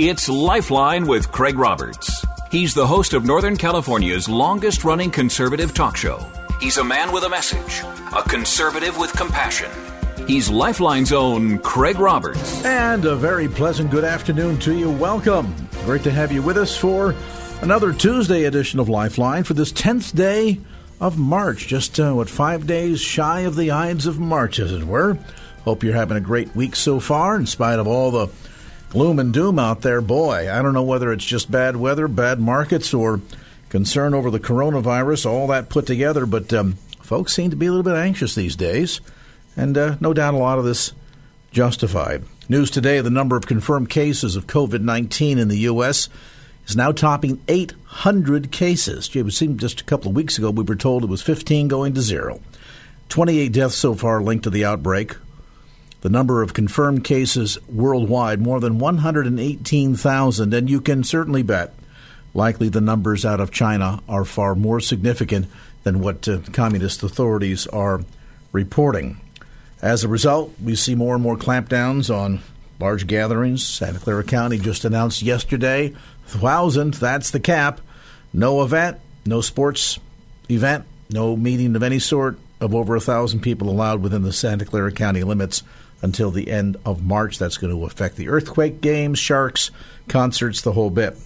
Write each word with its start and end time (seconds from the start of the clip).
It's 0.00 0.28
Lifeline 0.28 1.08
with 1.08 1.32
Craig 1.32 1.58
Roberts. 1.58 2.24
He's 2.52 2.72
the 2.72 2.86
host 2.86 3.14
of 3.14 3.24
Northern 3.24 3.56
California's 3.56 4.28
longest 4.28 4.84
running 4.84 5.10
conservative 5.10 5.74
talk 5.74 5.96
show. 5.96 6.24
He's 6.60 6.76
a 6.76 6.84
man 6.84 7.10
with 7.10 7.24
a 7.24 7.28
message, 7.28 7.82
a 8.16 8.22
conservative 8.22 8.96
with 8.96 9.12
compassion. 9.14 9.68
He's 10.28 10.48
Lifeline's 10.48 11.12
own 11.12 11.58
Craig 11.58 11.98
Roberts. 11.98 12.64
And 12.64 13.06
a 13.06 13.16
very 13.16 13.48
pleasant 13.48 13.90
good 13.90 14.04
afternoon 14.04 14.60
to 14.60 14.72
you. 14.72 14.88
Welcome. 14.88 15.52
Great 15.84 16.04
to 16.04 16.12
have 16.12 16.30
you 16.30 16.42
with 16.42 16.58
us 16.58 16.76
for 16.76 17.12
another 17.60 17.92
Tuesday 17.92 18.44
edition 18.44 18.78
of 18.78 18.88
Lifeline 18.88 19.42
for 19.42 19.54
this 19.54 19.72
10th 19.72 20.14
day 20.14 20.60
of 21.00 21.18
March. 21.18 21.66
Just, 21.66 21.98
uh, 21.98 22.12
what, 22.12 22.30
five 22.30 22.68
days 22.68 23.00
shy 23.00 23.40
of 23.40 23.56
the 23.56 23.72
Ides 23.72 24.06
of 24.06 24.20
March, 24.20 24.60
as 24.60 24.70
it 24.70 24.84
were. 24.84 25.18
Hope 25.64 25.82
you're 25.82 25.94
having 25.94 26.16
a 26.16 26.20
great 26.20 26.54
week 26.54 26.76
so 26.76 27.00
far, 27.00 27.34
in 27.34 27.46
spite 27.46 27.80
of 27.80 27.88
all 27.88 28.12
the 28.12 28.28
gloom 28.90 29.18
and 29.18 29.32
doom 29.32 29.58
out 29.58 29.82
there. 29.82 30.00
Boy, 30.00 30.52
I 30.52 30.62
don't 30.62 30.74
know 30.74 30.82
whether 30.82 31.12
it's 31.12 31.24
just 31.24 31.50
bad 31.50 31.76
weather, 31.76 32.08
bad 32.08 32.40
markets, 32.40 32.94
or 32.94 33.20
concern 33.68 34.14
over 34.14 34.30
the 34.30 34.40
coronavirus, 34.40 35.26
all 35.26 35.46
that 35.48 35.68
put 35.68 35.86
together, 35.86 36.26
but 36.26 36.52
um, 36.52 36.74
folks 37.02 37.34
seem 37.34 37.50
to 37.50 37.56
be 37.56 37.66
a 37.66 37.70
little 37.70 37.84
bit 37.84 37.96
anxious 37.96 38.34
these 38.34 38.56
days, 38.56 39.00
and 39.56 39.76
uh, 39.76 39.96
no 40.00 40.14
doubt 40.14 40.34
a 40.34 40.38
lot 40.38 40.58
of 40.58 40.64
this 40.64 40.92
justified. 41.50 42.24
News 42.48 42.70
today 42.70 43.00
the 43.00 43.10
number 43.10 43.36
of 43.36 43.46
confirmed 43.46 43.90
cases 43.90 44.36
of 44.36 44.46
COVID 44.46 44.80
19 44.80 45.38
in 45.38 45.48
the 45.48 45.58
U.S. 45.58 46.08
is 46.66 46.76
now 46.76 46.92
topping 46.92 47.42
800 47.46 48.50
cases. 48.50 49.10
It 49.14 49.32
seemed 49.32 49.60
just 49.60 49.82
a 49.82 49.84
couple 49.84 50.10
of 50.10 50.16
weeks 50.16 50.38
ago 50.38 50.50
we 50.50 50.64
were 50.64 50.76
told 50.76 51.04
it 51.04 51.10
was 51.10 51.22
15 51.22 51.68
going 51.68 51.94
to 51.94 52.00
zero. 52.00 52.40
28 53.10 53.52
deaths 53.52 53.74
so 53.74 53.94
far 53.94 54.22
linked 54.22 54.44
to 54.44 54.50
the 54.50 54.64
outbreak. 54.64 55.14
The 56.00 56.08
number 56.08 56.42
of 56.42 56.54
confirmed 56.54 57.02
cases 57.02 57.58
worldwide, 57.68 58.40
more 58.40 58.60
than 58.60 58.78
118,000, 58.78 60.54
and 60.54 60.70
you 60.70 60.80
can 60.80 61.02
certainly 61.02 61.42
bet 61.42 61.74
likely 62.34 62.68
the 62.68 62.80
numbers 62.80 63.24
out 63.24 63.40
of 63.40 63.50
China 63.50 64.00
are 64.08 64.24
far 64.24 64.54
more 64.54 64.78
significant 64.80 65.46
than 65.82 66.00
what 66.00 66.28
uh, 66.28 66.38
communist 66.52 67.02
authorities 67.02 67.66
are 67.68 68.02
reporting. 68.52 69.20
As 69.82 70.04
a 70.04 70.08
result, 70.08 70.52
we 70.62 70.74
see 70.76 70.94
more 70.94 71.14
and 71.14 71.22
more 71.22 71.36
clampdowns 71.36 72.14
on 72.14 72.40
large 72.78 73.06
gatherings. 73.06 73.66
Santa 73.66 73.98
Clara 73.98 74.24
County 74.24 74.58
just 74.58 74.84
announced 74.84 75.22
yesterday, 75.22 75.90
1,000, 76.30 76.94
that's 76.94 77.30
the 77.30 77.40
cap. 77.40 77.80
No 78.32 78.62
event, 78.62 78.98
no 79.26 79.40
sports 79.40 79.98
event, 80.50 80.84
no 81.10 81.36
meeting 81.36 81.74
of 81.74 81.82
any 81.82 81.98
sort 81.98 82.38
of 82.60 82.74
over 82.74 82.94
1,000 82.94 83.40
people 83.40 83.70
allowed 83.70 84.02
within 84.02 84.22
the 84.22 84.32
Santa 84.32 84.64
Clara 84.64 84.92
County 84.92 85.22
limits 85.22 85.62
until 86.02 86.30
the 86.30 86.50
end 86.50 86.76
of 86.84 87.02
March. 87.02 87.38
That's 87.38 87.58
going 87.58 87.72
to 87.72 87.84
affect 87.84 88.16
the 88.16 88.28
earthquake 88.28 88.80
games, 88.80 89.18
sharks, 89.18 89.70
concerts, 90.08 90.60
the 90.62 90.72
whole 90.72 90.90
bit. 90.90 91.16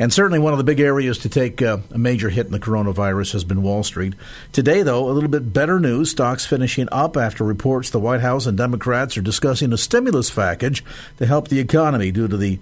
And 0.00 0.10
certainly 0.10 0.38
one 0.38 0.54
of 0.54 0.58
the 0.58 0.64
big 0.64 0.80
areas 0.80 1.18
to 1.18 1.28
take 1.28 1.60
uh, 1.60 1.76
a 1.90 1.98
major 1.98 2.30
hit 2.30 2.46
in 2.46 2.52
the 2.52 2.58
coronavirus 2.58 3.32
has 3.34 3.44
been 3.44 3.62
Wall 3.62 3.82
Street. 3.82 4.14
Today, 4.50 4.82
though, 4.82 5.10
a 5.10 5.12
little 5.12 5.28
bit 5.28 5.52
better 5.52 5.78
news. 5.78 6.10
Stocks 6.10 6.46
finishing 6.46 6.88
up 6.90 7.18
after 7.18 7.44
reports 7.44 7.90
the 7.90 8.00
White 8.00 8.22
House 8.22 8.46
and 8.46 8.56
Democrats 8.56 9.18
are 9.18 9.22
discussing 9.22 9.74
a 9.74 9.76
stimulus 9.76 10.30
package 10.30 10.82
to 11.18 11.26
help 11.26 11.48
the 11.48 11.60
economy 11.60 12.10
due 12.10 12.28
to 12.28 12.38
the 12.38 12.58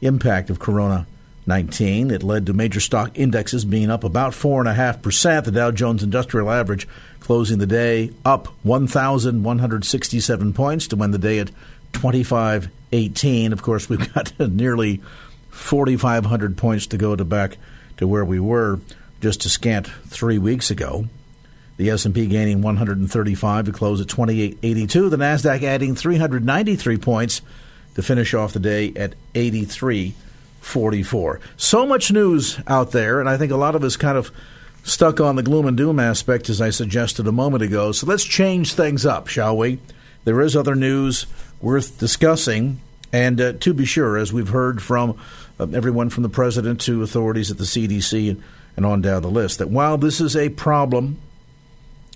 impact 0.00 0.50
of 0.50 0.58
corona 0.58 1.06
19. 1.46 2.10
It 2.10 2.24
led 2.24 2.46
to 2.46 2.52
major 2.52 2.80
stock 2.80 3.16
indexes 3.16 3.64
being 3.64 3.88
up 3.88 4.02
about 4.02 4.32
4.5%. 4.32 5.44
The 5.44 5.52
Dow 5.52 5.70
Jones 5.70 6.02
Industrial 6.02 6.50
Average 6.50 6.88
closing 7.30 7.58
the 7.58 7.64
day 7.64 8.10
up 8.24 8.48
1,167 8.64 10.52
points 10.52 10.88
to 10.88 10.96
win 10.96 11.12
the 11.12 11.18
day 11.18 11.38
at 11.38 11.48
2518. 11.92 13.52
Of 13.52 13.62
course, 13.62 13.88
we've 13.88 14.12
got 14.12 14.32
nearly 14.50 15.00
4,500 15.50 16.56
points 16.56 16.88
to 16.88 16.98
go 16.98 17.14
to 17.14 17.24
back 17.24 17.56
to 17.98 18.08
where 18.08 18.24
we 18.24 18.40
were 18.40 18.80
just 19.20 19.44
a 19.44 19.48
scant 19.48 19.86
three 20.08 20.38
weeks 20.38 20.72
ago. 20.72 21.04
The 21.76 21.90
S&P 21.90 22.26
gaining 22.26 22.62
135 22.62 23.66
to 23.66 23.70
close 23.70 24.00
at 24.00 24.08
2882. 24.08 25.08
The 25.08 25.16
Nasdaq 25.16 25.62
adding 25.62 25.94
393 25.94 26.96
points 26.96 27.42
to 27.94 28.02
finish 28.02 28.34
off 28.34 28.54
the 28.54 28.58
day 28.58 28.92
at 28.96 29.14
8344. 29.36 31.40
So 31.56 31.86
much 31.86 32.10
news 32.10 32.58
out 32.66 32.90
there, 32.90 33.20
and 33.20 33.28
I 33.28 33.36
think 33.36 33.52
a 33.52 33.56
lot 33.56 33.76
of 33.76 33.84
us 33.84 33.96
kind 33.96 34.18
of 34.18 34.32
stuck 34.82 35.20
on 35.20 35.36
the 35.36 35.42
gloom 35.42 35.66
and 35.66 35.76
doom 35.76 36.00
aspect, 36.00 36.48
as 36.48 36.60
I 36.60 36.70
suggested 36.70 37.26
a 37.26 37.32
moment 37.32 37.62
ago. 37.62 37.92
So 37.92 38.06
let's 38.06 38.24
change 38.24 38.74
things 38.74 39.04
up, 39.04 39.28
shall 39.28 39.56
we? 39.56 39.78
There 40.24 40.40
is 40.40 40.56
other 40.56 40.74
news 40.74 41.26
worth 41.60 41.98
discussing. 41.98 42.80
And 43.12 43.40
uh, 43.40 43.52
to 43.54 43.74
be 43.74 43.84
sure, 43.84 44.16
as 44.16 44.32
we've 44.32 44.48
heard 44.48 44.82
from 44.82 45.18
uh, 45.58 45.66
everyone 45.72 46.10
from 46.10 46.22
the 46.22 46.28
president 46.28 46.80
to 46.82 47.02
authorities 47.02 47.50
at 47.50 47.58
the 47.58 47.64
CDC 47.64 48.30
and, 48.30 48.42
and 48.76 48.86
on 48.86 49.00
down 49.00 49.22
the 49.22 49.30
list, 49.30 49.58
that 49.58 49.68
while 49.68 49.98
this 49.98 50.20
is 50.20 50.36
a 50.36 50.48
problem 50.50 51.18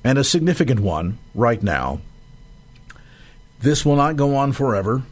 and 0.05 0.19
a 0.19 0.25
significant 0.25 0.81
one 0.81 1.19
right 1.35 1.63
now, 1.63 2.01
this 3.61 3.85
will 3.85 3.97
not 3.97 4.17
go 4.17 4.37
on 4.37 4.53
forever. 4.53 5.03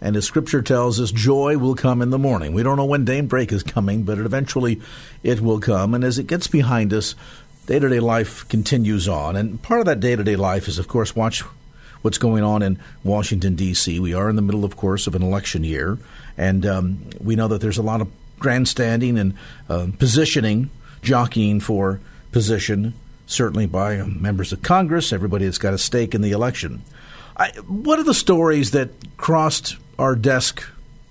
And 0.00 0.16
as 0.16 0.24
Scripture 0.24 0.62
tells 0.62 0.98
us, 0.98 1.12
joy 1.12 1.58
will 1.58 1.74
come 1.74 2.00
in 2.00 2.10
the 2.10 2.18
morning. 2.18 2.54
We 2.54 2.62
don't 2.62 2.76
know 2.76 2.86
when 2.86 3.04
daybreak 3.04 3.52
is 3.52 3.62
coming, 3.62 4.02
but 4.02 4.18
eventually 4.18 4.80
it 5.22 5.40
will 5.40 5.60
come. 5.60 5.94
And 5.94 6.04
as 6.04 6.18
it 6.18 6.26
gets 6.26 6.46
behind 6.46 6.92
us, 6.92 7.14
day 7.66 7.78
to 7.78 7.88
day 7.88 8.00
life 8.00 8.48
continues 8.48 9.08
on. 9.08 9.36
And 9.36 9.62
part 9.62 9.80
of 9.80 9.86
that 9.86 10.00
day 10.00 10.16
to 10.16 10.24
day 10.24 10.36
life 10.36 10.68
is, 10.68 10.78
of 10.78 10.88
course, 10.88 11.14
watch 11.14 11.42
what's 12.02 12.18
going 12.18 12.42
on 12.42 12.62
in 12.62 12.78
Washington, 13.04 13.56
D.C. 13.56 14.00
We 14.00 14.14
are 14.14 14.30
in 14.30 14.36
the 14.36 14.42
middle, 14.42 14.64
of 14.64 14.76
course, 14.76 15.06
of 15.06 15.14
an 15.14 15.22
election 15.22 15.64
year. 15.64 15.98
And 16.38 16.64
um, 16.64 17.04
we 17.20 17.36
know 17.36 17.48
that 17.48 17.60
there's 17.60 17.78
a 17.78 17.82
lot 17.82 18.00
of 18.00 18.10
grandstanding 18.38 19.18
and 19.18 19.34
uh, 19.68 19.88
positioning, 19.98 20.70
jockeying 21.02 21.60
for 21.60 22.00
position, 22.32 22.94
certainly 23.26 23.66
by 23.66 23.98
um, 23.98 24.20
members 24.20 24.52
of 24.52 24.62
Congress, 24.62 25.12
everybody 25.12 25.44
that's 25.44 25.58
got 25.58 25.74
a 25.74 25.78
stake 25.78 26.14
in 26.14 26.22
the 26.22 26.32
election. 26.32 26.82
I, 27.36 27.50
what 27.68 27.98
are 27.98 28.04
the 28.04 28.14
stories 28.14 28.72
that 28.72 28.90
crossed 29.16 29.76
our 30.00 30.16
desk 30.16 30.64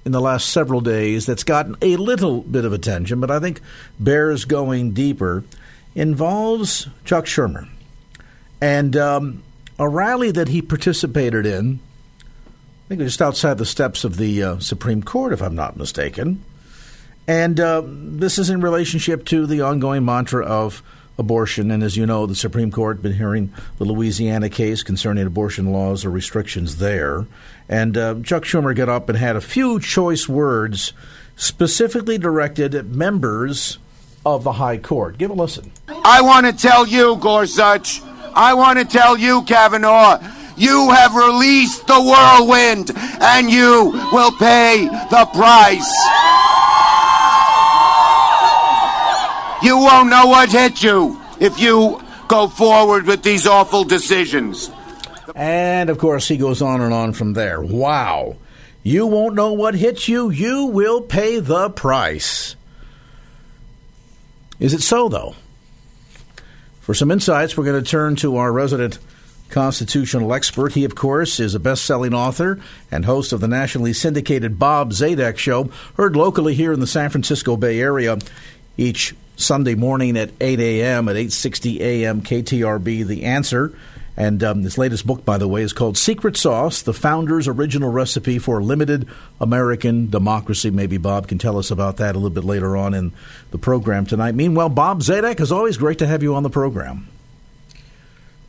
in 0.03 0.11
the 0.11 0.19
last 0.19 0.50
several 0.50 0.81
days 0.81 1.25
that's 1.25 1.44
gotten 1.44 1.75
a 1.81 1.95
little 1.95 2.41
bit 2.41 2.66
of 2.66 2.73
attention, 2.73 3.19
but 3.19 3.29
I 3.29 3.39
think 3.39 3.61
bears 4.00 4.45
going 4.45 4.91
deeper, 4.91 5.44
involves 5.95 6.88
Chuck 7.05 7.25
Schumer. 7.25 7.67
And 8.59 8.95
um, 8.97 9.44
a 9.77 9.88
rally 9.88 10.31
that 10.31 10.47
he 10.47 10.61
participated 10.61 11.45
in, 11.45 11.79
I 12.19 12.88
think 12.89 13.01
just 13.01 13.22
outside 13.22 13.57
the 13.57 13.66
steps 13.66 14.03
of 14.03 14.17
the 14.17 14.44
uh, 14.44 14.59
Supreme 14.59 15.03
Court, 15.03 15.33
if 15.33 15.41
I'm 15.41 15.56
not 15.56 15.77
mistaken. 15.77 16.44
And 17.27 17.59
uh, 17.59 17.83
this 17.85 18.39
is 18.39 18.50
in 18.50 18.61
relationship 18.61 19.25
to 19.25 19.45
the 19.45 19.61
ongoing 19.61 20.03
mantra 20.03 20.45
of 20.45 20.81
abortion. 21.19 21.69
And 21.69 21.84
as 21.84 21.97
you 21.97 22.06
know, 22.06 22.25
the 22.25 22.34
Supreme 22.34 22.72
Court 22.72 23.02
been 23.02 23.13
hearing 23.13 23.53
the 23.78 23.84
Louisiana 23.84 24.50
case 24.50 24.81
concerning 24.81 25.28
abortion 25.28 25.72
laws 25.72 26.06
or 26.06 26.09
restrictions 26.09 26.77
there. 26.77 27.27
And 27.68 27.98
uh, 27.98 28.16
Chuck 28.24 28.44
Schumer 28.44 28.75
got 28.75 28.89
up 28.89 29.10
and 29.10 29.18
had 29.18 29.36
a 29.36 29.42
few 29.42 29.80
choice 29.80 30.27
words 30.27 30.94
specifically 31.36 32.18
directed 32.18 32.74
at 32.74 32.86
members 32.88 33.77
of 34.25 34.44
the 34.44 34.54
High 34.54 34.77
Court. 34.77 35.18
Give 35.18 35.30
a 35.30 35.33
listen. 35.33 35.71
I 35.88 36.21
want 36.21 36.45
to 36.45 36.54
tell 36.54 36.88
you, 36.88 37.18
Gorsuch, 37.18 38.01
I 38.33 38.54
want 38.54 38.80
to 38.80 38.86
tell 38.86 39.18
you, 39.18 39.44
Kavanaugh, 39.44 40.19
you 40.57 40.89
have 40.92 41.16
released 41.16 41.88
the 41.88 42.01
whirlwind 42.01 42.92
and 42.95 43.50
you 43.50 43.92
will 44.12 44.31
pay 44.33 44.88
the 45.10 45.25
price. 45.33 45.95
You 49.62 49.77
won't 49.89 50.09
know 50.09 50.27
what 50.27 50.51
hit 50.51 50.83
you 50.83 51.19
if 51.39 51.59
you 51.59 52.00
go 52.27 52.47
forward 52.47 53.07
with 53.07 53.24
these 53.24 53.47
awful 53.47 53.83
decisions. 53.83 54.69
And 55.33 55.89
of 55.89 55.97
course, 55.97 56.27
he 56.27 56.38
goes 56.38 56.62
on 56.62 56.81
and 56.81 56.94
on 56.94 57.13
from 57.13 57.33
there. 57.33 57.59
Wow. 57.59 58.38
You 58.83 59.07
won't 59.07 59.33
know 59.33 59.53
what 59.53 59.74
hits 59.74 60.07
you. 60.07 60.30
You 60.30 60.65
will 60.65 61.01
pay 61.01 61.39
the 61.39 61.71
price. 61.71 62.56
Is 64.59 64.75
it 64.75 64.81
so, 64.81 65.09
though? 65.09 65.36
For 66.81 66.94
some 66.94 67.09
insights, 67.09 67.57
we're 67.57 67.65
going 67.65 67.83
to 67.83 67.89
turn 67.89 68.15
to 68.18 68.38
our 68.38 68.51
resident 68.51 69.00
constitutional 69.50 70.33
expert. 70.33 70.74
He, 70.74 70.85
of 70.85 70.94
course, 70.94 71.39
is 71.39 71.56
a 71.56 71.59
best 71.59 71.83
selling 71.83 72.13
author 72.13 72.59
and 72.92 73.06
host 73.06 73.33
of 73.33 73.42
the 73.42 73.47
nationally 73.47 73.94
syndicated 73.94 74.59
Bob 74.59 74.92
Zadek 74.92 75.38
Show, 75.38 75.71
heard 75.97 76.15
locally 76.15 76.53
here 76.53 76.74
in 76.74 76.80
the 76.80 76.88
San 76.88 77.09
Francisco 77.09 77.57
Bay 77.57 77.80
Area 77.80 78.19
each 78.77 79.15
Sunday 79.39 79.74
morning 79.75 80.18
at 80.18 80.31
8 80.41 80.59
a.m. 80.59 81.07
at 81.07 81.15
8:60 81.15 81.80
a.m. 81.80 82.21
KTRB 82.21 83.07
The 83.07 83.24
Answer. 83.24 83.74
And 84.18 84.44
um, 84.44 84.63
his 84.63 84.77
latest 84.77 85.07
book, 85.07 85.24
by 85.24 85.38
the 85.38 85.47
way, 85.47 85.62
is 85.62 85.71
called 85.71 85.97
Secret 85.97 86.36
Sauce 86.36 86.81
The 86.81 86.94
Founder's 86.94 87.47
Original 87.47 87.89
Recipe 87.89 88.38
for 88.38 88.62
Limited 88.62 89.07
American 89.39 90.09
Democracy. 90.09 90.69
Maybe 90.71 90.97
Bob 90.97 91.30
can 91.30 91.38
tell 91.38 91.57
us 91.57 91.71
about 91.71 91.97
that 91.97 92.15
a 92.15 92.19
little 92.19 92.30
bit 92.30 92.44
later 92.44 92.75
on 92.75 92.94
in 92.94 93.13
the 93.51 93.57
program 93.57 94.06
tonight. 94.06 94.36
Meanwhile, 94.36 94.69
Bob 94.69 95.00
Zadek, 95.03 95.39
as 95.39 95.53
always, 95.53 95.77
great 95.77 96.00
to 96.00 96.07
have 96.07 96.21
you 96.21 96.35
on 96.35 96.44
the 96.44 96.50
program. 96.50 97.07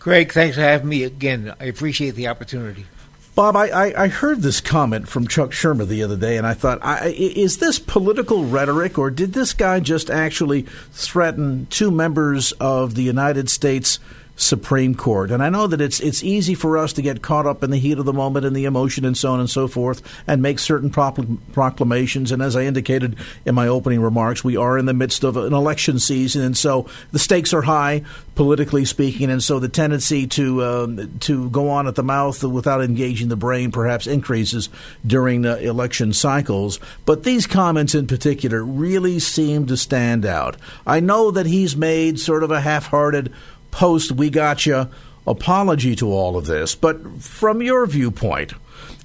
Craig, 0.01 0.33
thanks 0.33 0.57
for 0.57 0.63
having 0.63 0.89
me 0.89 1.05
again. 1.05 1.55
I 1.61 1.67
appreciate 1.67 2.17
the 2.17 2.27
opportunity. 2.27 2.87
Bob, 3.35 3.57
I, 3.57 3.95
I, 3.97 4.09
heard 4.09 4.43
this 4.43 4.61
comment 4.61 5.09
from 5.09 5.29
Chuck 5.29 5.51
Schumer 5.51 5.87
the 5.87 6.03
other 6.03 6.17
day, 6.17 6.37
and 6.37 6.47
I 6.47 6.53
thought, 6.53 6.81
I, 6.83 7.09
is 7.09 7.59
this 7.59 7.79
political 7.79 8.45
rhetoric, 8.45 8.99
or 8.99 9.11
did 9.11 9.33
this 9.33 9.55
guy 9.55 9.79
just 9.81 10.11
actually 10.11 10.63
threaten 10.93 11.67
two 11.71 11.91
members 11.91 12.53
of 12.53 12.97
the 12.97 13.03
United 13.03 13.49
States 13.49 14.01
Supreme 14.41 14.95
Court. 14.95 15.31
And 15.31 15.43
I 15.43 15.51
know 15.51 15.67
that 15.67 15.81
it's 15.81 16.01
it's 16.01 16.25
easy 16.25 16.55
for 16.55 16.79
us 16.79 16.93
to 16.95 17.03
get 17.03 17.23
caught 17.23 17.47
up 17.47 17.63
in 17.63 17.71
the 17.71 17.79
heat 17.79 17.99
of 17.99 18.07
the 18.07 18.13
moment 18.13 18.47
and 18.47 18.57
the 18.57 18.65
emotion 18.65 19.05
and 19.05 19.17
so 19.17 19.33
on 19.33 19.41
and 19.41 19.51
so 19.51 19.69
forth 19.69 20.03
and 20.27 20.41
make 20.41 20.59
certain 20.59 20.91
proclamations. 20.91 22.33
And 22.33 22.43
as 22.43 22.57
I 22.57 22.63
indicated 22.63 23.17
in 23.45 23.55
my 23.55 23.69
opening 23.69 24.01
remarks, 24.01 24.43
we 24.43 24.57
are 24.57 24.79
in 24.79 24.87
the 24.87 24.95
midst 24.95 25.25
of 25.25 25.37
an 25.37 25.53
election 25.53 25.99
season, 25.99 26.43
and 26.43 26.57
so 26.57 26.89
the 27.13 27.19
stakes 27.19 27.53
are 27.53 27.63
high 27.63 28.03
politically 28.35 28.87
speaking, 28.87 29.31
and 29.31 29.43
so 29.43 29.59
the 29.59 29.69
tendency 29.69 30.27
to 30.27 30.65
um, 30.65 31.19
to 31.21 31.51
go 31.51 31.69
on 31.69 31.87
at 31.87 31.95
the 31.95 32.03
mouth 32.03 32.43
without 32.43 32.83
engaging 32.83 33.29
the 33.29 33.37
brain 33.37 33.71
perhaps 33.71 34.07
increases 34.07 34.71
during 35.07 35.45
election 35.45 36.15
cycles. 36.15 36.81
But 37.05 37.25
these 37.25 37.47
comments 37.47 37.95
in 37.95 38.07
particular 38.07 38.65
really 38.65 39.19
seem 39.19 39.67
to 39.67 39.77
stand 39.77 40.25
out. 40.25 40.57
I 40.87 41.01
know 41.01 41.31
that 41.31 41.45
he's 41.45 41.77
made 41.77 42.19
sort 42.19 42.43
of 42.43 42.51
a 42.51 42.63
half-hearted 42.63 43.31
post 43.71 44.13
we 44.13 44.31
gotcha 44.31 44.91
apology 45.27 45.95
to 45.97 46.11
all 46.13 46.37
of 46.37 46.47
this, 46.47 46.75
but 46.75 47.23
from 47.23 47.63
your 47.63 47.87
viewpoint, 47.87 48.53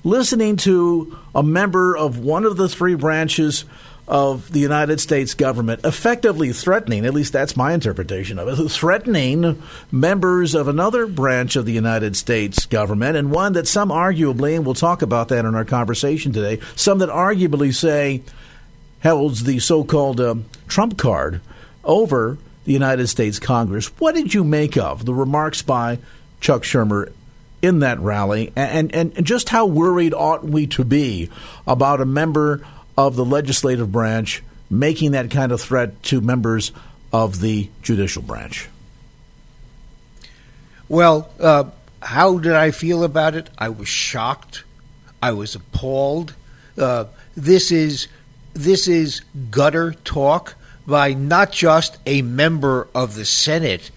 listening 0.04 0.58
to 0.58 1.18
a 1.34 1.44
member 1.44 1.96
of 1.96 2.20
one 2.20 2.46
of 2.46 2.58
the 2.58 2.70
three 2.70 2.96
branches 2.96 3.66
of 4.08 4.52
the 4.52 4.60
United 4.60 5.00
States 5.00 5.34
government 5.34 5.84
effectively 5.84 6.52
threatening, 6.54 7.06
at 7.06 7.14
least 7.14 7.34
that's 7.34 7.58
my 7.58 7.74
interpretation 7.74 8.38
of 8.38 8.48
it, 8.48 8.70
threatening 8.70 9.62
members 9.92 10.54
of 10.54 10.68
another 10.68 11.08
branch 11.08 11.56
of 11.56 11.66
the 11.66 11.72
United 11.72 12.16
States 12.16 12.66
government, 12.66 13.18
and 13.18 13.32
one 13.32 13.54
that 13.54 13.68
some 13.68 13.90
arguably, 13.90 14.56
and 14.56 14.66
we'll 14.66 14.76
talk 14.76 15.02
about 15.02 15.30
that 15.30 15.46
in 15.46 15.56
our 15.56 15.66
conversation 15.66 16.32
today, 16.32 16.60
some 16.76 17.00
that 17.00 17.10
arguably 17.10 17.74
say 17.74 18.22
holds 19.02 19.44
the 19.44 19.60
so 19.60 19.84
called 19.84 20.20
uh, 20.20 20.36
Trump 20.68 20.98
card 20.98 21.42
over 21.84 22.38
the 22.66 22.74
United 22.74 23.08
States 23.08 23.40
Congress. 23.40 23.88
What 24.00 24.16
did 24.16 24.34
you 24.34 24.44
make 24.44 24.76
of 24.78 25.06
the 25.06 25.14
remarks 25.14 25.62
by 25.62 26.00
Chuck 26.42 26.64
Schumer 26.64 27.14
in 27.62 27.80
that 27.80 28.00
rally, 28.00 28.52
and, 28.56 28.94
and, 28.94 29.18
and 29.18 29.26
just 29.26 29.50
how 29.50 29.66
worried 29.66 30.14
ought 30.14 30.44
we 30.44 30.68
to 30.68 30.84
be 30.84 31.30
about 31.66 32.02
a 32.02 32.06
member 32.06 32.66
of 32.98 33.16
the 33.16 33.26
legislative 33.26 33.92
branch 33.92 34.44
making 34.70 35.12
that 35.12 35.32
kind 35.32 35.52
of 35.52 35.62
threat 35.62 36.02
to 36.04 36.22
members 36.22 36.72
of 37.14 37.40
the 37.40 37.70
judicial 37.82 38.22
branch? 38.22 38.68
Well, 40.88 41.30
uh, 41.40 41.66
how 42.02 42.38
did 42.38 42.54
I 42.54 42.72
feel 42.72 43.04
about 43.04 43.36
it? 43.36 43.50
I 43.58 43.70
was 43.70 43.88
shocked. 43.88 44.64
I 45.22 45.32
was 45.32 45.56
appalled. 45.56 46.36
Uh, 46.78 47.06
this 47.36 47.72
is 47.72 48.08
this 48.54 48.88
is 48.88 49.22
gutter 49.50 49.94
talk 50.04 50.56
by 50.88 51.14
not 51.14 51.52
just 51.52 51.98
a 52.06 52.22
member 52.22 52.88
of 52.94 53.16
the 53.16 53.26
Senate, 53.26 53.92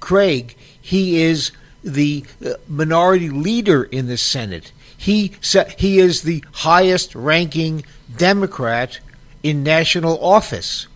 Craig, 0.00 0.56
he 0.80 1.22
is 1.22 1.50
the 1.82 2.24
uh, 2.44 2.54
minority 2.68 3.30
leader 3.30 3.84
in 3.84 4.06
the 4.06 4.16
Senate. 4.16 4.72
He 4.96 5.32
he 5.78 5.98
is 5.98 6.22
the 6.22 6.44
highest 6.52 7.14
ranking 7.14 7.84
Democrat 8.16 8.98
in 9.42 9.62
national 9.62 10.18
office. 10.24 10.86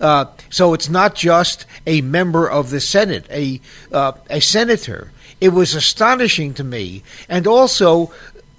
Uh, 0.00 0.26
so 0.48 0.72
it's 0.72 0.88
not 0.88 1.14
just 1.14 1.66
a 1.86 2.00
member 2.00 2.48
of 2.48 2.70
the 2.70 2.80
Senate, 2.80 3.26
a 3.30 3.60
uh, 3.92 4.12
a 4.28 4.40
senator. 4.40 5.12
It 5.40 5.50
was 5.50 5.74
astonishing 5.74 6.54
to 6.54 6.64
me, 6.64 7.02
and 7.28 7.46
also 7.46 8.12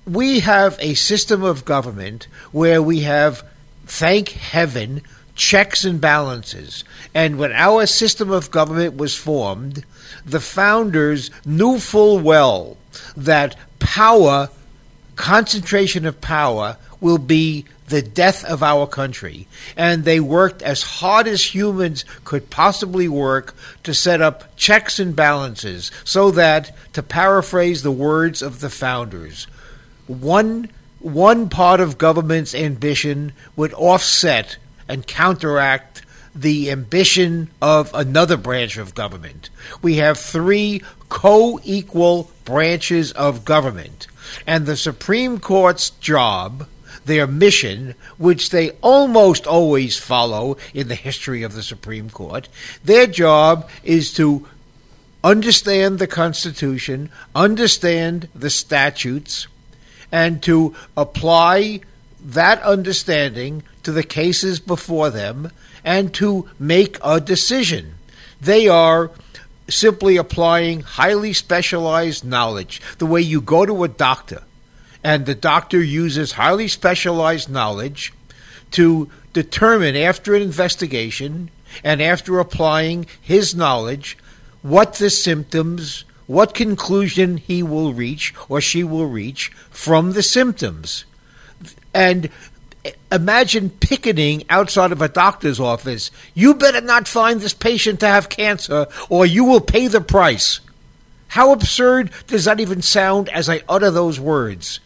we 0.06 0.40
have 0.40 0.78
a 0.80 0.94
system 0.96 1.44
of 1.44 1.66
government 1.66 2.28
where 2.52 2.82
we 2.82 3.02
have, 3.02 3.44
thank 3.86 4.30
heaven, 4.30 5.02
checks 5.42 5.84
and 5.84 6.00
balances. 6.00 6.84
And 7.16 7.40
when 7.40 7.52
our 7.52 7.88
system 7.88 8.30
of 8.30 8.52
government 8.52 8.96
was 8.96 9.16
formed, 9.16 9.84
the 10.24 10.40
founders 10.40 11.32
knew 11.44 11.80
full 11.80 12.20
well 12.20 12.78
that 13.18 13.56
power, 13.80 14.50
concentration 15.16 16.06
of 16.06 16.22
power, 16.22 16.78
will 17.00 17.18
be 17.18 17.66
the 17.88 18.04
death 18.04 18.46
of 18.46 18.62
our 18.62 18.86
country. 18.86 19.48
And 19.76 20.04
they 20.06 20.20
worked 20.20 20.62
as 20.62 20.84
hard 20.84 21.26
as 21.26 21.56
humans 21.56 22.06
could 22.24 22.52
possibly 22.52 23.08
work 23.08 23.56
to 23.82 23.96
set 23.96 24.22
up 24.22 24.56
checks 24.58 25.00
and 25.00 25.16
balances 25.16 25.90
so 26.04 26.30
that, 26.32 26.72
to 26.94 27.02
paraphrase 27.02 27.82
the 27.82 27.92
words 27.92 28.44
of 28.44 28.60
the 28.60 28.70
founders, 28.70 29.46
one, 30.06 30.70
one 31.00 31.50
part 31.50 31.80
of 31.80 31.98
government's 31.98 32.54
ambition 32.54 33.34
would 33.56 33.74
offset 33.74 34.58
and 34.92 35.08
counteract 35.08 36.02
the 36.36 36.70
ambition 36.70 37.50
of 37.62 37.94
another 37.94 38.36
branch 38.36 38.76
of 38.76 38.94
government. 38.94 39.50
We 39.82 39.96
have 39.96 40.20
three 40.20 40.82
co 41.08 41.62
equal 41.64 42.30
branches 42.44 43.14
of 43.14 43.46
government. 43.46 44.08
And 44.46 44.66
the 44.66 44.76
Supreme 44.76 45.40
Court's 45.40 45.92
job, 45.92 46.68
their 47.06 47.26
mission, 47.26 47.96
which 48.18 48.50
they 48.50 48.72
almost 48.82 49.48
always 49.48 49.98
follow 49.98 50.58
in 50.74 50.90
the 50.90 50.96
history 50.96 51.42
of 51.44 51.54
the 51.54 51.64
Supreme 51.64 52.10
Court, 52.10 52.50
their 52.84 53.08
job 53.08 53.70
is 53.86 54.14
to 54.16 54.46
understand 55.24 56.00
the 56.00 56.08
Constitution, 56.08 57.10
understand 57.34 58.28
the 58.36 58.50
statutes, 58.50 59.48
and 60.12 60.44
to 60.44 60.76
apply 60.98 61.80
that 62.24 62.62
understanding 62.64 63.64
to 63.84 63.92
the 63.92 64.04
cases 64.04 64.60
before 64.60 65.10
them 65.10 65.52
and 65.84 66.14
to 66.16 66.50
make 66.60 66.98
a 67.04 67.20
decision. 67.20 67.96
They 68.40 68.68
are 68.68 69.12
simply 69.70 70.18
applying 70.18 70.82
highly 70.82 71.34
specialized 71.34 72.26
knowledge, 72.26 72.82
the 72.98 73.06
way 73.06 73.22
you 73.22 73.42
go 73.42 73.66
to 73.66 73.84
a 73.84 73.88
doctor 73.88 74.44
and 75.04 75.26
the 75.26 75.36
doctor 75.36 75.82
uses 75.82 76.34
highly 76.34 76.68
specialized 76.68 77.50
knowledge 77.50 78.14
to 78.72 79.10
determine 79.34 79.96
after 79.96 80.36
an 80.36 80.42
investigation 80.42 81.50
and 81.84 82.02
after 82.02 82.40
applying 82.40 83.06
his 83.20 83.56
knowledge 83.56 84.18
what 84.62 84.96
the 84.96 85.10
symptoms, 85.10 86.04
what 86.28 86.54
conclusion 86.54 87.38
he 87.38 87.64
will 87.64 87.94
reach 87.94 88.34
or 88.48 88.62
she 88.62 88.84
will 88.84 89.08
reach 89.08 89.50
from 89.70 90.14
the 90.14 90.24
symptoms. 90.24 91.06
And 91.94 92.30
imagine 93.12 93.70
picketing 93.70 94.44
outside 94.50 94.92
of 94.92 95.02
a 95.02 95.10
doctor's 95.10 95.60
office. 95.60 96.12
You 96.34 96.54
better 96.54 96.82
not 96.82 97.08
find 97.08 97.40
this 97.40 97.54
patient 97.54 98.00
to 98.00 98.08
have 98.08 98.30
cancer, 98.30 98.88
or 99.10 99.26
you 99.26 99.44
will 99.44 99.62
pay 99.62 99.88
the 99.88 100.02
price. 100.02 100.60
How 101.28 101.52
absurd 101.54 102.12
does 102.28 102.46
that 102.46 102.60
even 102.60 102.82
sound 102.82 103.30
as 103.30 103.48
I 103.50 103.62
utter 103.70 103.92
those 103.92 104.20
words? 104.20 104.80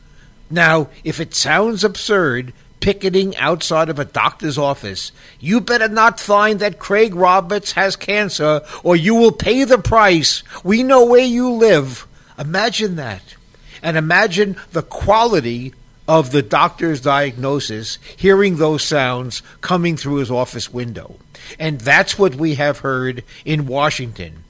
Now, 0.50 0.90
if 1.04 1.20
it 1.20 1.34
sounds 1.34 1.84
absurd, 1.84 2.54
picketing 2.80 3.36
outside 3.38 3.90
of 3.90 3.98
a 3.98 4.06
doctor's 4.06 4.58
office, 4.58 5.12
you 5.40 5.60
better 5.60 5.88
not 5.88 6.20
find 6.20 6.60
that 6.60 6.78
Craig 6.78 7.16
Roberts 7.16 7.72
has 7.72 7.96
cancer, 7.96 8.62
or 8.84 8.96
you 8.96 9.16
will 9.16 9.32
pay 9.32 9.64
the 9.64 9.80
price. 9.80 10.44
We 10.64 10.84
know 10.84 11.04
where 11.06 11.26
you 11.26 11.50
live. 11.50 12.06
Imagine 12.38 12.96
that. 12.98 13.24
And 13.82 13.98
imagine 13.98 14.56
the 14.72 14.84
quality 14.84 15.74
of 16.08 16.32
the 16.32 16.42
doctor's 16.42 17.02
diagnosis, 17.02 17.98
hearing 18.16 18.58
those 18.58 18.84
sounds 18.84 19.42
coming 19.62 19.98
through 19.98 20.16
his 20.16 20.32
office 20.32 20.72
window. 20.72 21.16
And 21.60 21.82
that's 21.82 22.18
what 22.18 22.36
we 22.36 22.56
have 22.56 22.80
heard 22.80 23.24
in 23.44 23.68
Washington. 23.68 24.44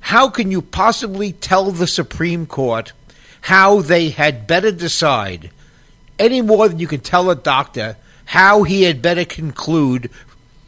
How 0.00 0.28
can 0.28 0.50
you 0.50 0.62
possibly 0.62 1.32
tell 1.32 1.70
the 1.70 1.86
Supreme 1.86 2.46
Court 2.46 2.92
how 3.42 3.80
they 3.80 4.10
had 4.10 4.46
better 4.46 4.72
decide, 4.72 5.50
any 6.18 6.42
more 6.42 6.68
than 6.68 6.78
you 6.78 6.86
can 6.86 7.00
tell 7.00 7.30
a 7.30 7.36
doctor 7.36 7.96
how 8.26 8.62
he 8.62 8.82
had 8.82 9.00
better 9.00 9.24
conclude 9.24 10.10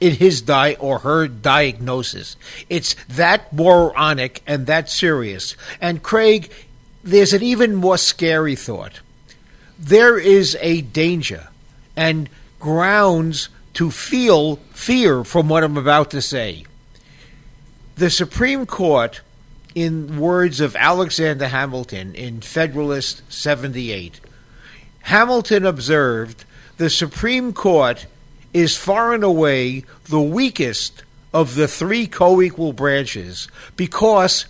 in 0.00 0.14
his 0.14 0.40
di 0.40 0.75
or 0.76 1.00
her 1.00 1.28
diagnosis. 1.28 2.37
It's 2.70 2.97
that 3.09 3.52
moronic 3.52 4.42
and 4.47 4.66
that 4.66 4.88
serious. 4.88 5.56
And 5.80 6.02
Craig, 6.02 6.50
there's 7.04 7.35
an 7.35 7.42
even 7.42 7.75
more 7.75 7.99
scary 7.99 8.56
thought. 8.56 9.00
There 9.80 10.18
is 10.18 10.58
a 10.60 10.82
danger 10.82 11.49
and 11.96 12.28
grounds 12.58 13.49
to 13.75 13.90
feel 13.90 14.56
fear 14.75 15.25
from 15.25 15.49
what 15.49 15.64
I'm 15.64 15.78
about 15.78 16.10
to 16.10 16.20
say. 16.20 16.66
The 17.96 18.10
Supreme 18.10 18.66
Court, 18.66 19.22
in 19.75 20.18
words 20.18 20.60
of 20.60 20.76
Alexander 20.76 21.49
Hamilton 21.49 22.14
in 22.14 22.42
Federalist 22.42 23.22
78, 23.32 24.20
Hamilton 25.00 25.64
observed 25.64 26.44
the 26.76 26.90
Supreme 26.90 27.54
Court 27.54 28.04
is 28.52 28.76
far 28.76 29.14
and 29.14 29.25
away 29.25 29.84
the 30.04 30.20
weakest 30.20 31.04
of 31.32 31.54
the 31.54 31.68
three 31.68 32.06
co 32.06 32.42
equal 32.42 32.75
branches 32.75 33.49
because 33.76 34.44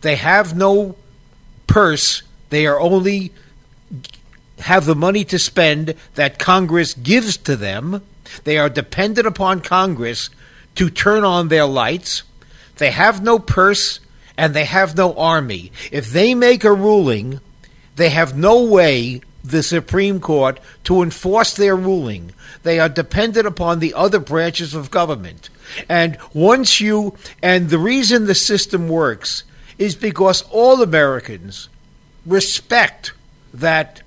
they 0.00 0.16
have 0.16 0.56
no 0.56 0.96
purse, 1.68 2.24
they 2.50 2.66
are 2.66 2.80
only 2.80 3.32
have 4.60 4.86
the 4.86 4.94
money 4.94 5.24
to 5.24 5.38
spend 5.38 5.94
that 6.14 6.38
Congress 6.38 6.94
gives 6.94 7.36
to 7.38 7.56
them. 7.56 8.02
They 8.44 8.58
are 8.58 8.68
dependent 8.68 9.26
upon 9.26 9.60
Congress 9.60 10.30
to 10.76 10.90
turn 10.90 11.24
on 11.24 11.48
their 11.48 11.66
lights. 11.66 12.22
They 12.78 12.90
have 12.90 13.22
no 13.22 13.38
purse 13.38 14.00
and 14.36 14.54
they 14.54 14.64
have 14.64 14.96
no 14.96 15.14
army. 15.14 15.72
If 15.90 16.10
they 16.10 16.34
make 16.34 16.64
a 16.64 16.72
ruling, 16.72 17.40
they 17.96 18.10
have 18.10 18.36
no 18.36 18.62
way, 18.64 19.22
the 19.42 19.62
Supreme 19.62 20.20
Court, 20.20 20.60
to 20.84 21.02
enforce 21.02 21.54
their 21.54 21.76
ruling. 21.76 22.32
They 22.62 22.78
are 22.78 22.88
dependent 22.88 23.46
upon 23.46 23.78
the 23.78 23.94
other 23.94 24.18
branches 24.18 24.74
of 24.74 24.90
government. 24.90 25.48
And 25.88 26.18
once 26.34 26.80
you, 26.80 27.16
and 27.42 27.70
the 27.70 27.78
reason 27.78 28.26
the 28.26 28.34
system 28.34 28.88
works 28.88 29.44
is 29.78 29.94
because 29.94 30.42
all 30.50 30.82
Americans 30.82 31.68
respect 32.24 33.12
that 33.54 34.02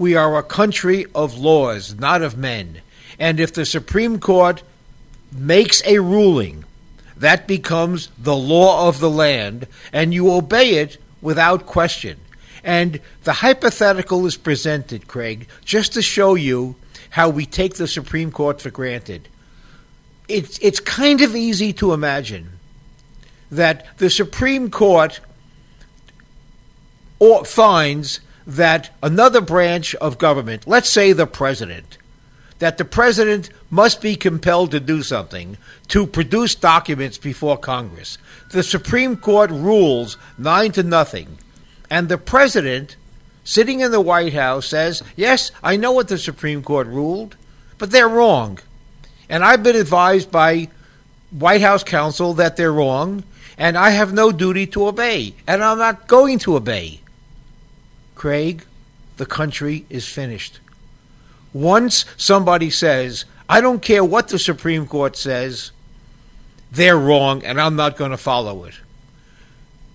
we 0.00 0.16
are 0.16 0.38
a 0.38 0.42
country 0.42 1.04
of 1.14 1.36
laws, 1.36 1.94
not 1.94 2.22
of 2.22 2.34
men. 2.34 2.80
And 3.18 3.38
if 3.38 3.52
the 3.52 3.66
Supreme 3.66 4.18
Court 4.18 4.62
makes 5.30 5.82
a 5.84 5.98
ruling, 5.98 6.64
that 7.18 7.46
becomes 7.46 8.08
the 8.16 8.34
law 8.34 8.88
of 8.88 8.98
the 8.98 9.10
land, 9.10 9.66
and 9.92 10.14
you 10.14 10.32
obey 10.32 10.76
it 10.76 10.96
without 11.20 11.66
question. 11.66 12.18
And 12.64 12.98
the 13.24 13.34
hypothetical 13.34 14.24
is 14.24 14.38
presented, 14.38 15.06
Craig, 15.06 15.46
just 15.66 15.92
to 15.92 16.00
show 16.00 16.34
you 16.34 16.76
how 17.10 17.28
we 17.28 17.44
take 17.44 17.74
the 17.74 17.86
Supreme 17.86 18.32
Court 18.32 18.62
for 18.62 18.70
granted. 18.70 19.28
It's, 20.28 20.58
it's 20.62 20.80
kind 20.80 21.20
of 21.20 21.36
easy 21.36 21.74
to 21.74 21.92
imagine 21.92 22.48
that 23.50 23.98
the 23.98 24.08
Supreme 24.08 24.70
Court 24.70 25.20
finds 27.44 28.20
that 28.56 28.90
another 29.02 29.40
branch 29.40 29.94
of 29.96 30.18
government, 30.18 30.66
let's 30.66 30.88
say 30.88 31.12
the 31.12 31.26
president, 31.26 31.98
that 32.58 32.78
the 32.78 32.84
president 32.84 33.50
must 33.70 34.00
be 34.00 34.16
compelled 34.16 34.70
to 34.72 34.80
do 34.80 35.02
something 35.02 35.56
to 35.88 36.06
produce 36.06 36.54
documents 36.54 37.16
before 37.16 37.56
Congress. 37.56 38.18
The 38.50 38.62
Supreme 38.62 39.16
Court 39.16 39.50
rules 39.50 40.16
nine 40.36 40.72
to 40.72 40.82
nothing, 40.82 41.38
and 41.88 42.08
the 42.08 42.18
president, 42.18 42.96
sitting 43.44 43.80
in 43.80 43.92
the 43.92 44.00
White 44.00 44.34
House, 44.34 44.66
says, 44.66 45.02
Yes, 45.16 45.52
I 45.62 45.76
know 45.76 45.92
what 45.92 46.08
the 46.08 46.18
Supreme 46.18 46.62
Court 46.62 46.86
ruled, 46.86 47.36
but 47.78 47.90
they're 47.90 48.08
wrong. 48.08 48.58
And 49.28 49.44
I've 49.44 49.62
been 49.62 49.76
advised 49.76 50.30
by 50.30 50.68
White 51.30 51.60
House 51.60 51.84
counsel 51.84 52.34
that 52.34 52.56
they're 52.56 52.72
wrong, 52.72 53.22
and 53.56 53.78
I 53.78 53.90
have 53.90 54.12
no 54.12 54.32
duty 54.32 54.66
to 54.68 54.88
obey, 54.88 55.34
and 55.46 55.62
I'm 55.62 55.78
not 55.78 56.08
going 56.08 56.40
to 56.40 56.56
obey. 56.56 56.99
Craig, 58.20 58.66
the 59.16 59.24
country 59.24 59.86
is 59.88 60.06
finished. 60.06 60.60
Once 61.54 62.04
somebody 62.18 62.68
says, 62.68 63.24
I 63.48 63.62
don't 63.62 63.80
care 63.80 64.04
what 64.04 64.28
the 64.28 64.38
Supreme 64.38 64.86
Court 64.86 65.16
says, 65.16 65.70
they're 66.70 66.98
wrong 66.98 67.42
and 67.42 67.58
I'm 67.58 67.76
not 67.76 67.96
going 67.96 68.10
to 68.10 68.18
follow 68.18 68.64
it. 68.64 68.74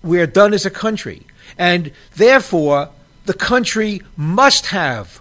We're 0.02 0.26
done 0.26 0.54
as 0.54 0.66
a 0.66 0.70
country. 0.70 1.22
And 1.56 1.92
therefore, 2.16 2.88
the 3.26 3.32
country 3.32 4.02
must 4.16 4.66
have 4.66 5.20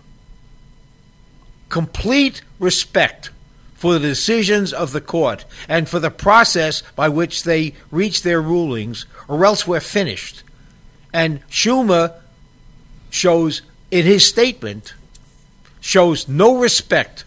complete 1.70 2.42
respect 2.58 3.30
for 3.76 3.94
the 3.94 4.00
decisions 4.00 4.74
of 4.74 4.94
the 4.94 5.02
court 5.02 5.46
and 5.70 5.88
for 5.88 6.00
the 6.00 6.10
process 6.10 6.82
by 6.96 7.10
which 7.10 7.44
they 7.44 7.76
reach 7.92 8.24
their 8.24 8.42
rulings, 8.42 9.06
or 9.28 9.46
else 9.46 9.68
we're 9.68 9.80
finished. 9.80 10.42
And 11.14 11.48
Schumer 11.50 12.20
shows 13.16 13.62
in 13.90 14.06
his 14.06 14.28
statement 14.28 14.94
shows 15.80 16.28
no 16.28 16.58
respect 16.58 17.24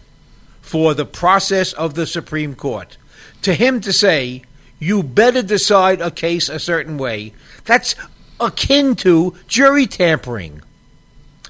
for 0.61 0.93
the 0.93 1.05
process 1.05 1.73
of 1.73 1.95
the 1.95 2.05
Supreme 2.05 2.53
Court. 2.53 2.97
To 3.41 3.53
him 3.53 3.81
to 3.81 3.91
say, 3.91 4.43
you 4.77 5.01
better 5.01 5.41
decide 5.41 5.99
a 5.99 6.11
case 6.11 6.47
a 6.47 6.59
certain 6.59 6.97
way, 6.97 7.33
that's 7.65 7.95
akin 8.39 8.95
to 8.97 9.35
jury 9.47 9.87
tampering. 9.87 10.61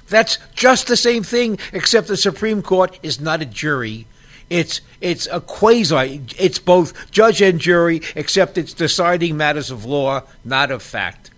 That's 0.08 0.38
just 0.54 0.86
the 0.86 0.96
same 0.96 1.22
thing, 1.22 1.58
except 1.72 2.08
the 2.08 2.16
Supreme 2.16 2.62
Court 2.62 2.98
is 3.02 3.20
not 3.20 3.42
a 3.42 3.46
jury. 3.46 4.06
It's 4.48 4.80
it's 5.00 5.28
a 5.30 5.40
quasi. 5.40 6.22
It's 6.36 6.58
both 6.58 7.10
judge 7.12 7.40
and 7.40 7.60
jury, 7.60 8.02
except 8.16 8.58
it's 8.58 8.74
deciding 8.74 9.36
matters 9.36 9.70
of 9.70 9.84
law, 9.84 10.22
not 10.44 10.72
of 10.72 10.82
fact. 10.82 11.29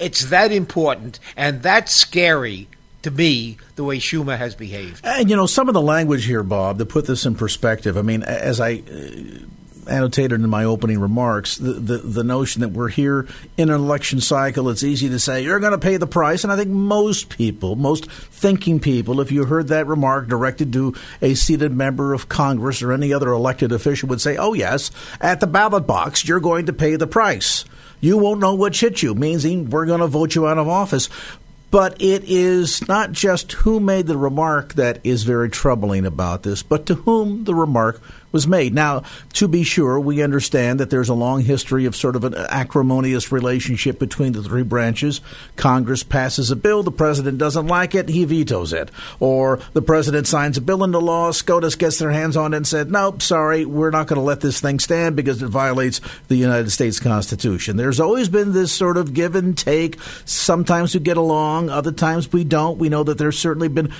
It's 0.00 0.26
that 0.26 0.52
important 0.52 1.18
and 1.36 1.62
that 1.62 1.88
scary 1.88 2.68
to 3.02 3.10
me 3.10 3.56
the 3.76 3.84
way 3.84 3.98
Schumer 3.98 4.36
has 4.36 4.54
behaved. 4.54 5.04
And 5.04 5.30
you 5.30 5.36
know, 5.36 5.46
some 5.46 5.68
of 5.68 5.74
the 5.74 5.80
language 5.80 6.24
here, 6.24 6.42
Bob, 6.42 6.78
to 6.78 6.86
put 6.86 7.06
this 7.06 7.24
in 7.24 7.36
perspective. 7.36 7.96
I 7.96 8.02
mean, 8.02 8.22
as 8.24 8.60
I 8.60 8.82
uh, 8.90 9.38
annotated 9.88 10.40
in 10.40 10.50
my 10.50 10.64
opening 10.64 10.98
remarks, 10.98 11.56
the, 11.56 11.74
the, 11.74 11.98
the 11.98 12.24
notion 12.24 12.62
that 12.62 12.70
we're 12.70 12.88
here 12.88 13.28
in 13.56 13.70
an 13.70 13.76
election 13.76 14.20
cycle, 14.20 14.68
it's 14.68 14.82
easy 14.82 15.08
to 15.08 15.18
say 15.18 15.42
you're 15.42 15.60
going 15.60 15.72
to 15.72 15.78
pay 15.78 15.96
the 15.96 16.06
price, 16.06 16.42
and 16.44 16.52
I 16.52 16.56
think 16.56 16.70
most 16.70 17.28
people, 17.28 17.76
most 17.76 18.10
thinking 18.10 18.80
people, 18.80 19.20
if 19.20 19.30
you 19.30 19.44
heard 19.44 19.68
that 19.68 19.86
remark 19.86 20.28
directed 20.28 20.72
to 20.72 20.94
a 21.22 21.34
seated 21.34 21.72
member 21.72 22.12
of 22.12 22.28
Congress 22.28 22.82
or 22.82 22.92
any 22.92 23.12
other 23.12 23.30
elected 23.30 23.72
official, 23.72 24.08
would 24.08 24.20
say, 24.20 24.36
"Oh 24.36 24.52
yes, 24.54 24.90
at 25.20 25.40
the 25.40 25.46
ballot 25.46 25.86
box, 25.86 26.26
you're 26.26 26.40
going 26.40 26.66
to 26.66 26.72
pay 26.72 26.96
the 26.96 27.06
price." 27.06 27.64
You 28.00 28.18
won't 28.18 28.40
know 28.40 28.54
what 28.54 28.76
hit 28.76 29.02
you, 29.02 29.14
meaning 29.14 29.70
we're 29.70 29.86
going 29.86 30.00
to 30.00 30.06
vote 30.06 30.34
you 30.34 30.46
out 30.46 30.58
of 30.58 30.68
office. 30.68 31.08
But 31.70 32.00
it 32.00 32.24
is 32.24 32.86
not 32.86 33.12
just 33.12 33.52
who 33.52 33.80
made 33.80 34.06
the 34.06 34.16
remark 34.16 34.74
that 34.74 35.00
is 35.02 35.24
very 35.24 35.50
troubling 35.50 36.06
about 36.06 36.42
this, 36.42 36.62
but 36.62 36.86
to 36.86 36.94
whom 36.94 37.44
the 37.44 37.54
remark 37.54 38.00
was 38.36 38.46
made. 38.46 38.74
Now, 38.74 39.02
to 39.32 39.48
be 39.48 39.62
sure, 39.62 39.98
we 39.98 40.22
understand 40.22 40.78
that 40.80 40.90
there's 40.90 41.08
a 41.08 41.14
long 41.14 41.40
history 41.40 41.86
of 41.86 41.96
sort 41.96 42.16
of 42.16 42.24
an 42.24 42.34
acrimonious 42.34 43.32
relationship 43.32 43.98
between 43.98 44.32
the 44.32 44.42
three 44.42 44.62
branches. 44.62 45.22
Congress 45.56 46.02
passes 46.02 46.50
a 46.50 46.56
bill, 46.56 46.82
the 46.82 46.92
president 46.92 47.38
doesn't 47.38 47.66
like 47.66 47.94
it, 47.94 48.10
he 48.10 48.26
vetoes 48.26 48.74
it. 48.74 48.90
Or 49.20 49.58
the 49.72 49.80
president 49.80 50.26
signs 50.26 50.58
a 50.58 50.60
bill 50.60 50.84
into 50.84 50.98
law, 50.98 51.32
SCOTUS 51.32 51.76
gets 51.76 51.98
their 51.98 52.10
hands 52.10 52.36
on 52.36 52.52
it 52.52 52.58
and 52.58 52.66
said, 52.66 52.90
nope, 52.90 53.22
sorry, 53.22 53.64
we're 53.64 53.88
not 53.90 54.06
going 54.06 54.20
to 54.20 54.22
let 54.26 54.42
this 54.42 54.60
thing 54.60 54.80
stand 54.80 55.16
because 55.16 55.42
it 55.42 55.48
violates 55.48 56.02
the 56.28 56.36
United 56.36 56.68
States 56.68 57.00
Constitution. 57.00 57.78
There's 57.78 58.00
always 58.00 58.28
been 58.28 58.52
this 58.52 58.70
sort 58.70 58.98
of 58.98 59.14
give 59.14 59.34
and 59.34 59.56
take. 59.56 59.98
Sometimes 60.26 60.92
we 60.92 61.00
get 61.00 61.16
along, 61.16 61.70
other 61.70 61.90
times 61.90 62.30
we 62.30 62.44
don't. 62.44 62.76
We 62.76 62.90
know 62.90 63.02
that 63.04 63.16
there's 63.16 63.38
certainly 63.38 63.68
been 63.68 63.94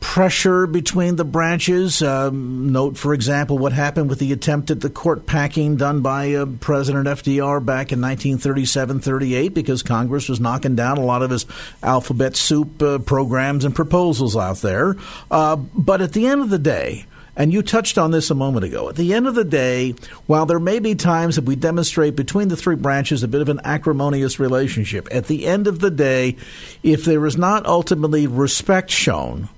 pressure 0.00 0.66
between 0.66 1.16
the 1.16 1.24
branches. 1.24 2.02
Um, 2.02 2.72
note, 2.72 2.96
for 2.96 3.14
example, 3.14 3.58
what 3.58 3.72
happened 3.72 4.08
with 4.08 4.18
the 4.18 4.32
attempt 4.32 4.70
at 4.70 4.80
the 4.80 4.90
court 4.90 5.26
packing 5.26 5.76
done 5.76 6.00
by 6.00 6.34
uh, 6.34 6.46
President 6.60 7.06
FDR 7.06 7.64
back 7.64 7.92
in 7.92 8.00
1937 8.00 9.00
38 9.00 9.54
because 9.54 9.82
Congress 9.82 10.28
was 10.28 10.40
knocking 10.40 10.74
down 10.74 10.98
a 10.98 11.04
lot 11.04 11.22
of 11.22 11.30
his 11.30 11.46
alphabet 11.82 12.34
soup 12.34 12.82
uh, 12.82 12.98
programs 12.98 13.64
and 13.64 13.74
proposals 13.74 14.36
out 14.36 14.58
there. 14.58 14.96
Uh, 15.30 15.56
but 15.56 16.00
at 16.00 16.12
the 16.12 16.26
end 16.26 16.40
of 16.40 16.50
the 16.50 16.58
day, 16.58 17.04
and 17.36 17.52
you 17.52 17.62
touched 17.62 17.96
on 17.96 18.10
this 18.10 18.30
a 18.30 18.34
moment 18.34 18.64
ago. 18.64 18.88
At 18.88 18.96
the 18.96 19.14
end 19.14 19.26
of 19.26 19.34
the 19.34 19.44
day, 19.44 19.94
while 20.26 20.46
there 20.46 20.58
may 20.58 20.78
be 20.78 20.94
times 20.94 21.36
that 21.36 21.44
we 21.44 21.56
demonstrate 21.56 22.16
between 22.16 22.48
the 22.48 22.56
three 22.56 22.74
branches 22.74 23.22
a 23.22 23.28
bit 23.28 23.40
of 23.40 23.48
an 23.48 23.60
acrimonious 23.64 24.40
relationship, 24.40 25.08
at 25.10 25.26
the 25.26 25.46
end 25.46 25.66
of 25.66 25.78
the 25.78 25.90
day, 25.90 26.36
if 26.82 27.04
there 27.04 27.24
is 27.24 27.36
not 27.36 27.64
ultimately 27.66 28.26
respect 28.26 28.90
shown 28.90 29.48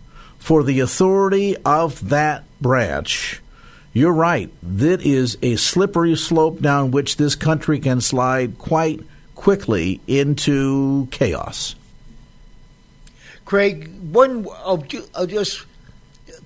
for 0.42 0.64
the 0.64 0.80
authority 0.80 1.56
of 1.58 2.08
that 2.08 2.42
branch, 2.60 3.40
you're 3.92 4.12
right. 4.12 4.50
That 4.60 5.00
is 5.00 5.38
a 5.40 5.54
slippery 5.54 6.16
slope 6.16 6.60
down 6.60 6.90
which 6.90 7.16
this 7.16 7.36
country 7.36 7.78
can 7.78 8.00
slide 8.00 8.58
quite 8.58 9.00
quickly 9.36 10.00
into 10.08 11.06
chaos. 11.12 11.76
Craig, 13.44 13.88
one 14.10 14.48
I'll, 14.64 14.84
I'll 15.14 15.26
just 15.28 15.64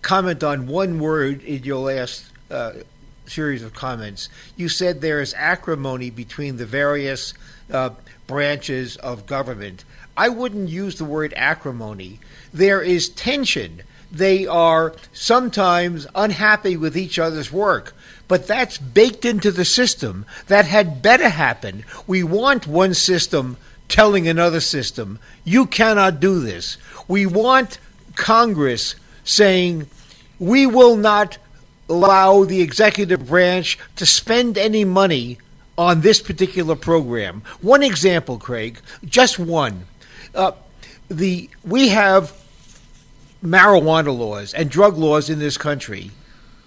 comment 0.03 0.45
on 0.45 0.67
one 0.67 0.99
word 0.99 1.43
in 1.43 1.65
your 1.65 1.87
last 1.87 2.31
uh, 2.50 2.73
series 3.25 3.62
of 3.62 3.73
comments. 3.73 4.29
You 4.57 4.69
said 4.69 5.00
there 5.00 5.23
is 5.23 5.33
acrimony 5.38 6.11
between 6.11 6.59
the 6.59 6.67
various 6.67 7.33
uh, 7.73 7.91
branches 8.26 8.97
of 8.97 9.25
government. 9.25 9.87
I 10.19 10.29
wouldn't 10.29 10.69
use 10.69 10.97
the 10.97 11.05
word 11.05 11.33
acrimony. 11.35 12.21
There 12.57 12.81
is 12.81 13.11
tension. 13.11 13.83
They 14.11 14.47
are 14.47 14.95
sometimes 15.13 16.07
unhappy 16.15 16.75
with 16.75 16.97
each 16.97 17.19
other's 17.19 17.53
work, 17.53 17.95
but 18.29 18.47
that's 18.47 18.79
baked 18.79 19.27
into 19.27 19.51
the 19.51 19.67
system. 19.67 20.25
That 20.47 20.65
had 20.65 21.03
better 21.03 21.29
happen. 21.29 21.85
We 22.07 22.23
want 22.23 22.67
one 22.67 22.95
system 22.95 23.59
telling 23.89 24.27
another 24.27 24.61
system, 24.61 25.19
you 25.45 25.67
cannot 25.67 26.19
do 26.19 26.41
this. 26.41 26.79
We 27.07 27.27
want 27.27 27.79
Congress 28.15 28.95
saying, 29.23 29.89
we 30.39 30.67
will 30.67 30.97
not 30.97 31.37
allow 31.91 32.45
the 32.45 32.63
executive 32.63 33.27
branch 33.27 33.79
to 33.97 34.07
spend 34.07 34.57
any 34.57 34.87
money 34.87 35.37
on 35.77 36.01
this 36.01 36.23
particular 36.23 36.75
program. 36.75 37.43
One 37.61 37.83
example, 37.83 38.39
Craig, 38.39 38.81
just 39.05 39.39
one. 39.39 39.85
Uh, 40.35 40.53
the 41.09 41.49
we 41.65 41.89
have 41.89 42.33
marijuana 43.47 44.17
laws 44.17 44.53
and 44.53 44.71
drug 44.71 44.97
laws 44.97 45.31
in 45.31 45.38
this 45.38 45.57
country 45.57 46.11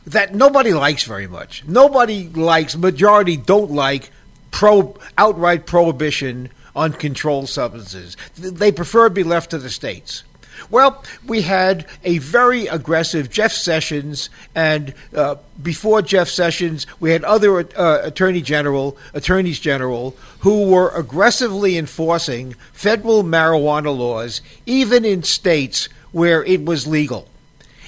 that 0.07 0.33
nobody 0.33 0.73
likes 0.73 1.03
very 1.03 1.27
much. 1.27 1.63
Nobody 1.67 2.27
likes, 2.29 2.75
majority 2.75 3.37
don't 3.37 3.71
like 3.71 4.11
pro 4.51 4.97
outright 5.17 5.65
prohibition 5.65 6.49
on 6.75 6.93
controlled 6.93 7.49
substances. 7.49 8.17
They 8.37 8.71
prefer 8.71 9.09
to 9.09 9.13
be 9.13 9.23
left 9.23 9.51
to 9.51 9.57
the 9.57 9.69
states. 9.69 10.23
Well, 10.69 11.03
we 11.25 11.41
had 11.43 11.85
a 12.03 12.17
very 12.17 12.67
aggressive 12.67 13.29
Jeff 13.29 13.53
Sessions, 13.53 14.29
and 14.53 14.93
uh, 15.15 15.35
before 15.61 16.01
Jeff 16.01 16.27
Sessions, 16.27 16.85
we 16.99 17.11
had 17.11 17.23
other 17.23 17.59
uh, 17.59 18.01
attorney 18.03 18.41
general, 18.41 18.97
attorneys 19.13 19.59
general, 19.59 20.17
who 20.39 20.69
were 20.69 20.89
aggressively 20.89 21.77
enforcing 21.77 22.55
federal 22.73 23.23
marijuana 23.23 23.95
laws, 23.95 24.41
even 24.65 25.05
in 25.05 25.23
states 25.23 25.87
where 26.11 26.43
it 26.43 26.65
was 26.65 26.87
legal. 26.87 27.27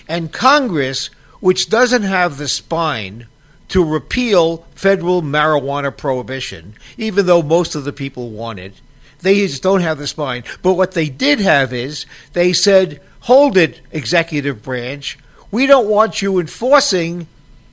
And 0.08 0.32
Congress, 0.32 1.10
which 1.40 1.70
doesn't 1.70 2.04
have 2.04 2.38
the 2.38 2.48
spine 2.48 3.28
to 3.70 3.84
repeal 3.84 4.66
federal 4.76 5.22
marijuana 5.22 5.96
prohibition, 5.96 6.74
even 6.98 7.26
though 7.26 7.42
most 7.42 7.76
of 7.76 7.86
the 7.86 7.94
people 7.94 8.30
want 8.30 8.60
it, 8.60 8.74
they 9.20 9.36
just 9.36 9.64
don't 9.64 9.82
have 9.82 9.98
the 9.98 10.08
spine. 10.08 10.44
But 10.62 10.74
what 10.74 10.92
they 10.92 11.08
did 11.10 11.40
have 11.40 11.72
is 11.74 12.06
they 12.34 12.54
said, 12.54 13.02
hold 13.22 13.56
it, 13.56 13.80
executive 13.92 14.64
branch. 14.64 15.18
We 15.52 15.68
don't 15.68 15.88
want 15.88 16.22
you 16.22 16.40
enforcing 16.40 17.28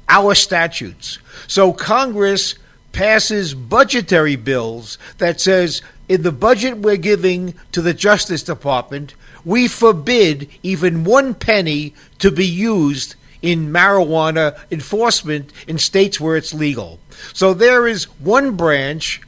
our 0.08 0.34
statutes. 0.34 1.18
So 1.46 1.72
Congress 1.72 2.54
passes 2.92 3.54
budgetary 3.54 4.36
bills 4.36 4.98
that 5.18 5.40
says 5.40 5.82
in 6.08 6.22
the 6.22 6.32
budget 6.32 6.78
we're 6.78 6.96
giving 6.96 7.54
to 7.72 7.82
the 7.82 7.94
Justice 7.94 8.42
Department, 8.42 9.14
we 9.48 9.66
forbid 9.66 10.46
even 10.62 11.04
one 11.04 11.32
penny 11.32 11.94
to 12.18 12.30
be 12.30 12.46
used 12.46 13.14
in 13.40 13.72
marijuana 13.72 14.54
enforcement 14.70 15.50
in 15.66 15.78
states 15.78 16.20
where 16.20 16.36
it's 16.36 16.52
legal. 16.52 17.00
So 17.32 17.54
there 17.54 17.88
is 17.88 18.04
one 18.20 18.56
branch 18.56 19.22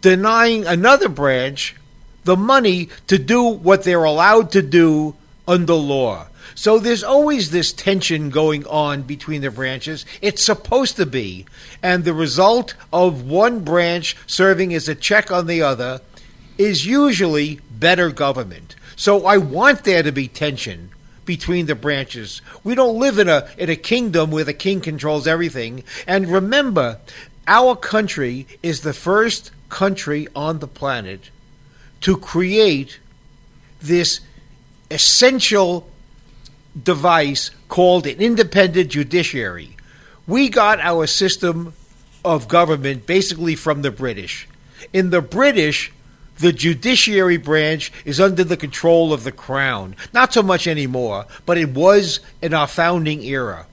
denying 0.00 0.66
another 0.66 1.08
branch 1.08 1.76
the 2.24 2.36
money 2.36 2.88
to 3.06 3.18
do 3.18 3.44
what 3.44 3.84
they're 3.84 4.02
allowed 4.02 4.50
to 4.50 4.62
do 4.62 5.14
under 5.46 5.74
law. 5.74 6.26
So 6.56 6.80
there's 6.80 7.04
always 7.04 7.52
this 7.52 7.72
tension 7.72 8.30
going 8.30 8.66
on 8.66 9.02
between 9.02 9.42
the 9.42 9.52
branches. 9.52 10.04
It's 10.20 10.42
supposed 10.42 10.96
to 10.96 11.06
be. 11.06 11.46
And 11.84 12.04
the 12.04 12.14
result 12.14 12.74
of 12.92 13.28
one 13.28 13.60
branch 13.60 14.16
serving 14.26 14.74
as 14.74 14.88
a 14.88 14.96
check 14.96 15.30
on 15.30 15.46
the 15.46 15.62
other 15.62 16.00
is 16.58 16.84
usually 16.84 17.60
better 17.70 18.10
government. 18.10 18.74
So 18.96 19.26
I 19.26 19.36
want 19.36 19.84
there 19.84 20.02
to 20.02 20.10
be 20.10 20.26
tension 20.26 20.90
between 21.26 21.66
the 21.66 21.74
branches. 21.74 22.40
We 22.64 22.74
don't 22.74 22.98
live 22.98 23.18
in 23.18 23.28
a 23.28 23.48
in 23.58 23.68
a 23.68 23.76
kingdom 23.76 24.30
where 24.30 24.44
the 24.44 24.54
king 24.54 24.80
controls 24.80 25.26
everything. 25.26 25.84
And 26.06 26.28
remember, 26.28 26.98
our 27.46 27.76
country 27.76 28.46
is 28.62 28.80
the 28.80 28.94
first 28.94 29.50
country 29.68 30.26
on 30.34 30.60
the 30.60 30.66
planet 30.66 31.30
to 32.00 32.16
create 32.16 32.98
this 33.82 34.20
essential 34.90 35.88
device 36.80 37.50
called 37.68 38.06
an 38.06 38.20
independent 38.20 38.90
judiciary. 38.90 39.76
We 40.26 40.48
got 40.48 40.80
our 40.80 41.06
system 41.06 41.74
of 42.24 42.48
government 42.48 43.06
basically 43.06 43.54
from 43.54 43.82
the 43.82 43.90
British. 43.90 44.48
In 44.92 45.10
the 45.10 45.22
British, 45.22 45.92
the 46.38 46.52
judiciary 46.52 47.36
branch 47.36 47.92
is 48.04 48.20
under 48.20 48.44
the 48.44 48.56
control 48.56 49.12
of 49.12 49.24
the 49.24 49.32
crown. 49.32 49.96
Not 50.12 50.32
so 50.32 50.42
much 50.42 50.66
anymore, 50.66 51.26
but 51.44 51.58
it 51.58 51.70
was 51.70 52.20
in 52.42 52.54
our 52.54 52.66
founding 52.66 53.22
era. 53.22 53.66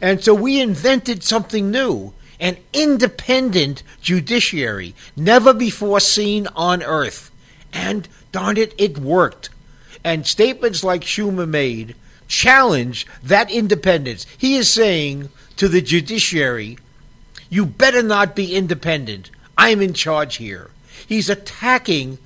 And 0.00 0.22
so 0.22 0.34
we 0.34 0.60
invented 0.60 1.22
something 1.22 1.70
new 1.70 2.12
an 2.40 2.56
independent 2.72 3.82
judiciary, 4.02 4.94
never 5.16 5.54
before 5.54 6.00
seen 6.00 6.46
on 6.56 6.82
earth. 6.82 7.30
And 7.72 8.08
darn 8.32 8.56
it, 8.56 8.74
it 8.76 8.98
worked. 8.98 9.50
And 10.02 10.26
statements 10.26 10.84
like 10.84 11.02
Schumer 11.02 11.48
made 11.48 11.94
challenge 12.28 13.06
that 13.22 13.50
independence. 13.50 14.26
He 14.36 14.56
is 14.56 14.68
saying 14.68 15.30
to 15.56 15.68
the 15.68 15.80
judiciary, 15.80 16.78
you 17.48 17.64
better 17.64 18.02
not 18.02 18.34
be 18.34 18.54
independent. 18.54 19.30
I'm 19.56 19.80
in 19.80 19.94
charge 19.94 20.36
here. 20.36 20.70
He's 21.06 21.28
attacking 21.28 22.18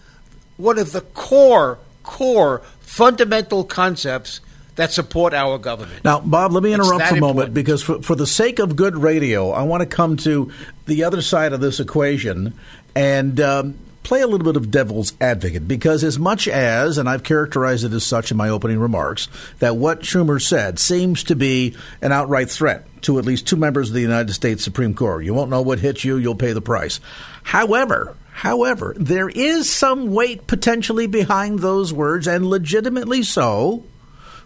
one 0.57 0.79
of 0.79 0.93
the 0.93 1.01
core, 1.01 1.79
core 2.03 2.63
fundamental 2.81 3.65
concepts 3.65 4.41
that 4.77 4.93
support 4.93 5.35
our 5.35 5.59
government. 5.59 6.05
Now, 6.05 6.21
Bob, 6.21 6.53
let 6.53 6.63
me 6.63 6.73
interrupt 6.73 7.07
for 7.07 7.17
a 7.17 7.21
moment 7.21 7.53
because, 7.53 7.83
for, 7.83 8.01
for 8.01 8.15
the 8.15 8.27
sake 8.27 8.61
of 8.61 8.77
good 8.77 8.97
radio, 8.97 9.51
I 9.51 9.63
want 9.63 9.81
to 9.81 9.87
come 9.87 10.17
to 10.19 10.53
the 10.87 11.05
other 11.05 11.21
side 11.21 11.53
of 11.53 11.61
this 11.61 11.81
equation 11.81 12.55
and 12.95 13.41
um, 13.41 13.79
play 14.09 14.23
a 14.23 14.27
little 14.27 14.45
bit 14.45 14.57
of 14.57 14.71
devil's 14.71 15.13
advocate 15.21 15.69
because, 15.69 16.03
as 16.03 16.19
much 16.19 16.49
as, 16.49 16.97
and 16.97 17.07
I've 17.07 17.23
characterized 17.23 17.85
it 17.85 17.93
as 17.93 18.05
such 18.05 18.31
in 18.31 18.39
my 18.39 18.49
opening 18.49 18.79
remarks, 18.79 19.29
that 19.59 19.77
what 19.77 20.01
Schumer 20.01 20.41
said 20.41 20.79
seems 20.79 21.23
to 21.25 21.37
be 21.37 21.77
an 22.01 22.11
outright 22.11 22.51
threat 22.51 22.87
to 23.03 23.19
at 23.19 23.27
least 23.27 23.47
two 23.47 23.57
members 23.57 23.91
of 23.91 23.95
the 23.95 24.01
United 24.01 24.33
States 24.33 24.65
Supreme 24.65 24.95
Court. 24.95 25.25
You 25.25 25.35
won't 25.35 25.51
know 25.51 25.61
what 25.61 25.81
hits 25.81 26.05
you, 26.05 26.17
you'll 26.17 26.35
pay 26.35 26.53
the 26.53 26.63
price. 26.63 27.01
However, 27.45 28.17
However, 28.39 28.95
there 28.97 29.29
is 29.29 29.69
some 29.69 30.13
weight 30.13 30.47
potentially 30.47 31.09
behind 31.09 31.59
those 31.59 31.93
words, 31.93 32.29
and 32.29 32.47
legitimately 32.47 33.25
so, 33.25 33.83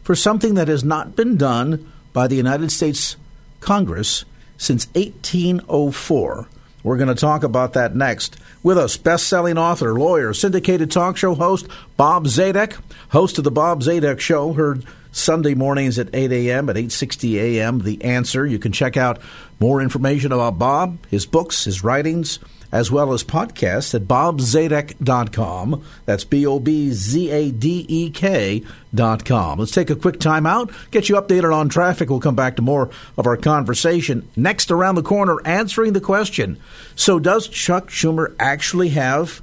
for 0.02 0.14
something 0.14 0.54
that 0.54 0.68
has 0.68 0.82
not 0.82 1.14
been 1.14 1.36
done 1.36 1.92
by 2.14 2.26
the 2.26 2.36
United 2.36 2.72
States 2.72 3.16
Congress 3.60 4.24
since 4.56 4.86
1804. 4.94 6.48
We're 6.82 6.96
going 6.96 7.08
to 7.08 7.14
talk 7.14 7.44
about 7.44 7.74
that 7.74 7.94
next. 7.94 8.36
With 8.62 8.78
us, 8.78 8.96
best-selling 8.96 9.58
author, 9.58 9.94
lawyer, 9.94 10.34
syndicated 10.34 10.90
talk 10.90 11.16
show 11.16 11.34
host 11.34 11.66
Bob 11.96 12.26
Zadek, 12.26 12.80
host 13.10 13.38
of 13.38 13.44
the 13.44 13.50
Bob 13.50 13.82
Zadek 13.82 14.18
Show, 14.18 14.52
heard 14.52 14.84
Sunday 15.12 15.54
mornings 15.54 15.98
at 15.98 16.08
8 16.12 16.32
a.m. 16.32 16.68
at 16.68 16.76
8:60 16.76 17.34
a.m. 17.34 17.80
The 17.80 18.02
Answer. 18.02 18.46
You 18.46 18.58
can 18.58 18.72
check 18.72 18.96
out 18.96 19.20
more 19.60 19.80
information 19.80 20.32
about 20.32 20.58
Bob, 20.58 20.98
his 21.08 21.26
books, 21.26 21.64
his 21.64 21.84
writings, 21.84 22.38
as 22.72 22.90
well 22.90 23.12
as 23.12 23.22
podcasts 23.22 23.94
at 23.94 24.02
bobzadek.com. 24.02 25.84
That's 26.06 26.24
B 26.24 26.46
O 26.46 26.58
B 26.58 26.90
Z 26.90 27.30
A 27.30 27.50
D 27.50 27.84
E 27.88 28.10
K.com. 28.10 29.58
Let's 29.58 29.72
take 29.72 29.90
a 29.90 29.96
quick 29.96 30.18
time 30.18 30.46
out, 30.46 30.72
get 30.90 31.08
you 31.08 31.16
updated 31.16 31.54
on 31.54 31.68
traffic. 31.68 32.08
We'll 32.08 32.20
come 32.20 32.34
back 32.34 32.56
to 32.56 32.62
more 32.62 32.90
of 33.16 33.26
our 33.26 33.36
conversation. 33.36 34.28
Next, 34.34 34.70
around 34.70 34.94
the 34.94 35.02
corner, 35.02 35.36
answering 35.44 35.92
the 35.92 36.00
question 36.00 36.58
So, 36.96 37.18
does 37.18 37.46
Chuck 37.46 37.88
Schumer 37.88 38.34
actually 38.40 38.88
have 38.90 39.42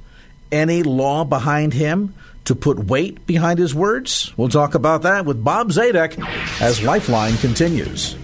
any 0.50 0.82
law 0.82 1.24
behind 1.24 1.72
him? 1.72 2.14
To 2.44 2.54
put 2.56 2.86
weight 2.86 3.26
behind 3.26 3.60
his 3.60 3.74
words? 3.74 4.32
We'll 4.36 4.48
talk 4.48 4.74
about 4.74 5.02
that 5.02 5.24
with 5.24 5.44
Bob 5.44 5.68
Zadek 5.68 6.18
as 6.60 6.82
Lifeline 6.82 7.36
continues. 7.36 8.16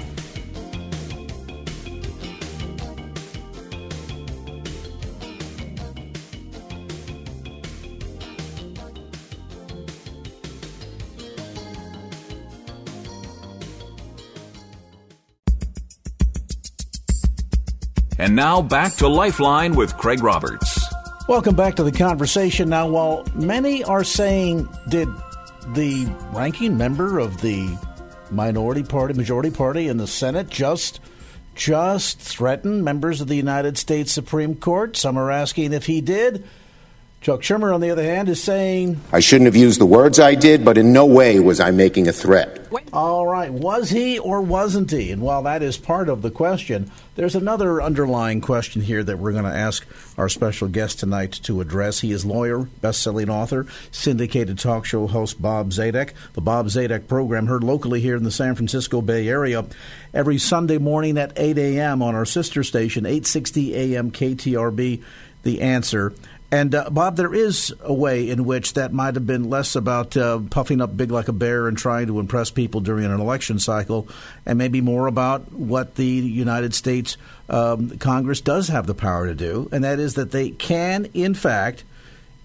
And 18.19 18.35
now 18.35 18.63
back 18.63 18.95
to 18.95 19.09
Lifeline 19.09 19.75
with 19.75 19.97
Craig 19.99 20.23
Roberts. 20.23 20.83
Welcome 21.29 21.55
back 21.55 21.75
to 21.75 21.83
the 21.83 21.93
conversation. 21.93 22.71
Now, 22.71 22.89
while 22.89 23.27
many 23.35 23.85
are 23.85 24.05
saying, 24.05 24.69
did 24.89 25.09
the 25.75 26.07
ranking 26.33 26.79
member 26.79 27.19
of 27.19 27.43
the 27.43 27.77
minority 28.31 28.85
party, 28.85 29.13
majority 29.13 29.51
party 29.51 29.89
in 29.89 29.99
the 29.99 30.07
Senate 30.07 30.49
just 30.49 31.01
just 31.55 32.19
threaten 32.19 32.85
members 32.85 33.21
of 33.21 33.29
the 33.29 33.35
United 33.35 33.77
States 33.77 34.13
Supreme 34.13 34.55
Court? 34.55 34.97
Some 34.97 35.19
are 35.19 35.31
asking 35.31 35.73
if 35.73 35.87
he 35.87 36.01
did. 36.01 36.45
Chuck 37.27 37.41
Schumer, 37.41 37.75
on 37.75 37.81
the 37.81 37.91
other 37.91 38.05
hand, 38.05 38.29
is 38.29 38.41
saying. 38.41 39.01
I 39.11 39.19
shouldn't 39.19 39.47
have 39.47 39.57
used 39.57 39.81
the 39.81 39.85
words 39.85 40.21
I 40.21 40.37
did, 40.37 40.65
but 40.65 40.79
in 40.79 40.93
no 40.93 41.07
way 41.07 41.41
was 41.41 41.59
I 41.59 41.73
making 41.73 42.07
a 42.07 42.13
threat. 42.13 42.69
All 42.93 43.27
right. 43.27 43.51
Was 43.51 43.91
he 43.91 44.21
or 44.21 44.41
wasn't 44.41 44.93
he? 44.93 45.11
And 45.11 45.21
while 45.21 45.43
that 45.43 45.61
is 45.61 45.77
part 45.77 46.09
of 46.09 46.23
the 46.23 46.31
question, 46.31 46.89
there's 47.17 47.35
another 47.35 47.83
underlying 47.83 48.41
question 48.41 48.81
here 48.81 49.03
that 49.03 49.19
we're 49.19 49.33
going 49.33 49.43
to 49.43 49.51
ask 49.51 49.85
our 50.17 50.29
special 50.29 50.69
guest 50.69 51.01
tonight 51.01 51.33
to 51.43 51.61
address. 51.61 51.99
He 51.99 52.13
is 52.13 52.25
lawyer, 52.25 52.61
best-selling 52.61 53.29
author, 53.29 53.67
syndicated 53.91 54.61
talk 54.61 54.85
show 54.85 55.09
host 55.09 55.43
Bob 55.43 55.71
Zadek. 55.71 56.13
The 56.35 56.41
Bob 56.41 56.67
Zadek 56.67 57.09
program 57.09 57.49
heard 57.49 57.65
locally 57.65 58.01
here 58.01 58.15
in 58.15 58.23
the 58.23 58.31
San 58.31 58.55
Francisco 58.55 59.03
Bay 59.03 59.27
Area 59.27 59.65
every 60.15 60.39
Sunday 60.39 60.79
morning 60.79 61.19
at 61.19 61.33
8 61.35 61.59
a.m. 61.59 62.03
on 62.03 62.15
our 62.15 62.25
sister 62.25 62.63
station, 62.63 63.05
860 63.05 63.75
a.m. 63.75 64.13
KTRB. 64.13 65.03
The 65.43 65.61
answer. 65.61 66.13
And 66.51 66.75
uh, 66.75 66.91
Bob, 66.91 67.17
there 67.17 67.35
is 67.35 67.75
a 67.83 67.93
way 67.93 68.31
in 68.31 68.45
which 68.45 68.75
that 68.75 68.93
might 68.93 69.15
have 69.17 69.27
been 69.27 69.51
less 69.51 69.75
about 69.75 70.17
uh, 70.17 70.41
puffing 70.49 70.81
up 70.81 70.97
big 70.97 71.11
like 71.11 71.29
a 71.29 71.33
bear 71.33 71.67
and 71.67 71.77
trying 71.77 72.07
to 72.07 72.21
impress 72.21 72.51
people 72.51 72.81
during 72.81 73.05
an 73.05 73.21
election 73.21 73.59
cycle, 73.59 74.09
and 74.45 74.57
maybe 74.57 74.81
more 74.81 75.09
about 75.09 75.53
what 75.53 75.97
the 75.97 76.07
United 76.07 76.73
States 76.73 77.17
um, 77.49 77.99
Congress 77.99 78.41
does 78.41 78.69
have 78.69 78.87
the 78.87 78.95
power 78.95 79.27
to 79.27 79.35
do, 79.35 79.69
and 79.73 79.83
that 79.83 79.99
is 79.99 80.15
that 80.15 80.31
they 80.31 80.51
can, 80.51 81.07
in 81.15 81.35
fact, 81.35 81.83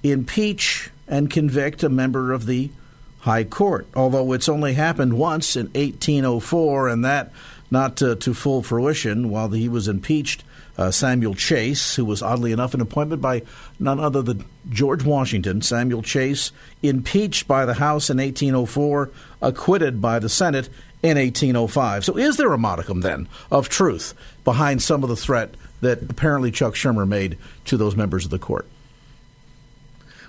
impeach 0.02 0.90
and 1.08 1.30
convict 1.30 1.84
a 1.84 1.90
member 1.90 2.32
of 2.32 2.48
the 2.48 2.72
High 3.20 3.44
Court. 3.44 3.86
Although 3.96 4.34
it's 4.34 4.50
only 4.50 4.74
happened 4.74 5.14
once 5.14 5.56
in 5.56 5.68
1804, 5.68 6.88
and 6.88 7.06
that 7.06 7.32
not 7.70 7.98
to, 7.98 8.16
to 8.16 8.34
full 8.34 8.64
fruition 8.64 9.30
while 9.30 9.50
he 9.50 9.70
was 9.70 9.88
impeached 9.88 10.44
uh, 10.82 10.92
Samuel 10.92 11.36
Chase, 11.36 11.96
who 11.96 12.06
was 12.06 12.24
oddly 12.24 12.52
enough 12.52 12.74
an 12.74 12.82
appointment 12.82 13.22
by 13.22 13.44
none 13.80 14.00
other 14.00 14.22
than 14.22 14.46
George 14.70 15.04
Washington. 15.04 15.62
Samuel 15.62 16.02
Chase, 16.02 16.52
impeached 16.82 17.48
by 17.48 17.66
the 17.66 17.76
House 17.76 18.10
in 18.10 18.18
1804, 18.18 19.12
acquitted 19.42 20.02
by 20.02 20.18
the 20.18 20.30
Senate 20.30 20.70
in 21.04 21.18
1805. 21.18 22.06
So, 22.06 22.18
is 22.18 22.38
there 22.38 22.52
a 22.52 22.58
modicum 22.58 23.02
then 23.02 23.28
of 23.52 23.70
truth 23.70 24.16
behind 24.44 24.82
some 24.82 25.04
of 25.04 25.10
the 25.10 25.16
threat 25.16 25.54
that 25.82 26.02
apparently 26.10 26.52
Chuck 26.52 26.74
Schumer 26.74 27.08
made 27.08 27.38
to 27.66 27.78
those 27.78 27.96
members 27.96 28.26
of 28.26 28.32
the 28.32 28.40
court? 28.40 28.68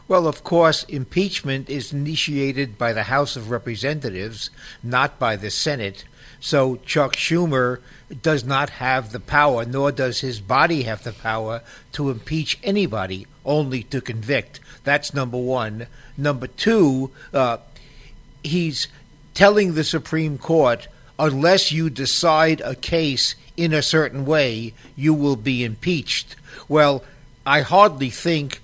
Well, 0.08 0.26
of 0.26 0.44
course, 0.44 0.84
impeachment 0.84 1.70
is 1.70 1.92
initiated 1.92 2.76
by 2.76 2.92
the 2.92 3.04
House 3.04 3.36
of 3.36 3.50
Representatives, 3.50 4.50
not 4.82 5.18
by 5.18 5.36
the 5.36 5.50
Senate. 5.50 6.04
So 6.42 6.80
Chuck 6.84 7.14
Schumer 7.14 7.78
does 8.20 8.42
not 8.42 8.68
have 8.70 9.12
the 9.12 9.20
power, 9.20 9.64
nor 9.64 9.92
does 9.92 10.20
his 10.20 10.40
body 10.40 10.82
have 10.82 11.04
the 11.04 11.12
power 11.12 11.62
to 11.92 12.10
impeach 12.10 12.58
anybody, 12.64 13.28
only 13.44 13.84
to 13.84 14.00
convict. 14.00 14.58
That's 14.82 15.14
number 15.14 15.38
one. 15.38 15.86
Number 16.18 16.48
two, 16.48 17.12
uh, 17.32 17.58
he's 18.42 18.88
telling 19.34 19.74
the 19.74 19.84
Supreme 19.84 20.36
Court 20.36 20.88
unless 21.16 21.70
you 21.70 21.88
decide 21.88 22.60
a 22.62 22.74
case 22.74 23.36
in 23.56 23.72
a 23.72 23.80
certain 23.80 24.26
way, 24.26 24.74
you 24.96 25.14
will 25.14 25.36
be 25.36 25.62
impeached. 25.62 26.34
Well, 26.68 27.04
I 27.46 27.60
hardly 27.60 28.10
think 28.10 28.60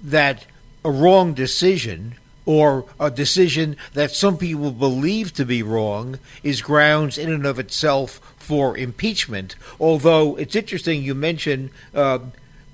that 0.00 0.44
a 0.84 0.90
wrong 0.92 1.34
decision 1.34 2.14
or 2.46 2.86
a 2.98 3.10
decision 3.10 3.76
that 3.92 4.12
some 4.12 4.38
people 4.38 4.70
believe 4.70 5.34
to 5.34 5.44
be 5.44 5.62
wrong 5.62 6.18
is 6.42 6.62
grounds 6.62 7.18
in 7.18 7.30
and 7.30 7.44
of 7.44 7.58
itself 7.58 8.20
for 8.38 8.78
impeachment. 8.78 9.56
Although 9.80 10.36
it's 10.36 10.54
interesting 10.54 11.02
you 11.02 11.14
mentioned 11.14 11.70
uh, 11.94 12.20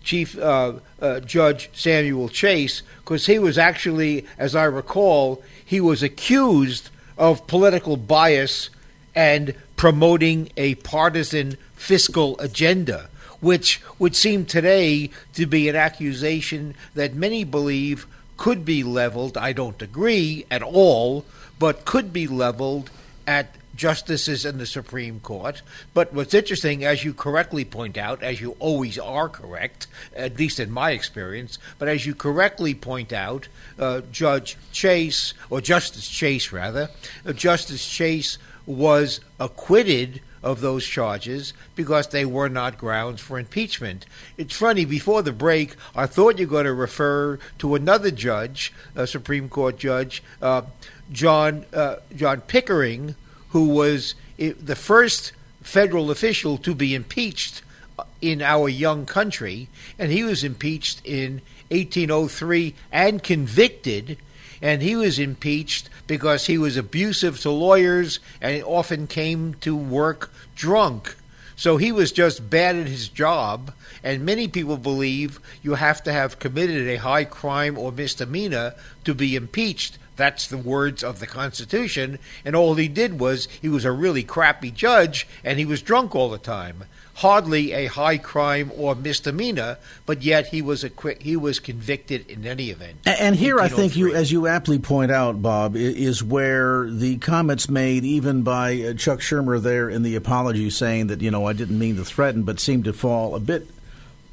Chief 0.04 0.38
uh, 0.38 0.74
uh, 1.00 1.20
Judge 1.20 1.70
Samuel 1.72 2.28
Chase, 2.28 2.82
because 2.98 3.26
he 3.26 3.38
was 3.38 3.56
actually, 3.56 4.26
as 4.36 4.54
I 4.54 4.64
recall, 4.64 5.42
he 5.64 5.80
was 5.80 6.02
accused 6.02 6.90
of 7.16 7.46
political 7.46 7.96
bias 7.96 8.68
and 9.14 9.54
promoting 9.76 10.50
a 10.56 10.74
partisan 10.76 11.56
fiscal 11.74 12.38
agenda 12.38 13.08
which 13.40 13.82
would 13.98 14.14
seem 14.14 14.46
today 14.46 15.10
to 15.34 15.44
be 15.46 15.68
an 15.68 15.74
accusation 15.74 16.74
that 16.94 17.12
many 17.12 17.42
believe 17.42 18.06
could 18.42 18.64
be 18.64 18.82
leveled, 18.82 19.38
I 19.38 19.52
don't 19.52 19.80
agree 19.80 20.44
at 20.50 20.64
all, 20.64 21.24
but 21.60 21.84
could 21.84 22.12
be 22.12 22.26
leveled 22.26 22.90
at 23.24 23.54
justices 23.76 24.44
in 24.44 24.58
the 24.58 24.66
Supreme 24.66 25.20
Court. 25.20 25.62
But 25.94 26.12
what's 26.12 26.34
interesting, 26.34 26.84
as 26.84 27.04
you 27.04 27.14
correctly 27.14 27.64
point 27.64 27.96
out, 27.96 28.20
as 28.20 28.40
you 28.40 28.56
always 28.58 28.98
are 28.98 29.28
correct, 29.28 29.86
at 30.16 30.40
least 30.40 30.58
in 30.58 30.72
my 30.72 30.90
experience, 30.90 31.60
but 31.78 31.86
as 31.86 32.04
you 32.04 32.16
correctly 32.16 32.74
point 32.74 33.12
out, 33.12 33.46
uh, 33.78 34.00
Judge 34.10 34.56
Chase, 34.72 35.34
or 35.48 35.60
Justice 35.60 36.08
Chase 36.08 36.50
rather, 36.50 36.90
uh, 37.24 37.32
Justice 37.32 37.88
Chase 37.88 38.38
was 38.66 39.20
acquitted 39.38 40.20
of 40.42 40.60
those 40.60 40.86
charges 40.86 41.52
because 41.76 42.08
they 42.08 42.24
were 42.24 42.48
not 42.48 42.78
grounds 42.78 43.20
for 43.20 43.38
impeachment. 43.38 44.06
It's 44.36 44.56
funny, 44.56 44.84
before 44.84 45.22
the 45.22 45.32
break, 45.32 45.76
I 45.94 46.06
thought 46.06 46.38
you 46.38 46.46
were 46.46 46.50
going 46.50 46.64
to 46.66 46.72
refer 46.72 47.38
to 47.58 47.74
another 47.74 48.10
judge, 48.10 48.72
a 48.94 49.06
Supreme 49.06 49.48
Court 49.48 49.78
judge, 49.78 50.22
uh, 50.40 50.62
John, 51.10 51.64
uh, 51.72 51.96
John 52.14 52.40
Pickering, 52.42 53.14
who 53.50 53.68
was 53.68 54.14
the 54.36 54.76
first 54.76 55.32
federal 55.62 56.10
official 56.10 56.58
to 56.58 56.74
be 56.74 56.94
impeached 56.94 57.62
uh, 57.98 58.04
in 58.20 58.42
our 58.42 58.68
young 58.68 59.06
country, 59.06 59.68
and 59.98 60.10
he 60.10 60.24
was 60.24 60.42
impeached 60.42 61.00
in 61.04 61.40
1803 61.70 62.74
and 62.90 63.22
convicted 63.22 64.18
and 64.62 64.80
he 64.80 64.94
was 64.94 65.18
impeached 65.18 65.90
because 66.06 66.46
he 66.46 66.56
was 66.56 66.76
abusive 66.76 67.40
to 67.40 67.50
lawyers 67.50 68.20
and 68.40 68.62
often 68.62 69.06
came 69.08 69.54
to 69.54 69.76
work 69.76 70.32
drunk. 70.54 71.16
So 71.56 71.76
he 71.76 71.92
was 71.92 72.12
just 72.12 72.48
bad 72.48 72.76
at 72.76 72.86
his 72.86 73.08
job, 73.08 73.72
and 74.02 74.24
many 74.24 74.48
people 74.48 74.76
believe 74.76 75.40
you 75.62 75.74
have 75.74 76.02
to 76.04 76.12
have 76.12 76.38
committed 76.38 76.88
a 76.88 76.96
high 76.96 77.24
crime 77.24 77.76
or 77.76 77.92
misdemeanor 77.92 78.74
to 79.04 79.14
be 79.14 79.36
impeached. 79.36 79.98
That's 80.22 80.46
the 80.46 80.56
words 80.56 81.02
of 81.02 81.18
the 81.18 81.26
Constitution, 81.26 82.20
and 82.44 82.54
all 82.54 82.76
he 82.76 82.86
did 82.86 83.18
was 83.18 83.48
he 83.60 83.68
was 83.68 83.84
a 83.84 83.90
really 83.90 84.22
crappy 84.22 84.70
judge, 84.70 85.26
and 85.42 85.58
he 85.58 85.64
was 85.64 85.82
drunk 85.82 86.14
all 86.14 86.30
the 86.30 86.38
time 86.38 86.84
hardly 87.14 87.72
a 87.72 87.86
high 87.86 88.18
crime 88.18 88.70
or 88.76 88.94
misdemeanor, 88.94 89.78
but 90.06 90.22
yet 90.22 90.46
he 90.46 90.62
was 90.62 90.84
acquit- 90.84 91.22
he 91.22 91.36
was 91.36 91.58
convicted 91.58 92.24
in 92.30 92.46
any 92.46 92.70
event. 92.70 92.98
And 93.04 93.34
here, 93.34 93.58
I 93.58 93.66
think 93.68 93.96
you, 93.96 94.14
as 94.14 94.30
you 94.30 94.46
aptly 94.46 94.78
point 94.78 95.10
out, 95.10 95.42
Bob, 95.42 95.74
is 95.74 96.22
where 96.22 96.88
the 96.88 97.18
comments 97.18 97.68
made 97.68 98.04
even 98.04 98.42
by 98.42 98.80
uh, 98.80 98.94
Chuck 98.94 99.18
Schumer 99.18 99.60
there 99.60 99.90
in 99.90 100.04
the 100.04 100.14
apology, 100.14 100.70
saying 100.70 101.08
that 101.08 101.20
you 101.20 101.32
know 101.32 101.46
I 101.46 101.52
didn't 101.52 101.80
mean 101.80 101.96
to 101.96 102.04
threaten, 102.04 102.44
but 102.44 102.60
seemed 102.60 102.84
to 102.84 102.92
fall 102.92 103.34
a 103.34 103.40
bit 103.40 103.66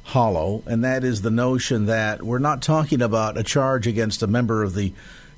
hollow, 0.04 0.62
and 0.66 0.82
that 0.84 1.04
is 1.04 1.22
the 1.22 1.30
notion 1.30 1.86
that 1.86 2.22
we're 2.22 2.38
not 2.38 2.62
talking 2.62 3.02
about 3.02 3.36
a 3.36 3.42
charge 3.42 3.86
against 3.86 4.22
a 4.22 4.26
member 4.26 4.62
of 4.62 4.74
the 4.74 4.92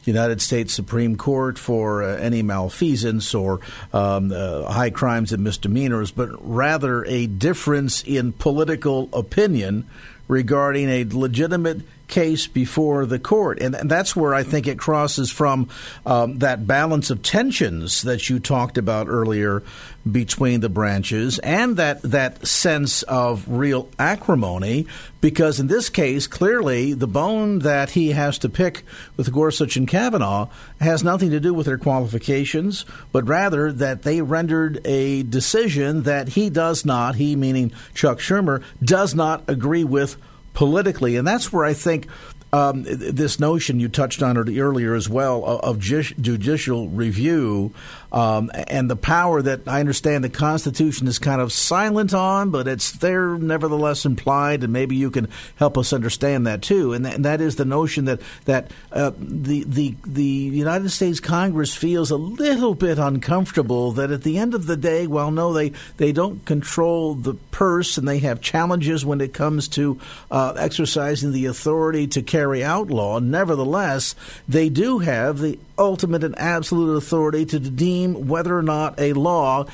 United 0.04 0.40
States 0.40 0.72
Supreme 0.74 1.16
Court 1.16 1.58
for 1.58 2.02
uh, 2.02 2.16
any 2.16 2.42
malfeasance 2.42 3.34
or 3.34 3.60
um, 3.92 4.32
uh, 4.32 4.70
high 4.70 4.90
crimes 4.90 5.32
and 5.32 5.44
misdemeanors, 5.44 6.10
but 6.10 6.28
rather 6.40 7.04
a 7.04 7.26
difference 7.26 8.02
in 8.02 8.32
political 8.32 9.08
opinion 9.12 9.86
regarding 10.28 10.88
a 10.88 11.04
legitimate 11.04 11.82
case 12.08 12.46
before 12.46 13.06
the 13.06 13.18
court. 13.18 13.60
And, 13.60 13.74
and 13.74 13.90
that's 13.90 14.14
where 14.14 14.34
I 14.34 14.42
think 14.42 14.66
it 14.66 14.78
crosses 14.78 15.30
from 15.30 15.68
um, 16.04 16.38
that 16.38 16.66
balance 16.66 17.10
of 17.10 17.22
tensions 17.22 18.02
that 18.02 18.28
you 18.28 18.38
talked 18.38 18.76
about 18.76 19.08
earlier 19.08 19.62
between 20.10 20.60
the 20.60 20.68
branches 20.68 21.38
and 21.40 21.76
that, 21.76 22.02
that 22.02 22.46
sense 22.46 23.02
of 23.04 23.48
real 23.48 23.88
acrimony, 23.98 24.86
because 25.20 25.60
in 25.60 25.68
this 25.68 25.88
case, 25.88 26.26
clearly 26.26 26.92
the 26.92 27.06
bone 27.06 27.60
that 27.60 27.90
he 27.90 28.10
has 28.10 28.38
to 28.38 28.48
pick 28.48 28.84
with 29.16 29.32
Gorsuch 29.32 29.76
and 29.76 29.86
Kavanaugh 29.86 30.48
has 30.80 31.04
nothing 31.04 31.30
to 31.30 31.40
do 31.40 31.54
with 31.54 31.66
their 31.66 31.78
qualifications, 31.78 32.84
but 33.12 33.28
rather 33.28 33.70
that 33.72 34.02
they 34.02 34.20
rendered 34.22 34.80
a 34.84 35.22
decision 35.22 36.02
that 36.02 36.28
he 36.28 36.50
does 36.50 36.84
not, 36.84 37.14
he 37.14 37.36
meaning 37.36 37.72
Chuck 37.94 38.18
Schumer, 38.18 38.62
does 38.82 39.14
not 39.14 39.44
agree 39.48 39.84
with 39.84 40.16
politically. 40.54 41.16
And 41.16 41.26
that's 41.26 41.52
where 41.52 41.64
I 41.64 41.74
think 41.74 42.08
um, 42.52 42.82
this 42.82 43.40
notion 43.40 43.80
you 43.80 43.88
touched 43.88 44.22
on 44.22 44.36
earlier 44.36 44.94
as 44.94 45.08
well 45.08 45.44
of, 45.44 45.78
judicial 45.78 46.88
review 46.88 47.72
um, 48.12 48.50
and 48.68 48.90
the 48.90 48.96
power 48.96 49.40
that 49.40 49.66
I 49.66 49.80
understand 49.80 50.22
the 50.22 50.28
Constitution 50.28 51.06
is 51.06 51.18
kind 51.18 51.40
of 51.40 51.50
silent 51.52 52.12
on, 52.12 52.50
but 52.50 52.68
it's 52.68 52.92
there 52.92 53.38
nevertheless 53.38 54.04
implied, 54.04 54.62
and 54.62 54.72
maybe 54.72 54.96
you 54.96 55.10
can 55.10 55.28
help 55.56 55.78
us 55.78 55.94
understand 55.94 56.46
that 56.46 56.60
too. 56.60 56.92
And 56.92 57.06
that, 57.06 57.14
and 57.14 57.24
that 57.24 57.40
is 57.40 57.56
the 57.56 57.64
notion 57.64 58.04
that 58.04 58.20
that 58.44 58.70
uh, 58.92 59.12
the 59.16 59.64
the 59.64 59.94
the 60.06 60.22
United 60.22 60.90
States 60.90 61.20
Congress 61.20 61.74
feels 61.74 62.10
a 62.10 62.16
little 62.16 62.74
bit 62.74 62.98
uncomfortable 62.98 63.92
that 63.92 64.10
at 64.10 64.24
the 64.24 64.36
end 64.36 64.52
of 64.52 64.66
the 64.66 64.76
day, 64.76 65.06
well, 65.06 65.30
no, 65.30 65.54
they 65.54 65.72
they 65.96 66.12
don't 66.12 66.44
control 66.44 67.14
the 67.14 67.34
purse, 67.50 67.96
and 67.96 68.06
they 68.06 68.18
have 68.18 68.42
challenges 68.42 69.06
when 69.06 69.22
it 69.22 69.32
comes 69.32 69.68
to 69.68 69.98
uh, 70.30 70.52
exercising 70.58 71.32
the 71.32 71.46
authority 71.46 72.06
to 72.08 72.20
carry 72.20 72.62
out 72.62 72.88
law. 72.88 73.18
nevertheless, 73.18 74.14
they 74.46 74.68
do 74.68 74.98
have 74.98 75.38
the 75.38 75.58
ultimate 75.78 76.22
and 76.22 76.38
absolute 76.38 76.96
authority 76.96 77.44
to 77.46 77.58
deem 78.02 78.28
whether 78.28 78.56
or 78.56 78.62
not 78.62 78.98
a 78.98 79.12
law 79.12 79.66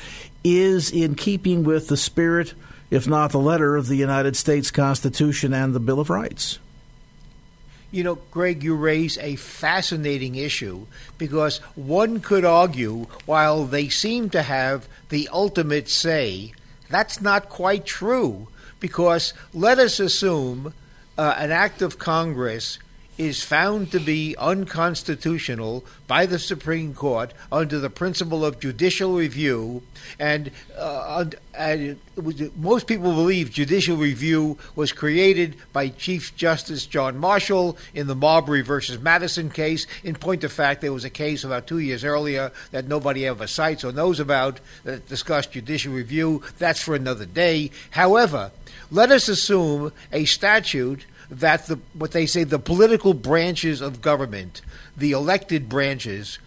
is 0.43 0.91
in 0.91 1.15
keeping 1.15 1.63
with 1.63 1.87
the 1.87 1.97
spirit, 1.97 2.53
if 2.89 3.07
not 3.07 3.31
the 3.31 3.39
letter, 3.39 3.75
of 3.75 3.87
the 3.87 3.95
United 3.95 4.35
States 4.35 4.71
Constitution 4.71 5.53
and 5.53 5.73
the 5.73 5.79
Bill 5.79 5.99
of 5.99 6.09
Rights. 6.09 6.59
You 7.91 8.03
know, 8.03 8.15
Greg, 8.29 8.63
you 8.63 8.75
raise 8.75 9.17
a 9.17 9.35
fascinating 9.35 10.35
issue 10.35 10.85
because 11.17 11.57
one 11.75 12.19
could 12.19 12.45
argue 12.45 13.07
while 13.25 13.65
they 13.65 13.89
seem 13.89 14.29
to 14.29 14.43
have 14.43 14.87
the 15.09 15.27
ultimate 15.33 15.89
say, 15.89 16.53
that's 16.89 17.19
not 17.19 17.49
quite 17.49 17.85
true 17.85 18.47
because 18.79 19.33
let 19.53 19.79
us 19.79 19.99
assume 19.99 20.73
uh, 21.17 21.33
an 21.37 21.51
act 21.51 21.81
of 21.81 21.97
Congress 21.97 22.77
is 23.19 23.43
found 23.43 23.91
to 23.91 23.99
be 23.99 24.33
unconstitutional 24.37 25.83
by 26.07 26.25
the 26.25 26.39
Supreme 26.39 26.93
Court 26.93 27.33
under 27.51 27.77
the 27.77 27.89
principle 27.89 28.45
of 28.45 28.61
judicial 28.61 29.13
review, 29.13 29.83
and, 30.17 30.49
uh, 30.77 31.25
and 31.53 31.99
most 32.55 32.87
people 32.87 33.11
believe 33.11 33.51
judicial 33.51 33.97
review 33.97 34.57
was 34.73 34.93
created 34.93 35.57
by 35.73 35.89
Chief 35.89 36.33
Justice 36.37 36.85
John 36.85 37.17
Marshall 37.17 37.77
in 37.93 38.07
the 38.07 38.15
Marbury 38.15 38.61
versus 38.61 39.01
Madison 39.01 39.49
case. 39.49 39.85
In 40.01 40.15
point 40.15 40.45
of 40.45 40.53
fact, 40.53 40.79
there 40.79 40.93
was 40.93 41.03
a 41.03 41.09
case 41.09 41.43
about 41.43 41.67
two 41.67 41.79
years 41.79 42.05
earlier 42.05 42.53
that 42.71 42.87
nobody 42.87 43.27
ever 43.27 43.47
cites 43.47 43.83
or 43.83 43.91
knows 43.91 44.21
about 44.21 44.61
that 44.85 45.09
discussed 45.09 45.51
judicial 45.51 45.91
review. 45.91 46.41
That's 46.57 46.81
for 46.81 46.95
another 46.95 47.25
day. 47.25 47.71
However, 47.91 48.51
let 48.89 49.11
us 49.11 49.27
assume 49.27 49.91
a 50.13 50.23
statute 50.23 51.05
that 51.29 51.67
the 51.67 51.79
what 51.93 52.11
they 52.11 52.25
say 52.25 52.43
the 52.43 52.59
political 52.59 53.13
branches 53.13 53.81
of 53.81 54.01
government, 54.01 54.61
the 54.97 55.11
elected 55.11 55.69
branches, 55.69 56.39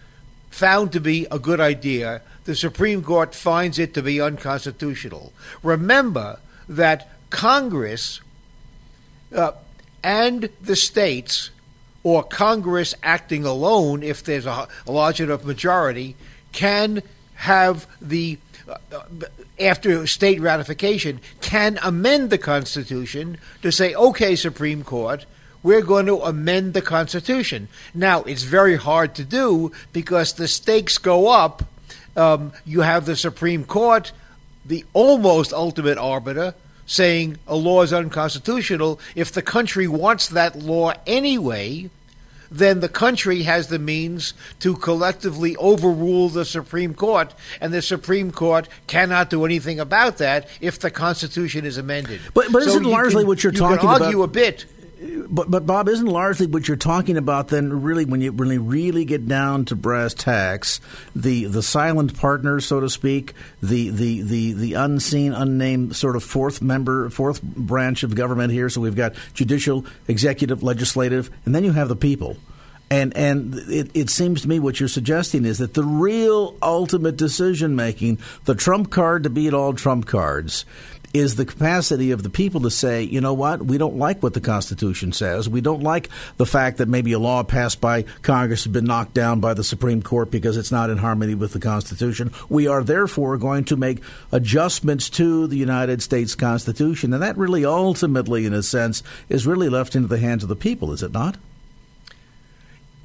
found 0.49 0.91
to 0.91 0.99
be 0.99 1.25
a 1.31 1.39
good 1.39 1.59
idea. 1.59 2.21
The 2.45 2.55
Supreme 2.55 3.01
Court 3.01 3.33
finds 3.33 3.79
it 3.79 3.93
to 3.93 4.01
be 4.01 4.19
unconstitutional. 4.19 5.31
Remember 5.63 6.39
that 6.67 7.09
Congress 7.29 8.19
uh, 9.33 9.53
and 10.03 10.49
the 10.61 10.75
states, 10.75 11.49
or 12.03 12.23
Congress 12.23 12.93
acting 13.01 13.45
alone, 13.45 14.03
if 14.03 14.23
there's 14.23 14.45
a, 14.45 14.67
a 14.85 14.91
large 14.91 15.21
enough 15.21 15.45
majority, 15.45 16.15
can 16.51 17.01
have 17.35 17.87
the 18.01 18.37
after 19.59 20.07
state 20.07 20.39
ratification, 20.39 21.19
can 21.41 21.79
amend 21.83 22.29
the 22.29 22.37
Constitution 22.37 23.37
to 23.61 23.71
say, 23.71 23.93
okay, 23.93 24.35
Supreme 24.35 24.83
Court, 24.83 25.25
we're 25.61 25.81
going 25.81 26.05
to 26.07 26.21
amend 26.21 26.73
the 26.73 26.81
Constitution. 26.81 27.69
Now, 27.93 28.23
it's 28.23 28.43
very 28.43 28.75
hard 28.75 29.15
to 29.15 29.23
do 29.23 29.71
because 29.93 30.33
the 30.33 30.47
stakes 30.47 30.97
go 30.97 31.29
up. 31.29 31.63
Um, 32.15 32.51
you 32.65 32.81
have 32.81 33.05
the 33.05 33.15
Supreme 33.15 33.63
Court, 33.63 34.11
the 34.65 34.85
almost 34.93 35.53
ultimate 35.53 35.97
arbiter, 35.97 36.53
saying 36.85 37.37
a 37.47 37.55
law 37.55 37.81
is 37.81 37.93
unconstitutional. 37.93 38.99
If 39.15 39.31
the 39.31 39.41
country 39.41 39.87
wants 39.87 40.27
that 40.29 40.59
law 40.59 40.93
anyway, 41.07 41.89
then 42.53 42.79
the 42.79 42.89
country 42.89 43.43
has 43.43 43.67
the 43.67 43.79
means 43.79 44.33
to 44.59 44.75
collectively 44.77 45.55
overrule 45.57 46.29
the 46.29 46.45
Supreme 46.45 46.93
Court, 46.93 47.33
and 47.59 47.73
the 47.73 47.81
Supreme 47.81 48.31
Court 48.31 48.67
cannot 48.87 49.29
do 49.29 49.43
anything 49.43 49.79
about 49.79 50.17
that 50.19 50.47
if 50.61 50.79
the 50.79 50.91
Constitution 50.91 51.65
is 51.65 51.77
amended. 51.77 52.21
But, 52.33 52.51
but 52.51 52.63
so 52.63 52.69
isn't 52.69 52.83
largely 52.83 53.23
can, 53.23 53.27
what 53.27 53.43
you're 53.43 53.53
you 53.53 53.59
talking 53.59 53.79
can 53.79 53.87
argue 53.89 54.23
about? 54.23 54.29
a 54.29 54.33
bit 54.33 54.65
but 55.27 55.49
but 55.49 55.65
Bob, 55.65 55.89
isn't 55.89 56.05
largely 56.05 56.47
what 56.47 56.67
you're 56.67 56.77
talking 56.77 57.17
about 57.17 57.49
then 57.49 57.81
really 57.81 58.05
when 58.05 58.21
you 58.21 58.31
really 58.31 58.57
really 58.57 59.05
get 59.05 59.27
down 59.27 59.65
to 59.65 59.75
brass 59.75 60.13
tacks, 60.13 60.79
the 61.15 61.45
the 61.45 61.63
silent 61.63 62.17
partners, 62.17 62.65
so 62.65 62.79
to 62.79 62.89
speak, 62.89 63.33
the 63.61 63.89
the 63.89 64.21
the 64.21 64.53
the 64.53 64.73
unseen, 64.73 65.33
unnamed 65.33 65.95
sort 65.95 66.15
of 66.15 66.23
fourth 66.23 66.61
member, 66.61 67.09
fourth 67.09 67.41
branch 67.41 68.03
of 68.03 68.15
government 68.15 68.53
here. 68.53 68.69
So 68.69 68.81
we've 68.81 68.95
got 68.95 69.15
judicial, 69.33 69.85
executive, 70.07 70.63
legislative, 70.63 71.29
and 71.45 71.53
then 71.53 71.63
you 71.63 71.71
have 71.71 71.89
the 71.89 71.95
people. 71.95 72.37
And 72.91 73.15
and 73.17 73.55
it, 73.69 73.89
it 73.95 74.09
seems 74.11 74.43
to 74.43 74.47
me 74.47 74.59
what 74.59 74.79
you're 74.79 74.87
suggesting 74.87 75.45
is 75.45 75.57
that 75.57 75.73
the 75.73 75.83
real 75.83 76.55
ultimate 76.61 77.17
decision 77.17 77.75
making, 77.75 78.19
the 78.45 78.53
trump 78.53 78.91
card 78.91 79.23
to 79.23 79.31
beat 79.31 79.53
all 79.53 79.73
trump 79.73 80.05
cards, 80.05 80.65
is 81.13 81.35
the 81.35 81.45
capacity 81.45 82.11
of 82.11 82.23
the 82.23 82.29
people 82.29 82.61
to 82.61 82.71
say, 82.71 83.03
you 83.03 83.21
know 83.21 83.33
what, 83.33 83.63
we 83.63 83.77
don't 83.77 83.97
like 83.97 84.23
what 84.23 84.33
the 84.33 84.41
Constitution 84.41 85.13
says. 85.13 85.47
We 85.47 85.61
don't 85.61 85.83
like 85.83 86.09
the 86.37 86.45
fact 86.45 86.79
that 86.79 86.89
maybe 86.89 87.13
a 87.13 87.19
law 87.19 87.43
passed 87.43 87.79
by 87.79 88.03
Congress 88.23 88.63
has 88.63 88.73
been 88.73 88.85
knocked 88.85 89.13
down 89.13 89.39
by 89.39 89.53
the 89.53 89.63
Supreme 89.63 90.01
Court 90.01 90.31
because 90.31 90.57
it's 90.57 90.71
not 90.71 90.89
in 90.89 90.97
harmony 90.97 91.35
with 91.35 91.53
the 91.53 91.59
Constitution. 91.59 92.31
We 92.49 92.67
are 92.67 92.83
therefore 92.83 93.37
going 93.37 93.65
to 93.65 93.77
make 93.77 94.01
adjustments 94.31 95.09
to 95.11 95.45
the 95.45 95.57
United 95.57 96.01
States 96.01 96.33
Constitution. 96.33 97.13
And 97.13 97.21
that 97.21 97.37
really 97.37 97.63
ultimately, 97.63 98.45
in 98.45 98.53
a 98.53 98.63
sense, 98.63 99.03
is 99.29 99.45
really 99.45 99.69
left 99.69 99.95
into 99.95 100.07
the 100.07 100.17
hands 100.17 100.41
of 100.41 100.49
the 100.49 100.55
people, 100.55 100.91
is 100.91 101.03
it 101.03 101.11
not? 101.11 101.37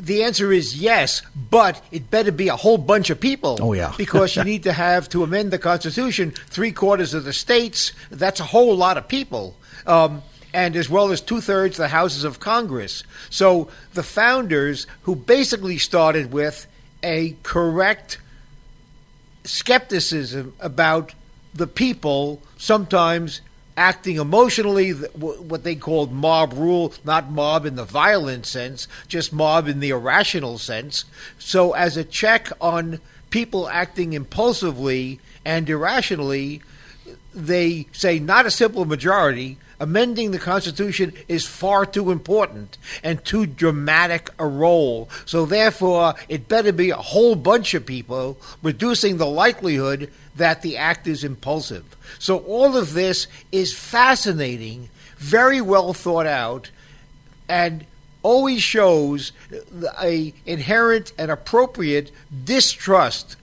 The 0.08 0.24
answer 0.24 0.50
is 0.50 0.74
yes, 0.80 1.20
but 1.50 1.84
it 1.92 2.10
better 2.10 2.32
be 2.32 2.48
a 2.48 2.56
whole 2.56 2.78
bunch 2.78 3.10
of 3.10 3.20
people. 3.20 3.58
Oh, 3.60 3.74
yeah. 3.74 3.92
because 3.98 4.36
you 4.36 4.42
need 4.42 4.62
to 4.62 4.72
have, 4.72 5.06
to 5.10 5.22
amend 5.22 5.50
the 5.50 5.58
Constitution, 5.58 6.30
three 6.30 6.72
quarters 6.72 7.12
of 7.12 7.24
the 7.24 7.34
states. 7.34 7.92
That's 8.10 8.40
a 8.40 8.44
whole 8.44 8.74
lot 8.74 8.96
of 8.96 9.06
people. 9.06 9.54
Um, 9.86 10.22
and 10.54 10.76
as 10.76 10.88
well 10.88 11.12
as 11.12 11.20
two 11.20 11.42
thirds 11.42 11.76
the 11.76 11.88
houses 11.88 12.24
of 12.24 12.40
Congress. 12.40 13.04
So 13.28 13.68
the 13.92 14.02
founders, 14.02 14.86
who 15.02 15.14
basically 15.14 15.76
started 15.76 16.32
with 16.32 16.66
a 17.02 17.36
correct 17.42 18.18
skepticism 19.44 20.54
about 20.58 21.12
the 21.52 21.66
people 21.66 22.40
sometimes 22.56 23.42
acting 23.78 24.16
emotionally, 24.16 24.90
what 24.90 25.62
they 25.62 25.76
called 25.76 26.12
mob 26.12 26.52
rule, 26.52 26.92
not 27.04 27.30
mob 27.30 27.64
in 27.64 27.76
the 27.76 27.84
violent 27.84 28.44
sense, 28.44 28.88
just 29.06 29.32
mob 29.32 29.68
in 29.68 29.80
the 29.80 29.90
irrational 29.90 30.58
sense. 30.58 31.04
So, 31.38 31.72
as 31.72 31.96
a 31.96 32.04
check 32.04 32.50
on 32.60 33.00
people 33.30 33.68
acting 33.68 34.12
impulsively 34.12 35.20
and 35.44 35.70
irrationally, 35.70 36.60
they 37.32 37.86
say 37.92 38.18
not 38.18 38.46
a 38.46 38.50
simple 38.50 38.84
majority. 38.84 39.58
Amending 39.80 40.32
the 40.32 40.38
Constitution 40.38 41.12
is 41.28 41.46
far 41.46 41.86
too 41.86 42.10
important 42.10 42.78
and 43.02 43.24
too 43.24 43.46
dramatic 43.46 44.30
a 44.38 44.46
role. 44.46 45.08
So, 45.24 45.46
therefore, 45.46 46.14
it 46.28 46.48
better 46.48 46.72
be 46.72 46.90
a 46.90 46.96
whole 46.96 47.36
bunch 47.36 47.74
of 47.74 47.86
people, 47.86 48.38
reducing 48.62 49.16
the 49.16 49.26
likelihood 49.26 50.10
that 50.38 50.62
the 50.62 50.76
act 50.76 51.06
is 51.06 51.22
impulsive. 51.22 51.84
So 52.18 52.38
all 52.38 52.76
of 52.76 52.94
this 52.94 53.26
is 53.52 53.74
fascinating, 53.74 54.88
very 55.18 55.60
well 55.60 55.92
thought 55.92 56.26
out, 56.26 56.70
and 57.48 57.84
always 58.22 58.62
shows 58.62 59.32
a 60.00 60.32
inherent 60.46 61.12
and 61.18 61.30
appropriate 61.30 62.10
distrust 62.44 63.36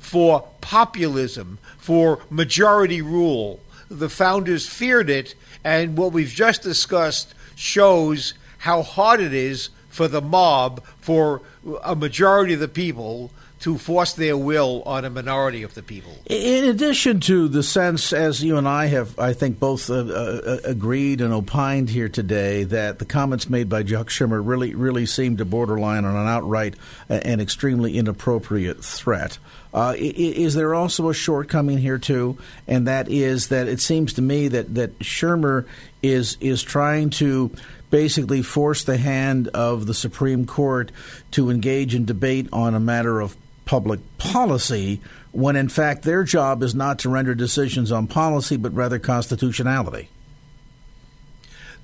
for 0.00 0.48
populism, 0.60 1.58
for 1.78 2.20
majority 2.30 3.00
rule. 3.00 3.60
The 3.90 4.10
founders 4.10 4.66
feared 4.66 5.08
it, 5.08 5.34
and 5.68 5.98
what 5.98 6.14
we've 6.14 6.30
just 6.30 6.62
discussed 6.62 7.34
shows 7.54 8.32
how 8.56 8.80
hard 8.80 9.20
it 9.20 9.34
is 9.34 9.68
for 9.90 10.08
the 10.08 10.22
mob, 10.22 10.82
for 10.98 11.42
a 11.84 11.94
majority 11.94 12.54
of 12.54 12.60
the 12.60 12.68
people 12.68 13.30
to 13.60 13.76
force 13.76 14.12
their 14.12 14.36
will 14.36 14.82
on 14.86 15.04
a 15.04 15.10
minority 15.10 15.62
of 15.62 15.74
the 15.74 15.82
people. 15.82 16.16
In 16.26 16.64
addition 16.64 17.20
to 17.20 17.48
the 17.48 17.62
sense, 17.62 18.12
as 18.12 18.42
you 18.42 18.56
and 18.56 18.68
I 18.68 18.86
have, 18.86 19.18
I 19.18 19.32
think, 19.32 19.58
both 19.58 19.90
uh, 19.90 19.94
uh, 19.94 20.58
agreed 20.64 21.20
and 21.20 21.32
opined 21.32 21.90
here 21.90 22.08
today, 22.08 22.64
that 22.64 22.98
the 22.98 23.04
comments 23.04 23.50
made 23.50 23.68
by 23.68 23.82
Chuck 23.82 24.08
Schumer 24.08 24.40
really, 24.44 24.74
really 24.74 25.06
seem 25.06 25.36
to 25.38 25.44
borderline 25.44 26.04
on 26.04 26.14
an 26.14 26.28
outright 26.28 26.74
and 27.08 27.40
extremely 27.40 27.98
inappropriate 27.98 28.84
threat. 28.84 29.38
Uh, 29.74 29.94
is 29.98 30.54
there 30.54 30.74
also 30.74 31.08
a 31.08 31.14
shortcoming 31.14 31.78
here 31.78 31.98
too, 31.98 32.38
and 32.66 32.86
that 32.86 33.08
is 33.08 33.48
that 33.48 33.68
it 33.68 33.80
seems 33.80 34.14
to 34.14 34.22
me 34.22 34.48
that 34.48 34.74
that 34.74 34.98
Schumer 35.00 35.66
is 36.02 36.38
is 36.40 36.62
trying 36.62 37.10
to 37.10 37.50
basically 37.90 38.42
force 38.42 38.84
the 38.84 38.96
hand 38.96 39.48
of 39.48 39.86
the 39.86 39.94
Supreme 39.94 40.46
Court 40.46 40.90
to 41.32 41.50
engage 41.50 41.94
in 41.94 42.04
debate 42.04 42.48
on 42.52 42.74
a 42.74 42.80
matter 42.80 43.20
of 43.20 43.36
public 43.68 44.00
policy 44.16 44.98
when 45.30 45.54
in 45.54 45.68
fact 45.68 46.02
their 46.02 46.24
job 46.24 46.62
is 46.62 46.74
not 46.74 46.98
to 46.98 47.06
render 47.06 47.34
decisions 47.34 47.92
on 47.92 48.06
policy 48.06 48.56
but 48.56 48.72
rather 48.72 48.98
constitutionality. 48.98 50.08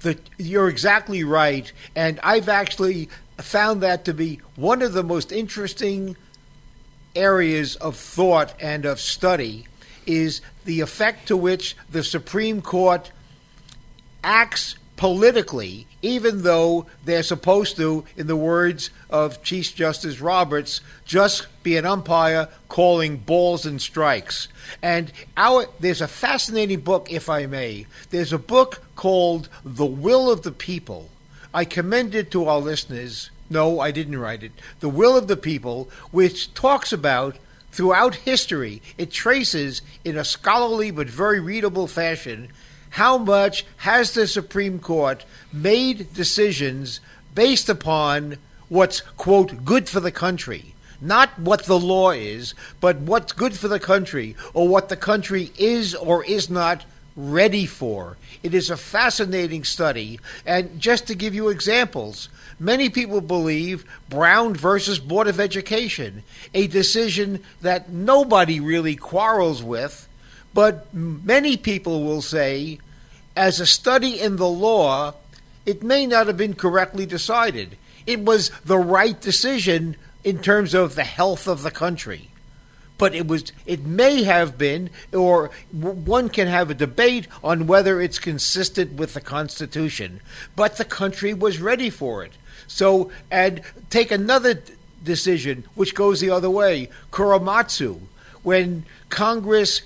The, 0.00 0.18
you're 0.38 0.70
exactly 0.70 1.24
right. 1.24 1.70
And 1.94 2.18
I've 2.22 2.48
actually 2.48 3.10
found 3.36 3.82
that 3.82 4.06
to 4.06 4.14
be 4.14 4.40
one 4.56 4.80
of 4.80 4.94
the 4.94 5.04
most 5.04 5.30
interesting 5.30 6.16
areas 7.14 7.76
of 7.76 7.96
thought 7.96 8.54
and 8.60 8.86
of 8.86 8.98
study 8.98 9.66
is 10.06 10.40
the 10.64 10.80
effect 10.80 11.28
to 11.28 11.36
which 11.36 11.76
the 11.90 12.02
Supreme 12.02 12.62
Court 12.62 13.12
acts 14.22 14.76
politically, 14.96 15.86
even 16.02 16.42
though 16.42 16.86
they're 17.04 17.22
supposed 17.22 17.76
to, 17.76 18.04
in 18.16 18.26
the 18.26 18.36
words 18.36 18.90
of 19.10 19.42
Chief 19.42 19.74
Justice 19.74 20.20
Roberts, 20.20 20.80
just 21.04 21.46
be 21.62 21.76
an 21.76 21.84
umpire 21.84 22.48
calling 22.68 23.16
balls 23.16 23.66
and 23.66 23.80
strikes. 23.80 24.48
And 24.82 25.12
our 25.36 25.66
there's 25.80 26.00
a 26.00 26.08
fascinating 26.08 26.80
book, 26.80 27.10
if 27.10 27.28
I 27.28 27.46
may. 27.46 27.86
There's 28.10 28.32
a 28.32 28.38
book 28.38 28.82
called 28.96 29.48
The 29.64 29.86
Will 29.86 30.30
of 30.30 30.42
the 30.42 30.52
People. 30.52 31.10
I 31.52 31.64
commend 31.64 32.14
it 32.14 32.30
to 32.32 32.46
our 32.46 32.58
listeners. 32.58 33.30
No, 33.50 33.80
I 33.80 33.90
didn't 33.90 34.18
write 34.18 34.42
it. 34.42 34.52
The 34.80 34.88
Will 34.88 35.16
of 35.16 35.28
the 35.28 35.36
People, 35.36 35.88
which 36.10 36.52
talks 36.54 36.92
about 36.92 37.36
throughout 37.72 38.14
history, 38.14 38.80
it 38.96 39.10
traces 39.10 39.82
in 40.04 40.16
a 40.16 40.24
scholarly 40.24 40.90
but 40.90 41.08
very 41.08 41.40
readable 41.40 41.86
fashion 41.88 42.48
how 42.94 43.18
much 43.18 43.66
has 43.78 44.12
the 44.12 44.24
Supreme 44.24 44.78
Court 44.78 45.24
made 45.52 46.14
decisions 46.14 47.00
based 47.34 47.68
upon 47.68 48.36
what's, 48.68 49.00
quote, 49.00 49.64
good 49.64 49.88
for 49.88 49.98
the 49.98 50.12
country. 50.12 50.76
Not 51.00 51.36
what 51.36 51.64
the 51.64 51.78
law 51.78 52.12
is, 52.12 52.54
but 52.80 52.98
what's 52.98 53.32
good 53.32 53.54
for 53.54 53.66
the 53.66 53.80
country, 53.80 54.36
or 54.52 54.68
what 54.68 54.90
the 54.90 54.96
country 54.96 55.50
is 55.58 55.96
or 55.96 56.24
is 56.24 56.48
not 56.48 56.84
ready 57.16 57.66
for. 57.66 58.16
It 58.44 58.54
is 58.54 58.70
a 58.70 58.76
fascinating 58.76 59.64
study. 59.64 60.20
And 60.46 60.78
just 60.78 61.08
to 61.08 61.16
give 61.16 61.34
you 61.34 61.48
examples, 61.48 62.28
many 62.60 62.90
people 62.90 63.20
believe 63.20 63.84
Brown 64.08 64.54
versus 64.54 65.00
Board 65.00 65.26
of 65.26 65.40
Education, 65.40 66.22
a 66.54 66.68
decision 66.68 67.42
that 67.60 67.88
nobody 67.88 68.60
really 68.60 68.94
quarrels 68.94 69.64
with, 69.64 70.06
but 70.54 70.92
many 70.94 71.56
people 71.56 72.04
will 72.04 72.22
say 72.22 72.78
as 73.36 73.60
a 73.60 73.66
study 73.66 74.20
in 74.20 74.36
the 74.36 74.48
law, 74.48 75.14
it 75.66 75.82
may 75.82 76.06
not 76.06 76.28
have 76.28 76.36
been 76.36 76.54
correctly 76.54 77.04
decided. 77.04 77.76
It 78.06 78.20
was 78.20 78.50
the 78.64 78.78
right 78.78 79.20
decision 79.20 79.96
in 80.22 80.38
terms 80.38 80.74
of 80.74 80.94
the 80.94 81.04
health 81.04 81.48
of 81.48 81.62
the 81.62 81.70
country. 81.70 82.28
But 82.96 83.14
it 83.14 83.26
was 83.26 83.52
it 83.66 83.84
may 83.84 84.22
have 84.22 84.56
been 84.56 84.88
or 85.12 85.50
one 85.72 86.28
can 86.28 86.46
have 86.46 86.70
a 86.70 86.74
debate 86.74 87.26
on 87.42 87.66
whether 87.66 88.00
it's 88.00 88.20
consistent 88.20 88.92
with 88.92 89.14
the 89.14 89.20
constitution, 89.20 90.20
but 90.54 90.76
the 90.76 90.84
country 90.84 91.34
was 91.34 91.60
ready 91.60 91.90
for 91.90 92.22
it. 92.22 92.32
So 92.68 93.10
and 93.32 93.62
take 93.90 94.12
another 94.12 94.62
decision 95.02 95.64
which 95.74 95.94
goes 95.94 96.20
the 96.20 96.30
other 96.30 96.48
way, 96.48 96.88
Korematsu, 97.10 98.00
when 98.44 98.84
Congress 99.08 99.82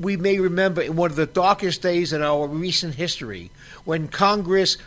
we 0.00 0.16
may 0.16 0.38
remember 0.38 0.80
in 0.80 0.96
one 0.96 1.10
of 1.10 1.16
the 1.16 1.26
darkest 1.26 1.82
days 1.82 2.12
in 2.12 2.22
our 2.22 2.48
recent 2.48 2.94
history 2.94 3.50
when 3.84 4.08
Congress 4.08 4.78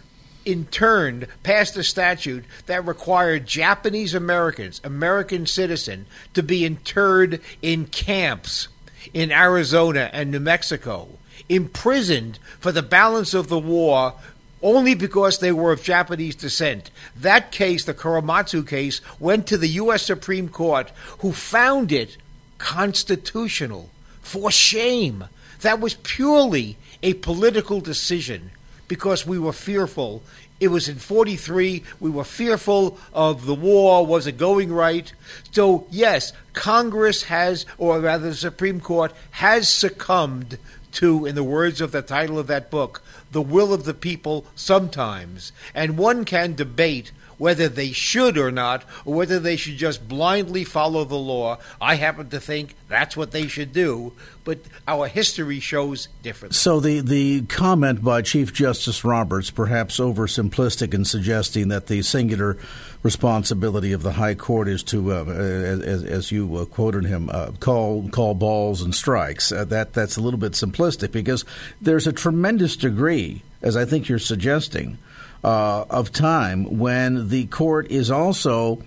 in 0.44 0.66
turn 0.66 1.28
passed 1.44 1.78
a 1.78 1.84
statute 1.84 2.44
that 2.66 2.86
required 2.86 3.46
Japanese 3.46 4.14
Americans, 4.14 4.82
American 4.84 5.46
citizen, 5.46 6.06
to 6.34 6.42
be 6.42 6.66
interred 6.66 7.40
in 7.62 7.86
camps 7.86 8.68
in 9.14 9.32
Arizona 9.32 10.10
and 10.12 10.32
New 10.32 10.40
Mexico, 10.40 11.08
imprisoned 11.48 12.40
for 12.60 12.72
the 12.72 12.82
balance 12.82 13.34
of 13.34 13.48
the 13.50 13.60
war 13.60 14.16
only 14.64 14.96
because 14.96 15.40
they 15.40 15.52
were 15.52 15.72
of 15.74 15.84
Japanese 15.84 16.36
descent. 16.36 16.90
That 17.16 17.52
case, 17.52 17.86
the 17.86 17.94
Korematsu 17.94 18.68
case, 18.68 19.02
went 19.20 19.46
to 19.48 19.58
the 19.58 19.68
U.S. 19.68 20.04
Supreme 20.04 20.50
Court, 20.50 20.90
who 21.20 21.34
found 21.34 21.92
it 21.92 22.18
constitutional. 22.58 23.90
For 24.24 24.50
shame. 24.50 25.26
That 25.62 25.80
was 25.80 25.94
purely 25.94 26.78
a 27.02 27.14
political 27.14 27.80
decision 27.80 28.52
because 28.88 29.26
we 29.26 29.38
were 29.38 29.54
fearful. 29.54 30.24
It 30.60 30.70
was 30.70 30.88
in 30.88 30.96
43. 30.96 31.84
We 32.00 32.10
were 32.10 32.24
fearful 32.24 32.98
of 33.14 33.46
the 33.46 33.56
war. 33.56 34.06
Was 34.06 34.28
it 34.28 34.38
going 34.38 34.72
right? 34.72 35.12
So, 35.52 35.86
yes, 35.90 36.32
Congress 36.54 37.24
has, 37.24 37.66
or 37.78 38.00
rather 38.00 38.30
the 38.30 38.36
Supreme 38.36 38.80
Court, 38.80 39.14
has 39.32 39.68
succumbed 39.68 40.58
to, 40.94 41.26
in 41.26 41.36
the 41.36 41.44
words 41.44 41.82
of 41.82 41.92
the 41.92 42.02
title 42.02 42.40
of 42.40 42.48
that 42.48 42.70
book, 42.70 43.02
the 43.32 43.42
will 43.42 43.74
of 43.74 43.84
the 43.84 43.94
people 43.94 44.46
sometimes. 44.56 45.52
And 45.74 45.98
one 45.98 46.24
can 46.24 46.56
debate 46.56 47.12
whether 47.38 47.70
they 47.70 47.92
should 47.92 48.38
or 48.38 48.52
not, 48.52 48.84
or 49.06 49.14
whether 49.16 49.40
they 49.40 49.56
should 49.56 49.78
just 49.78 50.08
blindly 50.08 50.64
follow 50.64 51.04
the 51.06 51.16
law. 51.16 51.58
I 51.82 51.96
happen 51.96 52.30
to 52.30 52.40
think 52.40 52.76
that's 52.88 53.18
what 53.18 53.32
they 53.32 53.48
should 53.48 53.74
do, 53.74 54.14
but 54.44 54.60
our 54.88 55.08
history 55.08 55.60
shows 55.60 56.08
differently. 56.22 56.56
So 56.56 56.80
the, 56.80 57.00
the 57.02 57.42
comment 57.44 58.04
by 58.04 58.22
Chief 58.22 58.54
Justice 58.54 59.04
Roberts, 59.04 59.50
perhaps 59.50 60.00
oversimplistic 60.00 60.94
in 60.94 61.06
suggesting 61.06 61.70
that 61.70 61.88
the 61.88 62.02
singular 62.02 62.58
responsibility 63.04 63.92
of 63.92 64.02
the 64.02 64.14
High 64.14 64.36
Court 64.36 64.68
is 64.68 64.82
to, 64.84 65.14
uh, 65.14 65.26
as, 65.26 66.04
as, 66.04 66.32
you 66.32 66.56
uh, 66.56 66.66
quoted 66.66 67.06
him, 67.06 67.30
uh, 67.32 67.52
call 67.60 68.08
call 68.10 68.34
balls 68.34 68.82
and 68.82 68.96
strikes. 68.96 69.52
Uh, 69.52 69.66
that 69.66 69.94
that's 69.94 70.18
a 70.18 70.22
little 70.22 70.40
bit 70.40 70.54
simplistic 70.54 71.12
because 71.12 71.46
there's 71.82 72.08
a 72.08 72.14
tremendous 72.14 72.76
degree, 72.78 73.44
as 73.62 73.76
I 73.76 73.86
think 73.86 74.08
you're 74.08 74.20
suggesting, 74.20 74.98
uh, 75.44 75.86
of 75.90 76.12
time 76.12 76.78
when 76.80 77.30
the 77.30 77.46
court 77.48 77.92
is 77.92 78.10
also 78.10 78.82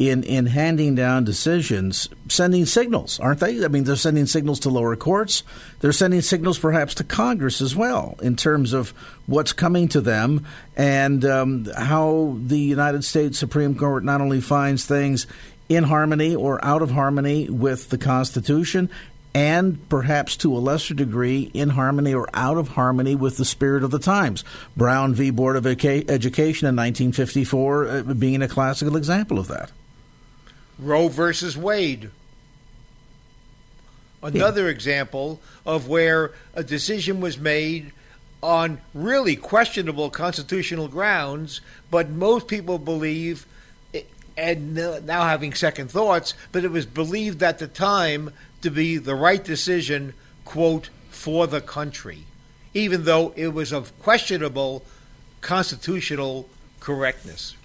in 0.00 0.22
in 0.22 0.46
handing 0.46 0.94
down 0.94 1.24
decisions, 1.24 2.08
sending 2.26 2.64
signals, 2.64 3.20
aren't 3.20 3.38
they? 3.40 3.62
I 3.62 3.68
mean, 3.68 3.84
they're 3.84 3.96
sending 3.96 4.24
signals 4.24 4.60
to 4.60 4.70
lower 4.70 4.96
courts. 4.96 5.42
They're 5.80 5.92
sending 5.92 6.22
signals, 6.22 6.58
perhaps, 6.58 6.94
to 6.94 7.04
Congress 7.04 7.60
as 7.60 7.76
well, 7.76 8.16
in 8.22 8.34
terms 8.34 8.72
of 8.72 8.90
what's 9.26 9.52
coming 9.52 9.88
to 9.88 10.00
them 10.00 10.46
and 10.74 11.22
um, 11.26 11.66
how 11.76 12.38
the 12.42 12.58
United 12.58 13.04
States 13.04 13.38
Supreme 13.38 13.74
Court 13.74 14.02
not 14.02 14.22
only 14.22 14.40
finds 14.40 14.86
things 14.86 15.26
in 15.68 15.84
harmony 15.84 16.34
or 16.34 16.64
out 16.64 16.80
of 16.80 16.90
harmony 16.90 17.50
with 17.50 17.90
the 17.90 17.98
Constitution, 17.98 18.88
and 19.34 19.88
perhaps 19.88 20.36
to 20.38 20.56
a 20.56 20.58
lesser 20.58 20.94
degree 20.94 21.50
in 21.54 21.70
harmony 21.70 22.12
or 22.12 22.28
out 22.34 22.56
of 22.56 22.68
harmony 22.68 23.14
with 23.14 23.36
the 23.36 23.44
spirit 23.44 23.84
of 23.84 23.90
the 23.90 23.98
times. 23.98 24.44
Brown 24.76 25.14
v. 25.14 25.30
Board 25.30 25.56
of 25.56 25.66
Education 25.66 26.66
in 26.66 26.76
1954 26.76 27.86
uh, 27.86 28.02
being 28.14 28.42
a 28.42 28.48
classical 28.48 28.96
example 28.96 29.38
of 29.38 29.48
that. 29.48 29.70
Roe 30.78 31.08
versus 31.08 31.56
Wade. 31.56 32.10
Another 34.22 34.64
yeah. 34.64 34.70
example 34.70 35.40
of 35.64 35.88
where 35.88 36.32
a 36.54 36.62
decision 36.62 37.20
was 37.20 37.38
made 37.38 37.92
on 38.42 38.80
really 38.94 39.36
questionable 39.36 40.10
constitutional 40.10 40.88
grounds, 40.88 41.60
but 41.90 42.10
most 42.10 42.48
people 42.48 42.78
believe, 42.78 43.46
and 44.36 44.74
now 44.74 45.24
having 45.24 45.52
second 45.52 45.90
thoughts, 45.90 46.34
but 46.52 46.64
it 46.64 46.70
was 46.70 46.86
believed 46.86 47.42
at 47.42 47.58
the 47.58 47.66
time 47.66 48.32
to 48.62 48.70
be 48.70 48.96
the 48.96 49.14
right 49.14 49.42
decision, 49.42 50.14
quote, 50.44 50.90
for 51.10 51.46
the 51.46 51.60
country, 51.60 52.24
even 52.74 53.04
though 53.04 53.32
it 53.36 53.48
was 53.48 53.72
of 53.72 53.98
questionable 54.00 54.84
constitutional 55.40 56.48
correctness. 56.80 57.56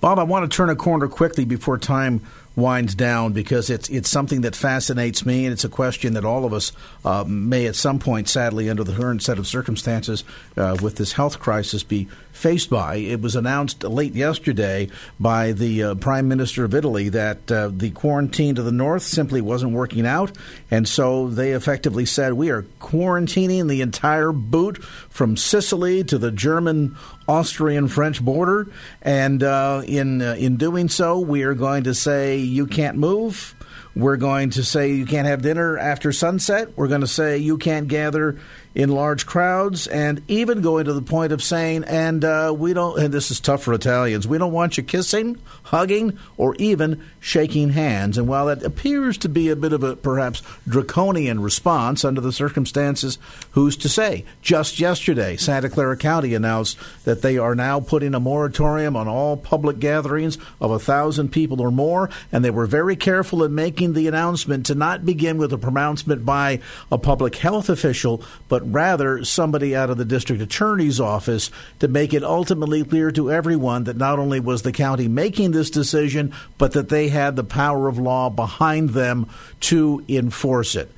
Bob, 0.00 0.18
I 0.18 0.22
want 0.22 0.50
to 0.50 0.56
turn 0.56 0.70
a 0.70 0.76
corner 0.76 1.08
quickly 1.08 1.44
before 1.44 1.76
time 1.76 2.22
winds 2.56 2.94
down 2.94 3.32
because 3.32 3.70
it's 3.70 3.88
it's 3.88 4.10
something 4.10 4.42
that 4.42 4.56
fascinates 4.56 5.24
me, 5.24 5.44
and 5.44 5.52
it's 5.52 5.64
a 5.64 5.68
question 5.68 6.14
that 6.14 6.24
all 6.24 6.44
of 6.44 6.52
us 6.52 6.72
uh, 7.04 7.24
may 7.26 7.66
at 7.66 7.76
some 7.76 7.98
point, 7.98 8.28
sadly, 8.28 8.68
under 8.68 8.84
the 8.84 8.94
current 8.94 9.22
set 9.22 9.38
of 9.38 9.46
circumstances 9.46 10.24
uh, 10.56 10.76
with 10.82 10.96
this 10.96 11.12
health 11.12 11.38
crisis, 11.38 11.82
be 11.82 12.08
faced 12.32 12.70
by. 12.70 12.96
It 12.96 13.20
was 13.20 13.36
announced 13.36 13.82
late 13.84 14.14
yesterday 14.14 14.88
by 15.18 15.52
the 15.52 15.82
uh, 15.82 15.94
Prime 15.96 16.26
Minister 16.26 16.64
of 16.64 16.74
Italy 16.74 17.10
that 17.10 17.50
uh, 17.52 17.70
the 17.72 17.90
quarantine 17.90 18.54
to 18.54 18.62
the 18.62 18.72
north 18.72 19.02
simply 19.02 19.40
wasn't 19.40 19.72
working 19.72 20.06
out, 20.06 20.32
and 20.70 20.88
so 20.88 21.28
they 21.28 21.52
effectively 21.52 22.06
said, 22.06 22.32
We 22.32 22.50
are 22.50 22.62
quarantining 22.80 23.68
the 23.68 23.82
entire 23.82 24.32
boot 24.32 24.82
from 24.82 25.36
Sicily 25.36 26.02
to 26.04 26.18
the 26.18 26.30
German 26.30 26.96
Austrian 27.28 27.88
French 27.88 28.22
border, 28.22 28.68
and 29.02 29.42
uh, 29.42 29.82
in, 29.86 30.22
uh, 30.22 30.34
in 30.38 30.56
doing 30.56 30.88
so, 30.88 31.20
we 31.20 31.42
are 31.42 31.54
going 31.54 31.84
to 31.84 31.94
say, 31.94 32.38
You 32.50 32.66
can't 32.66 32.96
move. 32.96 33.54
We're 33.96 34.16
going 34.16 34.50
to 34.50 34.64
say 34.64 34.92
you 34.92 35.06
can't 35.06 35.26
have 35.26 35.42
dinner 35.42 35.76
after 35.76 36.12
sunset. 36.12 36.76
We're 36.76 36.88
going 36.88 37.00
to 37.00 37.06
say 37.06 37.38
you 37.38 37.58
can't 37.58 37.88
gather 37.88 38.38
in 38.74 38.88
large 38.88 39.26
crowds, 39.26 39.88
and 39.88 40.22
even 40.28 40.60
going 40.60 40.84
to 40.84 40.92
the 40.92 41.02
point 41.02 41.32
of 41.32 41.42
saying, 41.42 41.82
and 41.84 42.24
uh, 42.24 42.54
we 42.56 42.72
don't, 42.72 43.00
and 43.00 43.12
this 43.12 43.32
is 43.32 43.40
tough 43.40 43.64
for 43.64 43.74
Italians, 43.74 44.28
we 44.28 44.38
don't 44.38 44.52
want 44.52 44.76
you 44.76 44.84
kissing, 44.84 45.40
hugging, 45.70 46.18
or 46.36 46.56
even 46.56 47.00
shaking 47.20 47.70
hands. 47.70 48.18
And 48.18 48.26
while 48.26 48.46
that 48.46 48.64
appears 48.64 49.16
to 49.18 49.28
be 49.28 49.48
a 49.48 49.56
bit 49.56 49.72
of 49.72 49.84
a 49.84 49.94
perhaps 49.94 50.42
draconian 50.66 51.40
response 51.40 52.04
under 52.04 52.20
the 52.20 52.32
circumstances, 52.32 53.18
who's 53.52 53.76
to 53.76 53.88
say? 53.88 54.24
Just 54.42 54.80
yesterday, 54.80 55.36
Santa 55.36 55.70
Clara 55.70 55.96
County 55.96 56.34
announced 56.34 56.76
that 57.04 57.22
they 57.22 57.38
are 57.38 57.54
now 57.54 57.78
putting 57.78 58.14
a 58.14 58.20
moratorium 58.20 58.96
on 58.96 59.06
all 59.06 59.36
public 59.36 59.78
gatherings 59.78 60.38
of 60.60 60.72
a 60.72 60.80
thousand 60.80 61.28
people 61.28 61.60
or 61.60 61.70
more, 61.70 62.10
and 62.32 62.44
they 62.44 62.50
were 62.50 62.66
very 62.66 62.96
careful 62.96 63.44
in 63.44 63.54
making 63.54 63.92
the 63.92 64.08
announcement 64.08 64.66
to 64.66 64.74
not 64.74 65.06
begin 65.06 65.38
with 65.38 65.52
a 65.52 65.58
pronouncement 65.58 66.24
by 66.24 66.58
a 66.90 66.98
public 66.98 67.36
health 67.36 67.68
official, 67.68 68.22
but 68.48 68.68
rather 68.72 69.24
somebody 69.24 69.76
out 69.76 69.90
of 69.90 69.98
the 69.98 70.04
district 70.04 70.42
attorney's 70.42 70.98
office 70.98 71.50
to 71.78 71.86
make 71.86 72.12
it 72.12 72.24
ultimately 72.24 72.82
clear 72.82 73.12
to 73.12 73.30
everyone 73.30 73.84
that 73.84 73.96
not 73.96 74.18
only 74.18 74.40
was 74.40 74.62
the 74.62 74.72
county 74.72 75.06
making 75.06 75.50
this 75.50 75.59
decision, 75.68 76.32
but 76.56 76.72
that 76.72 76.88
they 76.88 77.08
had 77.08 77.36
the 77.36 77.44
power 77.44 77.88
of 77.88 77.98
law 77.98 78.30
behind 78.30 78.90
them 78.90 79.28
to 79.60 80.02
enforce 80.08 80.74
it. 80.76 80.90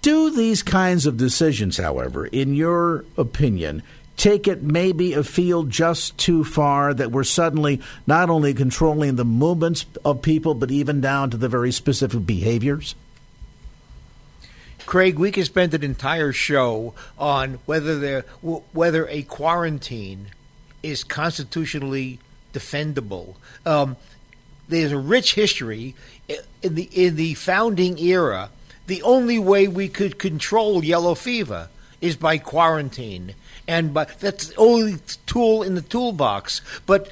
Do 0.00 0.30
these 0.30 0.62
kinds 0.62 1.04
of 1.04 1.16
decisions, 1.16 1.78
however, 1.78 2.26
in 2.26 2.54
your 2.54 3.04
opinion, 3.18 3.82
take 4.16 4.46
it 4.46 4.62
maybe 4.62 5.12
a 5.12 5.24
field 5.24 5.68
just 5.68 6.16
too 6.16 6.44
far 6.44 6.94
that 6.94 7.10
we're 7.10 7.24
suddenly 7.24 7.80
not 8.06 8.30
only 8.30 8.54
controlling 8.54 9.16
the 9.16 9.24
movements 9.24 9.84
of 10.04 10.22
people, 10.22 10.54
but 10.54 10.70
even 10.70 11.00
down 11.00 11.30
to 11.30 11.36
the 11.36 11.48
very 11.48 11.72
specific 11.72 12.24
behaviors? 12.24 12.94
Craig, 14.86 15.18
we 15.18 15.32
could 15.32 15.46
spend 15.46 15.74
an 15.74 15.82
entire 15.82 16.32
show 16.32 16.94
on 17.18 17.58
whether 17.66 17.98
there, 17.98 18.22
whether 18.72 19.08
a 19.08 19.22
quarantine 19.22 20.28
is 20.84 21.02
constitutionally 21.02 22.20
defendable. 22.56 23.34
Um, 23.64 23.96
there's 24.68 24.92
a 24.92 24.98
rich 24.98 25.34
history 25.34 25.94
in 26.62 26.74
the 26.74 26.88
in 26.92 27.16
the 27.16 27.34
founding 27.34 27.98
era 27.98 28.50
the 28.86 29.02
only 29.02 29.38
way 29.38 29.68
we 29.68 29.88
could 29.88 30.18
control 30.18 30.84
yellow 30.84 31.14
fever 31.14 31.68
is 32.00 32.16
by 32.16 32.38
quarantine. 32.38 33.34
And 33.66 33.92
by, 33.92 34.04
that's 34.20 34.48
the 34.48 34.56
only 34.56 34.98
tool 35.26 35.62
in 35.62 35.74
the 35.74 35.82
toolbox. 35.82 36.60
But 36.86 37.10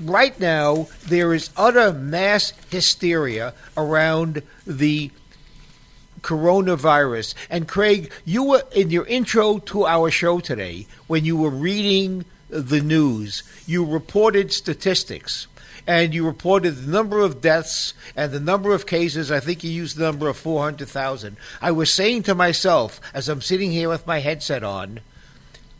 right 0.00 0.38
now, 0.38 0.88
there 1.06 1.32
is 1.32 1.50
utter 1.56 1.92
mass 1.92 2.52
hysteria 2.70 3.54
around 3.76 4.42
the 4.66 5.10
coronavirus. 6.20 7.34
And 7.48 7.68
Craig, 7.68 8.12
you 8.24 8.44
were 8.44 8.62
in 8.72 8.90
your 8.90 9.06
intro 9.06 9.58
to 9.58 9.86
our 9.86 10.10
show 10.10 10.40
today, 10.40 10.86
when 11.06 11.24
you 11.24 11.36
were 11.36 11.50
reading 11.50 12.24
the 12.54 12.80
news, 12.80 13.42
you 13.66 13.84
reported 13.84 14.52
statistics 14.52 15.48
and 15.86 16.14
you 16.14 16.24
reported 16.24 16.70
the 16.72 16.90
number 16.90 17.20
of 17.20 17.40
deaths 17.40 17.92
and 18.16 18.32
the 18.32 18.40
number 18.40 18.72
of 18.72 18.86
cases. 18.86 19.30
I 19.30 19.40
think 19.40 19.62
you 19.62 19.70
used 19.70 19.96
the 19.96 20.04
number 20.04 20.28
of 20.28 20.36
400,000. 20.36 21.36
I 21.60 21.72
was 21.72 21.92
saying 21.92 22.22
to 22.24 22.34
myself 22.34 23.00
as 23.12 23.28
I'm 23.28 23.42
sitting 23.42 23.72
here 23.72 23.88
with 23.88 24.06
my 24.06 24.20
headset 24.20 24.62
on, 24.62 25.00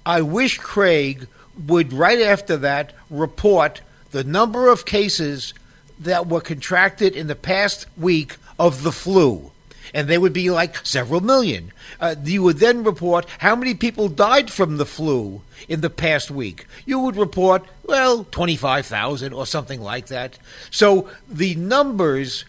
I 0.05 0.21
wish 0.21 0.59
Craig 0.59 1.29
would, 1.67 1.93
right 1.93 2.21
after 2.21 2.57
that, 2.59 2.93
report 3.09 3.81
the 4.11 4.25
number 4.25 4.69
of 4.69 4.85
cases 4.85 5.55
that 5.99 6.27
were 6.27 6.41
contracted 6.41 7.17
in 7.17 7.29
the 7.29 7.35
past 7.35 7.87
week 7.97 8.37
of 8.59 8.83
the 8.83 8.93
flu 8.93 9.53
and 9.95 10.09
they 10.09 10.19
would 10.19 10.33
be 10.33 10.51
like 10.51 10.85
several 10.85 11.21
million. 11.21 11.73
Uh, 12.01 12.17
you 12.25 12.43
would 12.43 12.59
then 12.59 12.83
report 12.83 13.27
how 13.39 13.55
many 13.55 13.75
people 13.75 14.09
died 14.09 14.51
from 14.51 14.77
the 14.77 14.85
flu 14.85 15.41
in 15.69 15.81
the 15.81 15.89
past 15.89 16.31
week. 16.31 16.67
You 16.85 16.99
would 16.99 17.17
report, 17.17 17.65
well, 17.85 18.25
25,000 18.25 19.33
or 19.33 19.47
something 19.47 19.81
like 19.81 20.09
that. 20.09 20.37
So 20.71 21.09
the 21.29 21.55
numbers, 21.55 22.45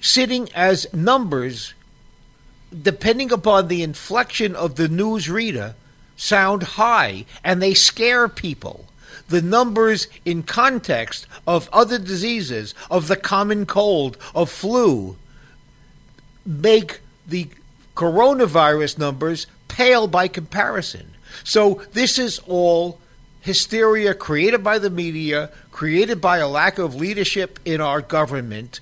sitting 0.00 0.50
as 0.54 0.86
numbers, 0.92 1.72
depending 2.82 3.32
upon 3.32 3.68
the 3.68 3.82
inflection 3.82 4.54
of 4.54 4.76
the 4.76 4.88
news 4.88 5.28
reader, 5.28 5.74
sound 6.16 6.62
high 6.62 7.24
and 7.42 7.62
they 7.62 7.72
scare 7.72 8.28
people 8.28 8.84
the 9.30 9.40
numbers 9.40 10.08
in 10.24 10.42
context 10.42 11.26
of 11.46 11.70
other 11.72 11.98
diseases, 11.98 12.74
of 12.90 13.06
the 13.06 13.16
common 13.16 13.64
cold, 13.64 14.18
of 14.34 14.50
flu, 14.50 15.16
make 16.44 17.00
the 17.26 17.48
coronavirus 17.96 18.98
numbers 18.98 19.46
pale 19.68 20.06
by 20.06 20.28
comparison. 20.28 21.12
So 21.44 21.82
this 21.92 22.18
is 22.18 22.38
all 22.46 22.98
hysteria 23.40 24.14
created 24.14 24.62
by 24.62 24.78
the 24.78 24.90
media, 24.90 25.50
created 25.72 26.20
by 26.20 26.38
a 26.38 26.48
lack 26.48 26.78
of 26.78 26.94
leadership 26.94 27.58
in 27.64 27.80
our 27.80 28.00
government. 28.00 28.80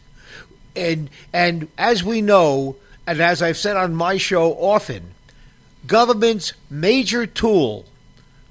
And 0.75 1.11
and 1.33 1.69
as 1.77 2.05
we 2.05 2.23
know, 2.23 2.77
and 3.07 3.21
as 3.21 3.43
I've 3.43 3.57
said 3.57 3.77
on 3.77 3.95
my 3.95 4.17
show 4.17 4.53
often, 4.53 5.15
government's 5.87 6.53
major 6.71 7.27
tool 7.27 7.85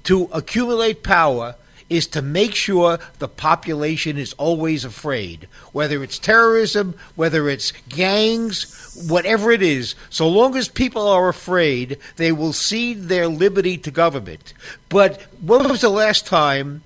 to 0.04 0.28
accumulate 0.32 1.02
power 1.02 1.54
is 1.88 2.06
to 2.08 2.22
make 2.22 2.54
sure 2.54 2.98
the 3.18 3.28
population 3.28 4.18
is 4.18 4.32
always 4.34 4.84
afraid, 4.84 5.48
whether 5.72 6.02
it's 6.02 6.18
terrorism, 6.18 6.94
whether 7.14 7.48
it's 7.48 7.72
gangs, 7.88 9.06
whatever 9.08 9.50
it 9.50 9.62
is. 9.62 9.94
So 10.10 10.28
long 10.28 10.56
as 10.56 10.68
people 10.68 11.06
are 11.06 11.28
afraid, 11.28 11.98
they 12.16 12.32
will 12.32 12.52
cede 12.52 13.04
their 13.04 13.28
liberty 13.28 13.78
to 13.78 13.90
government. 13.90 14.52
But 14.88 15.22
when 15.40 15.68
was 15.68 15.80
the 15.80 15.88
last 15.88 16.26
time 16.26 16.82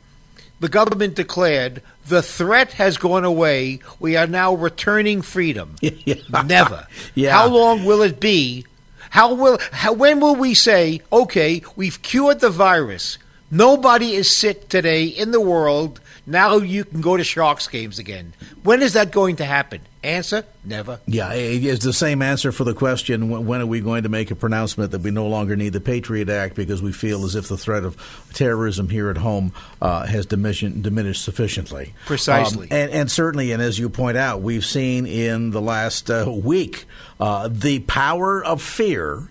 the 0.61 0.69
government 0.69 1.17
declared 1.17 1.83
the 2.07 2.23
threat 2.23 2.73
has 2.75 2.97
gone 2.97 3.25
away? 3.25 3.81
We 3.99 4.17
are 4.17 4.27
now 4.27 4.55
returning 4.55 5.23
freedom. 5.23 5.77
Never. 6.45 6.87
Yeah. 7.15 7.33
How 7.33 7.49
long 7.49 7.85
will 7.85 8.03
it 8.03 8.21
be? 8.21 8.65
How 9.11 9.35
will 9.35 9.59
how, 9.73 9.93
when 9.93 10.21
will 10.21 10.37
we 10.37 10.55
say, 10.55 11.03
okay, 11.13 11.63
we've 11.77 12.01
cured 12.01 12.41
the 12.41 12.49
virus? 12.49 13.19
Nobody 13.55 14.15
is 14.15 14.35
sick 14.35 14.71
today 14.71 15.05
in 15.05 15.31
the 15.31 15.41
world. 15.41 16.01
Now 16.27 16.57
you 16.57 16.87
can 16.87 17.03
go 17.03 17.19
to 17.19 17.23
Sharks 17.23 17.69
games 17.69 17.99
again. 17.99 18.33
When 18.63 18.81
is 18.81 18.95
that 18.95 19.13
going 19.13 19.37
to 19.37 19.45
happen? 19.45 19.83
Answer: 20.03 20.47
Never. 20.65 21.01
Yeah, 21.07 21.35
it's 21.35 21.85
the 21.85 21.93
same 21.93 22.23
answer 22.23 22.51
for 22.51 22.65
the 22.65 22.73
question: 22.73 23.29
When 23.45 23.61
are 23.61 23.67
we 23.67 23.81
going 23.81 24.05
to 24.05 24.09
make 24.09 24.31
a 24.31 24.35
pronouncement 24.35 24.93
that 24.93 25.03
we 25.03 25.11
no 25.11 25.27
longer 25.27 25.55
need 25.55 25.75
the 25.75 25.83
Patriot 25.83 26.31
Act 26.31 26.55
because 26.55 26.81
we 26.81 26.93
feel 26.93 27.27
as 27.27 27.35
if 27.35 27.49
the 27.49 27.59
threat 27.59 27.85
of 27.85 27.99
terrorism 28.33 28.89
here 28.89 29.11
at 29.11 29.19
home 29.19 29.53
uh, 29.83 30.07
has 30.07 30.25
diminished, 30.25 30.81
diminished 30.81 31.23
sufficiently? 31.23 31.93
Precisely, 32.07 32.71
um, 32.71 32.77
and, 32.79 32.91
and, 32.91 33.11
certainly, 33.11 33.53
and 33.53 33.61
as 33.61 33.79
you 33.79 33.91
point 33.91 34.17
out, 34.17 34.41
we've 34.41 34.65
seen 34.65 35.05
in 35.05 35.51
the 35.51 35.61
last 35.61 36.11
uh, 36.11 36.25
week 36.27 36.87
uh, 37.21 37.49
the 37.53 37.81
power 37.81 38.43
of 38.43 38.63
fear 38.63 39.29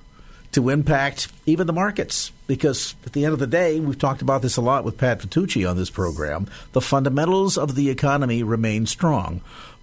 to 0.52 0.70
impact 0.70 1.30
even 1.48 1.66
the 1.66 1.74
markets. 1.74 2.32
Because 2.52 2.96
at 3.06 3.14
the 3.14 3.24
end 3.24 3.32
of 3.32 3.40
the 3.40 3.48
day, 3.48 3.80
we've 3.80 3.98
talked 3.98 4.22
about 4.22 4.42
this 4.42 4.58
a 4.58 4.62
lot 4.62 4.84
with 4.84 4.98
Pat 4.98 5.20
Vitucci 5.20 5.66
on 5.70 5.78
this 5.78 5.90
program. 5.90 6.48
The 6.74 6.82
fundamentals 6.82 7.58
of 7.58 7.76
the 7.76 7.90
economy 7.90 8.44
remain 8.44 8.88
strong. 8.88 9.40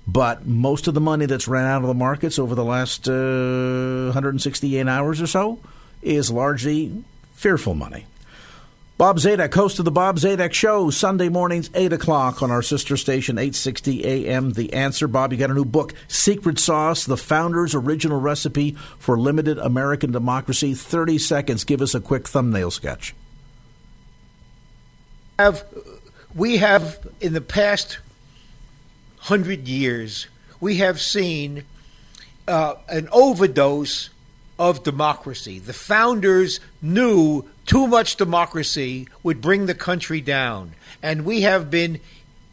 But 0.07 0.47
most 0.47 0.87
of 0.87 0.93
the 0.93 1.01
money 1.01 1.25
that's 1.25 1.49
ran 1.49 1.65
out 1.65 1.81
of 1.81 1.89
the 1.89 1.95
markets 1.95 2.39
over 2.39 2.55
the 2.55 2.67
last 2.67 3.09
uh, 3.09 4.13
168 4.13 4.87
hours 4.87 5.23
or 5.23 5.27
so 5.27 5.61
is 6.03 6.31
largely 6.31 7.05
fearful 7.33 7.75
money. 7.75 8.05
Bob 8.99 9.19
Zadek, 9.19 9.55
host 9.55 9.79
of 9.79 9.85
the 9.85 9.93
Bob 9.93 10.17
Zadek 10.17 10.53
Show, 10.53 10.91
Sunday 10.91 11.29
mornings, 11.29 11.71
8 11.73 11.93
o'clock 11.93 12.43
on 12.43 12.51
our 12.51 12.63
sister 12.63 12.97
station, 12.97 13.39
860 13.39 14.05
AM. 14.05 14.55
The 14.55 14.73
Answer. 14.73 15.07
Bob, 15.07 15.33
you 15.33 15.39
got 15.39 15.53
a 15.53 15.55
new 15.55 15.65
book, 15.65 15.95
Secret 16.09 16.59
Sauce, 16.59 17.05
the 17.05 17.17
Founder's 17.17 17.77
Original 17.77 18.19
Recipe 18.19 18.73
for 18.99 19.17
Limited 19.17 19.57
American 19.59 20.11
Democracy. 20.11 20.75
30 20.75 21.17
seconds. 21.19 21.63
Give 21.63 21.81
us 21.81 21.95
a 21.95 22.01
quick 22.01 22.27
thumbnail 22.27 22.73
sketch. 22.73 23.15
Have, 25.39 25.65
we 26.35 26.57
have, 26.57 26.99
in 27.21 27.35
the 27.35 27.41
past 27.41 28.01
hundred 29.19 29.69
years, 29.69 30.27
we 30.59 30.79
have 30.79 31.01
seen 31.01 31.63
uh, 32.49 32.75
an 32.89 33.09
overdose 33.13 34.11
of 34.59 34.83
democracy. 34.83 35.61
The 35.61 35.73
founders 35.73 36.59
knew 36.83 37.49
too 37.69 37.87
much 37.87 38.17
democracy 38.17 39.07
would 39.23 39.41
bring 39.41 39.67
the 39.67 39.75
country 39.75 40.21
down. 40.23 40.73
And 41.03 41.25
we 41.25 41.43
have 41.43 41.71
been 41.71 42.01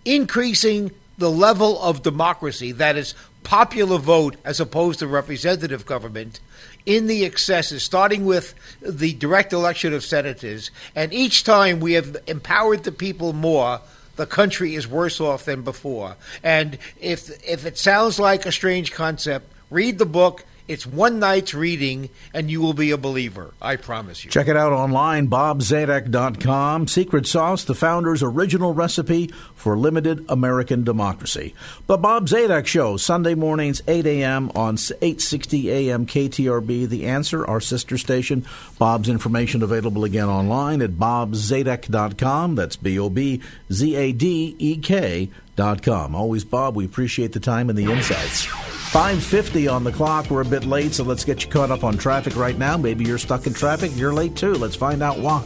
increasing 0.04 0.92
the 1.18 1.32
level 1.32 1.82
of 1.82 2.04
democracy, 2.04 2.74
that 2.74 2.98
is, 2.98 3.16
popular 3.44 3.98
vote 3.98 4.36
as 4.44 4.60
opposed 4.60 5.00
to 5.00 5.08
representative 5.08 5.86
government, 5.86 6.42
in 6.86 7.08
the 7.08 7.24
excesses, 7.24 7.82
starting 7.82 8.26
with 8.26 8.54
the 8.82 9.14
direct 9.14 9.54
election 9.54 9.94
of 9.94 10.04
senators. 10.04 10.70
And 10.96 11.14
each 11.14 11.46
time 11.46 11.80
we 11.80 11.94
have 11.94 12.18
empowered 12.28 12.84
the 12.84 12.92
people 12.92 13.32
more, 13.32 13.80
the 14.18 14.26
country 14.26 14.76
is 14.76 14.88
worse 14.88 15.22
off 15.22 15.46
than 15.46 15.62
before. 15.62 16.18
And 16.44 16.78
if 17.00 17.30
if 17.48 17.66
it 17.66 17.78
sounds 17.78 18.20
like 18.20 18.46
a 18.46 18.52
strange 18.52 18.92
concept, 18.92 19.50
read 19.70 19.98
the 19.98 20.06
book 20.06 20.44
it's 20.68 20.86
one 20.86 21.20
night's 21.20 21.54
reading, 21.54 22.10
and 22.34 22.50
you 22.50 22.60
will 22.60 22.74
be 22.74 22.92
a 22.92 22.98
believer. 22.98 23.54
I 23.62 23.76
promise 23.76 24.24
you. 24.24 24.32
Check 24.32 24.48
it 24.48 24.58
out 24.58 24.74
online, 24.74 25.28
bobzadek.com. 25.28 26.88
Secret 26.88 27.28
Sauce, 27.28 27.64
the 27.64 27.76
founder's 27.76 28.24
original 28.24 28.74
recipe 28.74 29.28
for 29.56 29.78
limited 29.78 30.26
American 30.28 30.84
democracy. 30.84 31.54
The 31.86 31.98
Bob 31.98 32.28
Zadek 32.28 32.66
Show, 32.66 32.98
Sunday 32.98 33.36
mornings, 33.36 33.84
8 33.88 34.06
a.m. 34.08 34.52
on 34.56 34.76
860 34.76 35.72
a.m. 35.72 36.06
KTRB. 36.06 36.90
The 36.90 37.06
Answer, 37.06 37.46
our 37.46 37.62
sister 37.62 37.98
station. 37.98 38.46
Bob's 38.80 39.08
information 39.08 39.62
available 39.62 40.04
again 40.04 40.30
online 40.30 40.82
at 40.82 40.92
bobzadek.com. 40.92 42.56
That's 42.56 42.76
B 42.76 42.98
O 42.98 43.10
B 43.10 43.42
Z 43.72 43.96
A 43.96 44.12
D 44.12 44.56
E 44.58 44.78
K.com. 44.78 46.16
Always, 46.16 46.44
Bob, 46.44 46.76
we 46.76 46.86
appreciate 46.86 47.34
the 47.34 47.40
time 47.40 47.70
and 47.70 47.78
the 47.78 47.92
insights. 47.92 48.75
550 48.92 49.68
on 49.68 49.84
the 49.84 49.92
clock. 49.92 50.30
We're 50.30 50.42
a 50.42 50.46
bit 50.46 50.66
late, 50.66 50.94
so 50.94 51.04
let's 51.04 51.26
get 51.26 51.44
you 51.44 51.50
caught 51.50 51.72
up 51.72 51.84
on 51.84 51.98
traffic 51.98 52.36
right 52.36 52.58
now. 52.58 52.78
Maybe 52.78 53.04
you're 53.04 53.18
stuck 53.18 53.46
in 53.46 53.54
traffic. 53.54 53.92
You're 53.96 54.14
late 54.14 54.36
too. 54.36 54.54
Let's 54.54 54.76
find 54.76 55.04
out 55.04 55.20
why. 55.20 55.44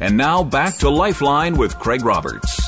And 0.00 0.16
now 0.16 0.42
back 0.42 0.78
to 0.78 0.88
Lifeline 0.88 1.58
with 1.58 1.78
Craig 1.78 2.02
Roberts. 2.02 2.58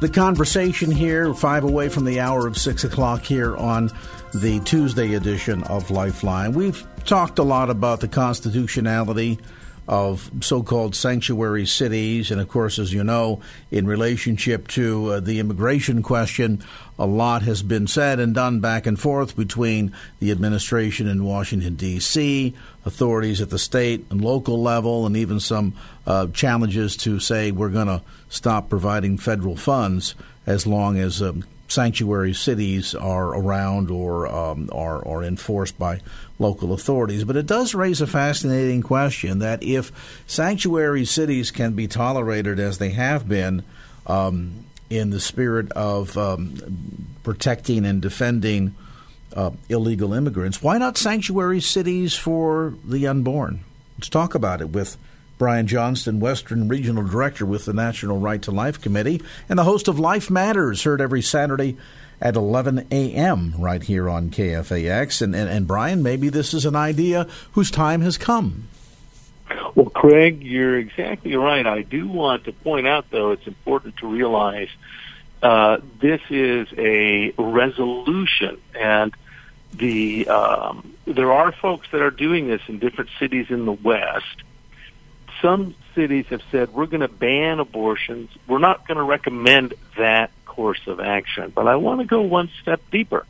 The 0.00 0.08
conversation 0.08 0.90
here, 0.90 1.32
five 1.34 1.64
away 1.64 1.88
from 1.88 2.04
the 2.04 2.20
hour 2.20 2.46
of 2.46 2.56
six 2.56 2.84
o'clock 2.84 3.22
here 3.22 3.56
on 3.56 3.90
the 4.34 4.60
Tuesday 4.60 5.14
edition 5.14 5.62
of 5.64 5.90
Lifeline. 5.90 6.52
We've 6.52 6.86
talked 7.04 7.38
a 7.38 7.42
lot 7.42 7.70
about 7.70 8.00
the 8.00 8.08
constitutionality 8.08 9.38
of 9.90 10.30
so 10.40 10.62
called 10.62 10.94
sanctuary 10.94 11.66
cities. 11.66 12.30
And 12.30 12.40
of 12.40 12.48
course, 12.48 12.78
as 12.78 12.92
you 12.92 13.02
know, 13.02 13.42
in 13.72 13.88
relationship 13.88 14.68
to 14.68 15.14
uh, 15.14 15.20
the 15.20 15.40
immigration 15.40 16.00
question, 16.00 16.62
a 16.96 17.06
lot 17.06 17.42
has 17.42 17.64
been 17.64 17.88
said 17.88 18.20
and 18.20 18.32
done 18.32 18.60
back 18.60 18.86
and 18.86 18.98
forth 18.98 19.34
between 19.34 19.92
the 20.20 20.30
administration 20.30 21.08
in 21.08 21.24
Washington, 21.24 21.74
D.C., 21.74 22.54
authorities 22.86 23.40
at 23.40 23.50
the 23.50 23.58
state 23.58 24.06
and 24.10 24.22
local 24.22 24.62
level, 24.62 25.06
and 25.06 25.16
even 25.16 25.40
some 25.40 25.74
uh, 26.06 26.28
challenges 26.28 26.96
to 26.98 27.18
say 27.18 27.50
we're 27.50 27.68
going 27.68 27.88
to 27.88 28.00
stop 28.28 28.68
providing 28.68 29.18
federal 29.18 29.56
funds 29.56 30.14
as 30.46 30.68
long 30.68 30.98
as 30.98 31.20
um, 31.20 31.42
sanctuary 31.70 32.34
cities 32.34 32.94
are 32.94 33.28
around 33.28 33.90
or 33.90 34.26
um, 34.26 34.68
are, 34.72 35.06
are 35.06 35.22
enforced 35.22 35.78
by 35.78 36.00
local 36.38 36.72
authorities. 36.72 37.24
But 37.24 37.36
it 37.36 37.46
does 37.46 37.74
raise 37.74 38.00
a 38.00 38.06
fascinating 38.06 38.82
question 38.82 39.38
that 39.38 39.62
if 39.62 39.92
sanctuary 40.26 41.04
cities 41.04 41.50
can 41.50 41.74
be 41.74 41.86
tolerated 41.86 42.58
as 42.58 42.78
they 42.78 42.90
have 42.90 43.28
been 43.28 43.62
um, 44.06 44.64
in 44.88 45.10
the 45.10 45.20
spirit 45.20 45.70
of 45.72 46.16
um, 46.18 47.16
protecting 47.22 47.84
and 47.84 48.02
defending 48.02 48.74
uh, 49.34 49.50
illegal 49.68 50.12
immigrants, 50.12 50.62
why 50.62 50.78
not 50.78 50.98
sanctuary 50.98 51.60
cities 51.60 52.14
for 52.14 52.74
the 52.84 53.06
unborn? 53.06 53.60
Let's 53.96 54.08
talk 54.08 54.34
about 54.34 54.60
it 54.60 54.70
with 54.70 54.96
Brian 55.40 55.66
Johnston, 55.66 56.20
Western 56.20 56.68
Regional 56.68 57.02
Director 57.02 57.46
with 57.46 57.64
the 57.64 57.72
National 57.72 58.18
Right 58.18 58.42
to 58.42 58.50
Life 58.50 58.78
Committee, 58.78 59.22
and 59.48 59.58
the 59.58 59.64
host 59.64 59.88
of 59.88 59.98
Life 59.98 60.28
Matters, 60.28 60.82
heard 60.82 61.00
every 61.00 61.22
Saturday 61.22 61.78
at 62.20 62.36
11 62.36 62.88
a.m. 62.90 63.54
right 63.58 63.82
here 63.82 64.10
on 64.10 64.28
KFAX. 64.28 65.22
And, 65.22 65.34
and, 65.34 65.48
and 65.48 65.66
Brian, 65.66 66.02
maybe 66.02 66.28
this 66.28 66.52
is 66.52 66.66
an 66.66 66.76
idea 66.76 67.26
whose 67.52 67.70
time 67.70 68.02
has 68.02 68.18
come. 68.18 68.68
Well, 69.74 69.88
Craig, 69.88 70.42
you're 70.42 70.78
exactly 70.78 71.34
right. 71.34 71.66
I 71.66 71.80
do 71.84 72.06
want 72.06 72.44
to 72.44 72.52
point 72.52 72.86
out, 72.86 73.06
though, 73.10 73.30
it's 73.30 73.46
important 73.46 73.96
to 73.96 74.08
realize 74.08 74.68
uh, 75.42 75.78
this 76.02 76.20
is 76.28 76.68
a 76.76 77.32
resolution, 77.38 78.60
and 78.78 79.14
the 79.72 80.28
um, 80.28 80.94
there 81.06 81.32
are 81.32 81.50
folks 81.50 81.88
that 81.92 82.02
are 82.02 82.10
doing 82.10 82.46
this 82.46 82.60
in 82.68 82.78
different 82.78 83.08
cities 83.18 83.46
in 83.48 83.64
the 83.64 83.72
West 83.72 84.42
some 85.42 85.74
cities 85.94 86.26
have 86.26 86.42
said 86.50 86.72
we're 86.72 86.86
going 86.86 87.00
to 87.00 87.08
ban 87.08 87.60
abortions. 87.60 88.30
We're 88.46 88.58
not 88.58 88.86
going 88.86 88.96
to 88.96 89.02
recommend 89.02 89.74
that 89.96 90.30
course 90.46 90.80
of 90.86 91.00
action. 91.00 91.52
But 91.54 91.66
I 91.66 91.76
want 91.76 92.00
to 92.00 92.06
go 92.06 92.22
one 92.22 92.50
step 92.60 92.80
deeper 92.90 93.24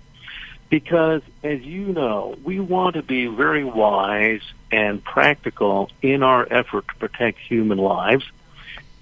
because, 0.68 1.22
as 1.42 1.60
you 1.62 1.86
know, 1.86 2.36
we 2.42 2.60
want 2.60 2.96
to 2.96 3.02
be 3.02 3.26
very 3.26 3.64
wise 3.64 4.42
and 4.70 5.02
practical 5.02 5.90
in 6.00 6.22
our 6.22 6.46
effort 6.50 6.88
to 6.88 6.94
protect 6.96 7.38
human 7.38 7.78
lives. 7.78 8.24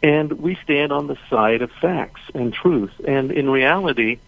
And 0.02 0.32
we 0.32 0.56
stand 0.62 0.92
on 0.92 1.06
the 1.06 1.18
side 1.28 1.62
of 1.62 1.70
facts 1.72 2.20
and 2.34 2.52
truth. 2.52 2.92
And 3.06 3.32
in 3.32 3.50
reality, 3.50 4.18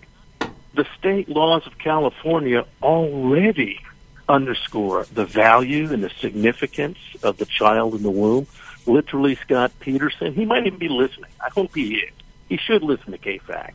the 0.75 0.87
state 0.99 1.29
laws 1.29 1.67
of 1.67 1.79
California 1.79 2.65
already 2.83 3.81
underscore 4.29 5.07
the 5.13 5.25
value 5.25 5.93
and 5.93 6.05
the 6.05 6.11
significance 6.21 6.99
of 7.23 7.37
the 7.39 7.47
child 7.47 7.95
in 7.95 8.03
the 8.03 8.11
womb 8.11 8.47
literally 8.87 9.35
Scott 9.37 9.73
Peterson. 9.81 10.35
He 10.35 10.45
might 10.45 10.67
even 10.67 10.79
be 10.79 10.89
listening. 10.89 11.31
I 11.41 11.51
hope 11.51 11.75
he 11.75 11.97
is. 11.97 12.13
He 12.49 12.57
should 12.57 12.83
listen 12.83 13.13
to 13.13 13.19
KFAX. 13.19 13.75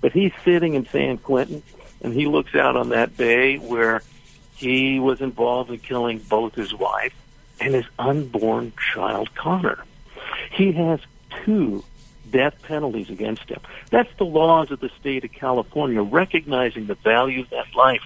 But 0.00 0.12
he's 0.12 0.32
sitting 0.44 0.74
in 0.74 0.86
San 0.86 1.18
Quentin, 1.18 1.62
and 2.00 2.12
he 2.12 2.26
looks 2.26 2.54
out 2.54 2.76
on 2.76 2.90
that 2.90 3.16
bay 3.16 3.56
where 3.56 4.02
he 4.54 5.00
was 5.00 5.20
involved 5.20 5.70
in 5.70 5.78
killing 5.78 6.18
both 6.18 6.54
his 6.54 6.74
wife 6.74 7.14
and 7.60 7.74
his 7.74 7.84
unborn 7.98 8.72
child, 8.92 9.34
Connor. 9.34 9.84
He 10.52 10.72
has 10.72 11.00
two 11.44 11.84
death 12.30 12.54
penalties 12.62 13.10
against 13.10 13.48
him. 13.48 13.60
That's 13.90 14.08
the 14.18 14.24
laws 14.24 14.70
of 14.70 14.80
the 14.80 14.90
state 15.00 15.24
of 15.24 15.32
California, 15.32 16.02
recognizing 16.02 16.86
the 16.86 16.94
value 16.94 17.42
of 17.42 17.50
that 17.50 17.74
life. 17.74 18.02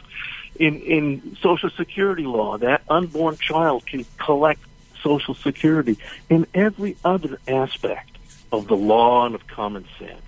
In 0.59 0.81
in 0.81 1.37
Social 1.43 1.71
Security 1.71 2.25
law, 2.25 2.59
that 2.59 2.83
unborn 2.89 3.37
child 3.37 3.87
can 3.87 4.07
collect 4.19 4.61
Social 5.03 5.35
Security, 5.35 5.99
in 6.29 6.47
every 6.55 6.97
other 7.05 7.39
aspect 7.47 8.17
of 8.53 8.69
the 8.69 8.77
law 8.77 9.27
and 9.27 9.35
of 9.35 9.47
common 9.47 9.87
sense. 9.99 10.23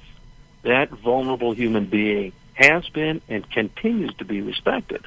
That 0.62 0.90
vulnerable 0.90 1.52
human 1.52 1.86
being 1.86 2.32
has 2.54 2.88
been 2.88 3.20
and 3.28 3.48
continues 3.50 4.14
to 4.16 4.24
be 4.24 4.40
respected. 4.40 5.06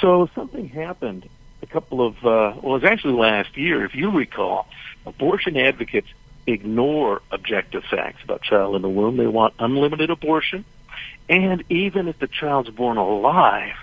So 0.00 0.28
something 0.34 0.68
happened 0.68 1.28
a 1.62 1.66
couple 1.66 2.06
of, 2.06 2.16
uh, 2.18 2.58
well, 2.60 2.76
it 2.76 2.82
was 2.82 2.84
actually 2.84 3.14
last 3.14 3.56
year, 3.56 3.84
if 3.84 3.94
you 3.94 4.10
recall. 4.10 4.68
Abortion 5.04 5.56
advocates 5.56 6.08
ignore 6.46 7.22
objective 7.30 7.84
facts 7.84 8.22
about 8.24 8.42
child 8.42 8.76
in 8.76 8.82
the 8.82 8.88
womb. 8.88 9.16
They 9.16 9.26
want 9.26 9.54
unlimited 9.58 10.10
abortion. 10.10 10.64
And 11.28 11.64
even 11.68 12.08
if 12.08 12.18
the 12.18 12.28
child's 12.28 12.70
born 12.70 12.98
alive, 12.98 13.76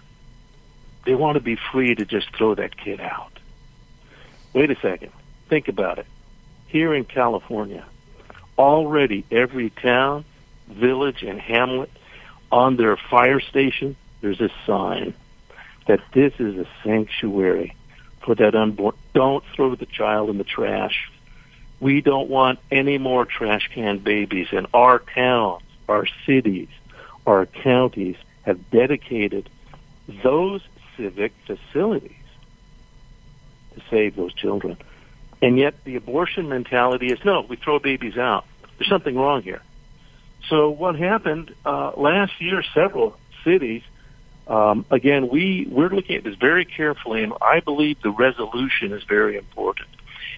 they 1.06 1.16
want 1.16 1.36
to 1.36 1.42
be 1.42 1.58
free 1.72 1.94
to 1.96 2.06
just 2.06 2.34
throw 2.36 2.56
that 2.56 2.78
kid 2.78 3.02
out. 3.02 3.33
Wait 4.54 4.70
a 4.70 4.76
second. 4.80 5.12
Think 5.50 5.68
about 5.68 6.00
it. 6.00 6.06
Here 6.68 6.94
in 6.94 7.06
California, 7.06 7.86
already 8.58 9.26
every 9.32 9.70
town, 9.70 10.26
village, 10.68 11.24
and 11.24 11.40
hamlet 11.40 11.92
on 12.52 12.78
their 12.78 12.98
fire 12.98 13.40
station, 13.40 13.96
there's 14.22 14.42
a 14.42 14.50
sign 14.66 15.14
that 15.88 16.00
this 16.14 16.34
is 16.40 16.58
a 16.58 16.68
sanctuary 16.84 17.76
for 18.22 18.36
that 18.36 18.56
unborn. 18.56 18.96
Don't 19.14 19.44
throw 19.56 19.76
the 19.76 19.86
child 19.86 20.30
in 20.30 20.38
the 20.38 20.44
trash. 20.44 21.12
We 21.80 22.02
don't 22.02 22.30
want 22.30 22.60
any 22.72 22.98
more 22.98 23.26
trash 23.26 23.70
can 23.74 23.98
babies. 23.98 24.48
And 24.52 24.68
our 24.74 25.00
towns, 25.00 25.64
our 25.90 26.06
cities, 26.26 26.70
our 27.28 27.46
counties 27.46 28.16
have 28.44 28.70
dedicated 28.72 29.50
those 30.24 30.62
civic 30.96 31.34
facilities 31.46 32.23
to 33.76 33.82
save 33.90 34.16
those 34.16 34.34
children. 34.34 34.78
And 35.42 35.58
yet 35.58 35.76
the 35.84 35.96
abortion 35.96 36.48
mentality 36.50 37.08
is 37.08 37.20
no, 37.26 37.42
we 37.42 37.58
throw 37.58 37.80
babies 37.80 38.18
out. 38.18 38.46
There's 38.78 38.90
something 38.90 39.16
wrong 39.16 39.42
here. 39.42 39.62
So 40.50 40.70
what 40.70 40.96
happened 40.96 41.54
uh, 41.66 41.92
last 41.98 42.34
year? 42.40 42.64
Several 42.74 43.18
cities. 43.44 43.82
Um, 44.48 44.86
again, 44.92 45.30
we 45.30 45.68
we're 45.70 45.90
looking 45.90 46.18
at 46.18 46.24
this 46.24 46.36
very 46.36 46.66
carefully, 46.66 47.24
and 47.24 47.34
I 47.42 47.62
believe 47.62 48.02
the 48.02 48.12
resolution 48.12 48.92
is 48.92 49.04
very 49.04 49.38
important. 49.38 49.88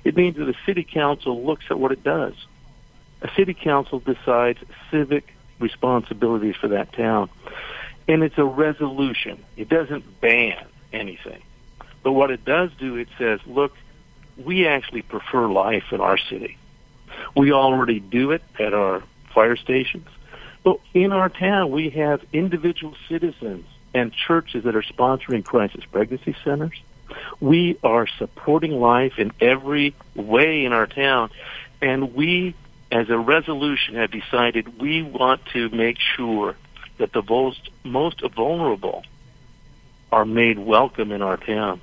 It 0.03 0.15
means 0.15 0.38
that 0.38 0.45
the 0.45 0.55
city 0.65 0.83
council 0.83 1.43
looks 1.43 1.65
at 1.69 1.79
what 1.79 1.91
it 1.91 2.03
does. 2.03 2.33
A 3.21 3.29
city 3.36 3.55
council 3.55 3.99
decides 3.99 4.59
civic 4.91 5.33
responsibilities 5.59 6.55
for 6.55 6.67
that 6.67 6.93
town, 6.93 7.29
and 8.07 8.21
it's 8.21 8.38
a 8.38 8.45
resolution. 8.45 9.43
It 9.57 9.69
doesn't 9.69 10.21
ban 10.21 10.65
anything. 10.93 11.41
But 12.06 12.12
what 12.12 12.30
it 12.30 12.45
does 12.45 12.70
do, 12.78 12.97
it 12.97 13.08
says, 13.18 13.39
look, 13.47 13.74
we 14.38 14.68
actually 14.68 15.01
prefer 15.01 15.47
life 15.47 15.86
in 15.91 16.01
our 16.01 16.20
city. 16.20 16.56
We 17.36 17.51
already 17.51 17.99
do 17.99 18.30
it 18.30 18.43
at 18.60 18.76
our 18.76 19.01
fire 19.34 19.56
stations. 19.56 20.08
But 20.64 20.82
in 20.93 21.12
our 21.12 21.30
town, 21.30 21.72
we 21.72 21.89
have 21.89 22.24
individual 22.32 22.93
citizens 23.10 23.66
and 23.95 24.14
churches 24.14 24.66
that 24.66 24.76
are 24.76 24.84
sponsoring 24.84 25.43
crisis 25.43 25.84
pregnancy 25.91 26.36
centers. 26.43 26.80
We 27.39 27.80
are 27.82 28.06
supporting 28.06 28.80
life 28.80 29.18
in 29.18 29.32
every 29.41 29.95
way 30.14 30.64
in 30.64 30.74
our 30.74 30.86
town. 30.86 31.32
And 31.82 32.14
we, 32.14 32.53
as 32.91 33.10
a 33.10 33.18
resolution, 33.18 33.95
have 33.95 34.12
decided 34.12 34.80
we 34.80 35.01
want 35.01 35.43
to 35.53 35.70
make 35.70 35.97
sure 36.16 36.56
that 36.99 37.14
the 37.14 37.24
most, 37.24 37.68
most 37.84 38.22
vulnerable 38.36 39.03
are 40.12 40.24
made 40.24 40.60
welcome 40.60 41.12
in 41.12 41.24
our 41.24 41.38
town. 41.38 41.82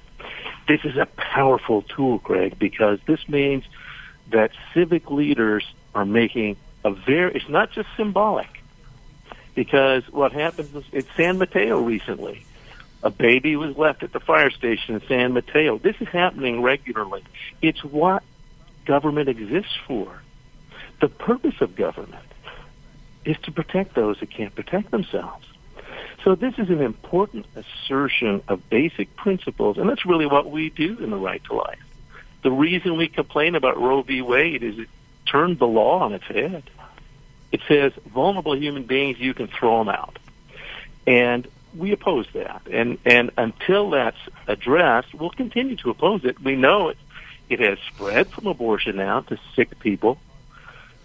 This 0.69 0.81
is 0.85 0.97
a 0.97 1.07
powerful 1.07 1.83
tool, 1.83 2.19
Craig, 2.19 2.59
because 2.59 2.99
this 3.07 3.29
means 3.29 3.65
that 4.31 4.53
civic 4.75 5.11
leaders 5.11 5.65
are 5.95 6.05
making 6.05 6.57
a 6.85 6.91
very, 6.93 7.35
it's 7.35 7.49
not 7.49 7.73
just 7.73 7.89
symbolic. 7.97 8.49
Because 9.55 10.05
what 10.11 10.33
happened 10.33 10.73
was 10.73 10.85
in 10.93 11.05
San 11.17 11.39
Mateo 11.39 11.81
recently, 11.81 12.45
a 13.03 13.11
baby 13.11 13.57
was 13.57 13.77
left 13.77 14.03
at 14.03 14.13
the 14.13 14.21
fire 14.21 14.51
station 14.51 14.95
in 14.95 15.03
San 15.07 15.33
Mateo. 15.33 15.77
This 15.79 15.97
is 16.01 16.09
happening 16.09 16.63
regularly. 16.63 17.23
It's 17.61 17.83
what 17.85 18.23
government 18.85 19.29
exists 19.29 19.77
for 19.87 20.23
The 21.01 21.09
purpose 21.09 21.61
of 21.61 21.75
government 21.75 22.25
is 23.25 23.37
to 23.43 23.53
protect 23.53 23.95
those 23.95 24.21
that 24.21 24.31
can't 24.31 24.55
protect 24.55 24.91
themselves. 24.91 25.47
So 26.25 26.37
this 26.37 26.55
is 26.59 26.70
an 26.70 26.81
important 26.81 27.47
assertion 27.57 28.43
of 28.47 28.68
basic 28.70 29.14
principles, 29.16 29.79
and 29.79 29.89
that's 29.89 30.07
really 30.07 30.27
what 30.27 30.51
we 30.51 30.70
do 30.70 30.99
in 30.99 31.11
the 31.11 31.16
right 31.16 31.43
to 31.45 31.55
life. 31.55 31.81
The 32.43 32.51
reason 32.53 32.97
we 32.97 33.09
complain 33.09 33.55
about 33.55 33.81
Roe 33.81 34.03
v. 34.03 34.23
Wade 34.23 34.62
is 34.62 34.79
it 34.79 34.89
turned 35.27 35.59
the 35.59 35.66
law 35.66 36.01
on 36.01 36.12
its 36.12 36.25
head. 36.25 36.64
It 37.51 37.61
says 37.66 37.93
vulnerable 38.07 38.57
human 38.57 38.85
beings, 38.85 39.18
you 39.18 39.35
can 39.35 39.49
throw 39.49 39.79
them 39.79 39.89
out. 39.89 40.18
And 41.07 41.49
we 41.77 41.93
oppose 41.93 42.27
that. 42.35 42.62
And, 42.70 42.99
and 43.05 43.31
until 43.37 43.91
that's 43.91 44.16
addressed, 44.47 45.14
we'll 45.14 45.31
continue 45.31 45.77
to 45.77 45.91
oppose 45.91 46.25
it. 46.25 46.41
We 46.41 46.57
know 46.57 46.89
it, 46.89 46.99
it 47.49 47.61
has 47.61 47.79
spread 47.95 48.29
from 48.29 48.47
abortion 48.47 48.97
now 48.97 49.20
to 49.23 49.39
sick 49.55 49.79
people. 49.81 50.18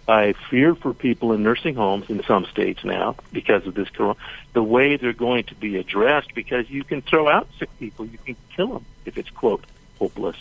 I 0.08 0.32
fear 0.48 0.74
for 0.74 0.94
people 0.94 1.34
in 1.34 1.42
nursing 1.42 1.74
homes 1.74 2.08
in 2.08 2.22
some 2.24 2.46
states 2.46 2.82
now 2.82 3.16
because 3.30 3.66
of 3.66 3.74
this 3.74 3.90
corona. 3.90 4.16
The 4.54 4.62
way 4.62 4.96
they're 4.96 5.12
going 5.12 5.44
to 5.44 5.54
be 5.54 5.76
addressed 5.76 6.34
because 6.34 6.70
you 6.70 6.82
can 6.82 7.02
throw 7.02 7.28
out 7.28 7.46
sick 7.58 7.68
people, 7.78 8.06
you 8.06 8.16
can 8.24 8.34
kill 8.56 8.68
them 8.68 8.86
if 9.04 9.18
it's 9.18 9.28
quote 9.28 9.64
hopeless. 9.98 10.36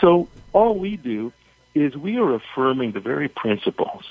So 0.00 0.28
all 0.52 0.76
we 0.76 0.96
do 0.96 1.32
is 1.72 1.96
we 1.96 2.18
are 2.18 2.34
affirming 2.34 2.90
the 2.90 3.00
very 3.00 3.28
principles 3.28 4.02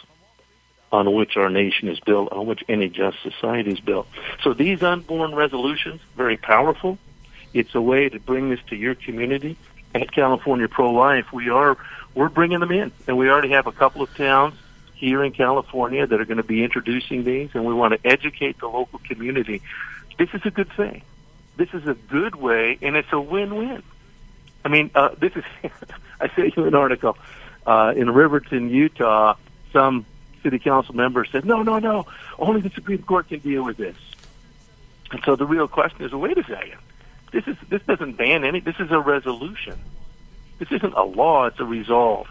on 0.94 1.14
which 1.14 1.36
our 1.36 1.50
nation 1.50 1.90
is 1.90 2.00
built, 2.00 2.32
on 2.32 2.46
which 2.46 2.64
any 2.70 2.88
just 2.88 3.22
society 3.22 3.72
is 3.72 3.82
built. 3.82 4.08
So 4.42 4.54
these 4.54 4.82
unborn 4.82 5.36
resolutions, 5.36 6.00
very 6.16 6.38
powerful. 6.38 6.98
It's 7.54 7.76
a 7.76 7.82
way 7.82 8.08
to 8.08 8.20
bring 8.20 8.50
this 8.50 8.62
to 8.70 8.78
your 8.78 8.96
community. 8.96 9.58
At 9.94 10.12
California 10.12 10.70
Pro 10.70 10.92
Life, 10.92 11.34
we 11.34 11.50
are 11.50 11.78
we're 12.16 12.30
bringing 12.30 12.60
them 12.60 12.72
in, 12.72 12.92
and 13.08 13.18
we 13.18 13.30
already 13.30 13.50
have 13.50 13.68
a 13.68 13.72
couple 13.72 14.02
of 14.02 14.16
towns 14.16 14.56
here 15.00 15.24
in 15.24 15.32
California 15.32 16.06
that 16.06 16.20
are 16.20 16.26
going 16.26 16.38
to 16.38 16.44
be 16.44 16.62
introducing 16.62 17.24
these, 17.24 17.50
and 17.54 17.66
we 17.66 17.74
want 17.74 17.94
to 17.94 18.08
educate 18.08 18.60
the 18.60 18.68
local 18.68 19.00
community. 19.00 19.62
This 20.18 20.30
is 20.34 20.42
a 20.44 20.52
good 20.52 20.70
thing. 20.74 21.04
This 21.56 21.70
is 21.74 21.88
a 21.88 21.94
good 21.94 22.36
way, 22.36 22.78
and 22.82 22.98
it's 22.98 23.12
a 23.14 23.20
win-win. 23.20 23.82
I 24.66 24.68
mean, 24.68 24.92
uh, 24.94 25.16
this 25.18 25.32
is. 25.36 25.44
I 26.22 26.28
sent 26.36 26.58
you 26.58 26.66
an 26.66 26.76
article 26.76 27.18
uh, 27.66 27.94
in 27.96 28.10
Riverton, 28.10 28.70
Utah. 28.70 29.36
Some 29.72 30.06
city 30.44 30.60
council 30.60 30.96
member 30.96 31.24
said, 31.24 31.46
"No, 31.46 31.64
no, 31.64 31.80
no. 31.80 32.06
Only 32.38 32.60
the 32.60 32.70
Supreme 32.70 33.02
Court 33.04 33.30
can 33.30 33.40
deal 33.40 33.64
with 33.64 33.78
this." 33.78 33.96
And 35.12 35.22
so 35.24 35.38
the 35.38 35.46
real 35.46 35.68
question 35.68 36.04
is, 36.04 36.12
wait 36.12 36.38
a 36.38 36.44
second. 36.44 36.78
This 37.32 37.48
is 37.48 37.56
this 37.70 37.82
doesn't 37.84 38.18
ban 38.18 38.44
any. 38.44 38.60
This 38.60 38.76
is 38.80 38.92
a 38.92 39.00
resolution. 39.00 39.80
This 40.58 40.72
isn't 40.72 40.94
a 40.94 41.04
law. 41.04 41.46
It's 41.46 41.60
a 41.60 41.66
resolve. 41.66 42.28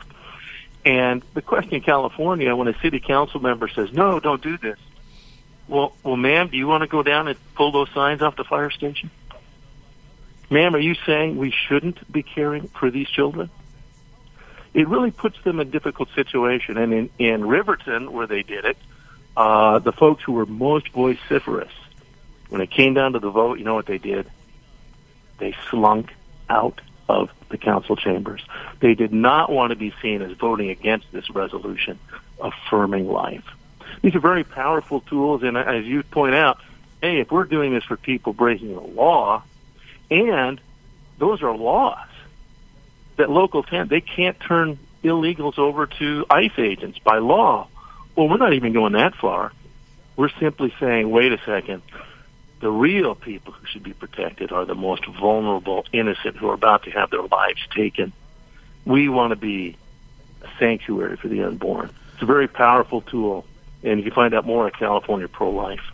And 0.85 1.22
the 1.35 1.43
question 1.43 1.74
in 1.74 1.81
California, 1.83 2.55
when 2.55 2.68
a 2.68 2.79
city 2.81 3.01
council 3.01 3.41
member 3.41 3.68
says, 3.68 3.93
"No, 3.93 4.20
don't 4.20 4.43
do 4.43 4.57
this," 4.57 4.79
well, 5.68 5.93
well, 6.03 6.16
ma'am, 6.16 6.49
do 6.49 6.57
you 6.57 6.66
want 6.66 6.83
to 6.83 6.87
go 6.87 7.03
down 7.03 7.29
and 7.29 7.39
pull 7.55 7.72
those 7.72 7.91
signs 7.91 8.22
off 8.22 8.37
the 8.37 8.45
fire 8.45 8.70
station? 8.70 9.11
Ma'am, 10.51 10.74
are 10.74 10.81
you 10.81 10.95
saying 11.07 11.37
we 11.37 11.51
shouldn't 11.51 12.11
be 12.11 12.22
caring 12.22 12.68
for 12.68 12.91
these 12.91 13.09
children? 13.09 13.51
It 14.72 14.89
really 14.89 15.11
puts 15.11 15.37
them 15.43 15.61
in 15.61 15.68
a 15.68 15.70
difficult 15.70 16.09
situation. 16.14 16.79
And 16.79 16.93
in, 16.93 17.11
in 17.18 17.47
Riverton, 17.47 18.12
where 18.12 18.26
they 18.26 18.43
did 18.43 18.64
it, 18.64 18.79
uh, 19.37 19.79
the 19.79 19.93
folks 19.93 20.22
who 20.24 20.33
were 20.33 20.47
most 20.47 20.89
vociferous, 20.89 21.72
when 22.49 22.62
it 22.62 22.70
came 22.70 22.95
down 22.95 23.12
to 23.12 23.18
the 23.18 23.31
vote, 23.31 23.59
you 23.59 23.64
know 23.64 23.74
what 23.74 23.87
they 23.87 23.99
did? 23.99 24.26
They 25.39 25.55
slunk 25.70 26.14
out 26.49 26.81
of 27.09 27.31
the 27.49 27.59
council 27.59 27.97
chambers. 27.97 28.45
They 28.81 28.95
did 28.95 29.13
not 29.13 29.51
want 29.51 29.71
to 29.71 29.77
be 29.77 29.93
seen 30.03 30.23
as 30.23 30.33
voting 30.33 30.71
against 30.71 31.11
this 31.13 31.31
resolution 31.31 31.99
affirming 32.41 33.09
life. 33.09 33.45
These 34.03 34.15
are 34.15 34.21
very 34.21 34.45
powerful 34.45 35.01
tools, 35.01 35.43
and 35.43 35.57
as 35.57 35.85
you 35.85 36.03
point 36.03 36.35
out, 36.35 36.59
hey, 37.03 37.21
if 37.21 37.31
we're 37.31 37.45
doing 37.45 37.73
this 37.73 37.85
for 37.85 37.97
people 37.97 38.33
breaking 38.33 38.75
the 38.75 38.81
law, 38.81 39.43
and 40.11 40.61
those 41.19 41.43
are 41.43 41.57
laws 41.57 42.09
that 43.17 43.29
local 43.29 43.63
town 43.63 43.89
they 43.89 44.01
can't 44.01 44.39
turn 44.41 44.79
illegals 45.05 45.59
over 45.59 45.87
to 45.87 46.25
ICE 46.31 46.59
agents 46.59 46.99
by 46.99 47.19
law. 47.19 47.69
Well, 48.17 48.29
we're 48.29 48.37
not 48.37 48.55
even 48.55 48.73
going 48.73 48.95
that 48.95 49.15
far. 49.15 49.53
We're 50.17 50.31
simply 50.41 50.75
saying, 50.81 51.11
wait 51.11 51.33
a 51.33 51.39
second. 51.45 51.83
The 52.61 52.71
real 52.71 53.15
people 53.15 53.53
who 53.53 53.67
should 53.67 53.85
be 53.85 53.93
protected 53.93 54.51
are 54.51 54.65
the 54.65 54.75
most 54.75 55.07
vulnerable, 55.07 55.87
innocent, 55.93 56.37
who 56.37 56.49
are 56.49 56.55
about 56.55 56.85
to 56.85 56.91
have 56.91 57.11
their 57.11 57.23
lives 57.23 57.61
taken. 57.75 58.13
We 58.85 59.09
want 59.09 59.31
to 59.31 59.37
be 59.37 59.77
a 60.43 60.49
sanctuary 60.59 61.17
for 61.17 61.29
the 61.29 61.45
unborn. 61.45 61.91
It's 62.15 62.23
a 62.23 62.27
very 62.27 62.49
powerful 62.49 63.03
tool, 63.03 63.45
and 63.85 63.99
you 64.01 64.05
can 64.05 64.13
find 64.13 64.35
out 64.35 64.45
more 64.45 64.67
at 64.67 64.77
California 64.77 65.29
Pro 65.29 65.51
Life. 65.51 65.93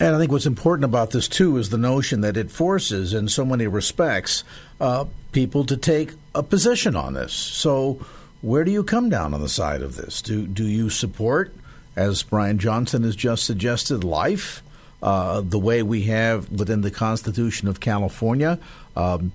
And 0.00 0.14
I 0.14 0.18
think 0.18 0.32
what's 0.32 0.46
important 0.46 0.84
about 0.84 1.12
this, 1.12 1.28
too, 1.28 1.56
is 1.56 1.70
the 1.70 1.78
notion 1.78 2.22
that 2.22 2.36
it 2.36 2.50
forces, 2.50 3.14
in 3.14 3.28
so 3.28 3.44
many 3.44 3.66
respects, 3.66 4.44
uh, 4.80 5.06
people 5.30 5.64
to 5.64 5.76
take 5.76 6.12
a 6.34 6.42
position 6.42 6.96
on 6.96 7.14
this. 7.14 7.32
So, 7.32 8.04
where 8.42 8.64
do 8.64 8.70
you 8.70 8.82
come 8.82 9.08
down 9.08 9.32
on 9.32 9.40
the 9.40 9.48
side 9.48 9.80
of 9.80 9.96
this? 9.96 10.20
Do, 10.20 10.46
do 10.46 10.64
you 10.64 10.90
support, 10.90 11.54
as 11.94 12.22
Brian 12.22 12.58
Johnston 12.58 13.04
has 13.04 13.14
just 13.14 13.44
suggested, 13.44 14.02
life, 14.02 14.62
uh, 15.02 15.40
the 15.40 15.58
way 15.58 15.82
we 15.82 16.04
have 16.04 16.50
within 16.50 16.80
the 16.82 16.90
Constitution 16.90 17.68
of 17.68 17.80
California? 17.80 18.58
Um, 18.96 19.32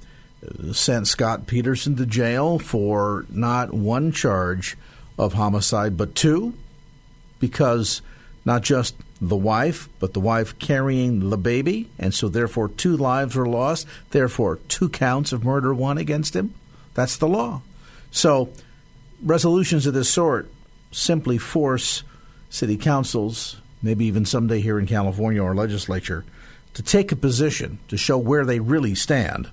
sent 0.72 1.08
Scott 1.08 1.48
Peterson 1.48 1.96
to 1.96 2.06
jail 2.06 2.60
for 2.60 3.26
not 3.30 3.74
one 3.74 4.12
charge 4.12 4.78
of 5.18 5.34
homicide, 5.34 5.98
but 5.98 6.16
two, 6.16 6.54
because 7.40 8.02
not 8.46 8.62
just 8.62 8.96
the 9.20 9.36
wife, 9.36 9.90
but 10.00 10.14
the 10.14 10.20
wife 10.20 10.58
carrying 10.60 11.30
the 11.30 11.38
baby, 11.38 11.90
and 11.98 12.14
so 12.14 12.30
therefore 12.30 12.70
two 12.70 12.96
lives 12.96 13.36
were 13.36 13.48
lost, 13.48 13.88
therefore 14.12 14.58
two 14.68 14.90
counts 14.90 15.34
of 15.34 15.44
murder 15.44 15.74
won 15.74 15.98
against 15.98 16.36
him. 16.36 16.54
That's 16.94 17.18
the 17.18 17.28
law. 17.28 17.62
So 18.12 18.50
resolutions 19.24 19.86
of 19.86 19.94
this 19.94 20.10
sort 20.10 20.50
simply 20.92 21.38
force 21.38 22.04
city 22.50 22.78
councils, 22.78 23.58
maybe 23.82 24.06
even 24.06 24.26
someday 24.26 24.60
here 24.60 24.80
in 24.80 24.86
California 24.86 25.42
or 25.42 25.56
legislature, 25.56 26.24
to 26.74 26.84
take 26.84 27.12
a 27.12 27.16
position 27.16 27.80
to 27.88 27.98
show 27.98 28.18
where 28.18 28.46
they 28.46 28.60
really 28.60 28.96
stand 28.96 29.50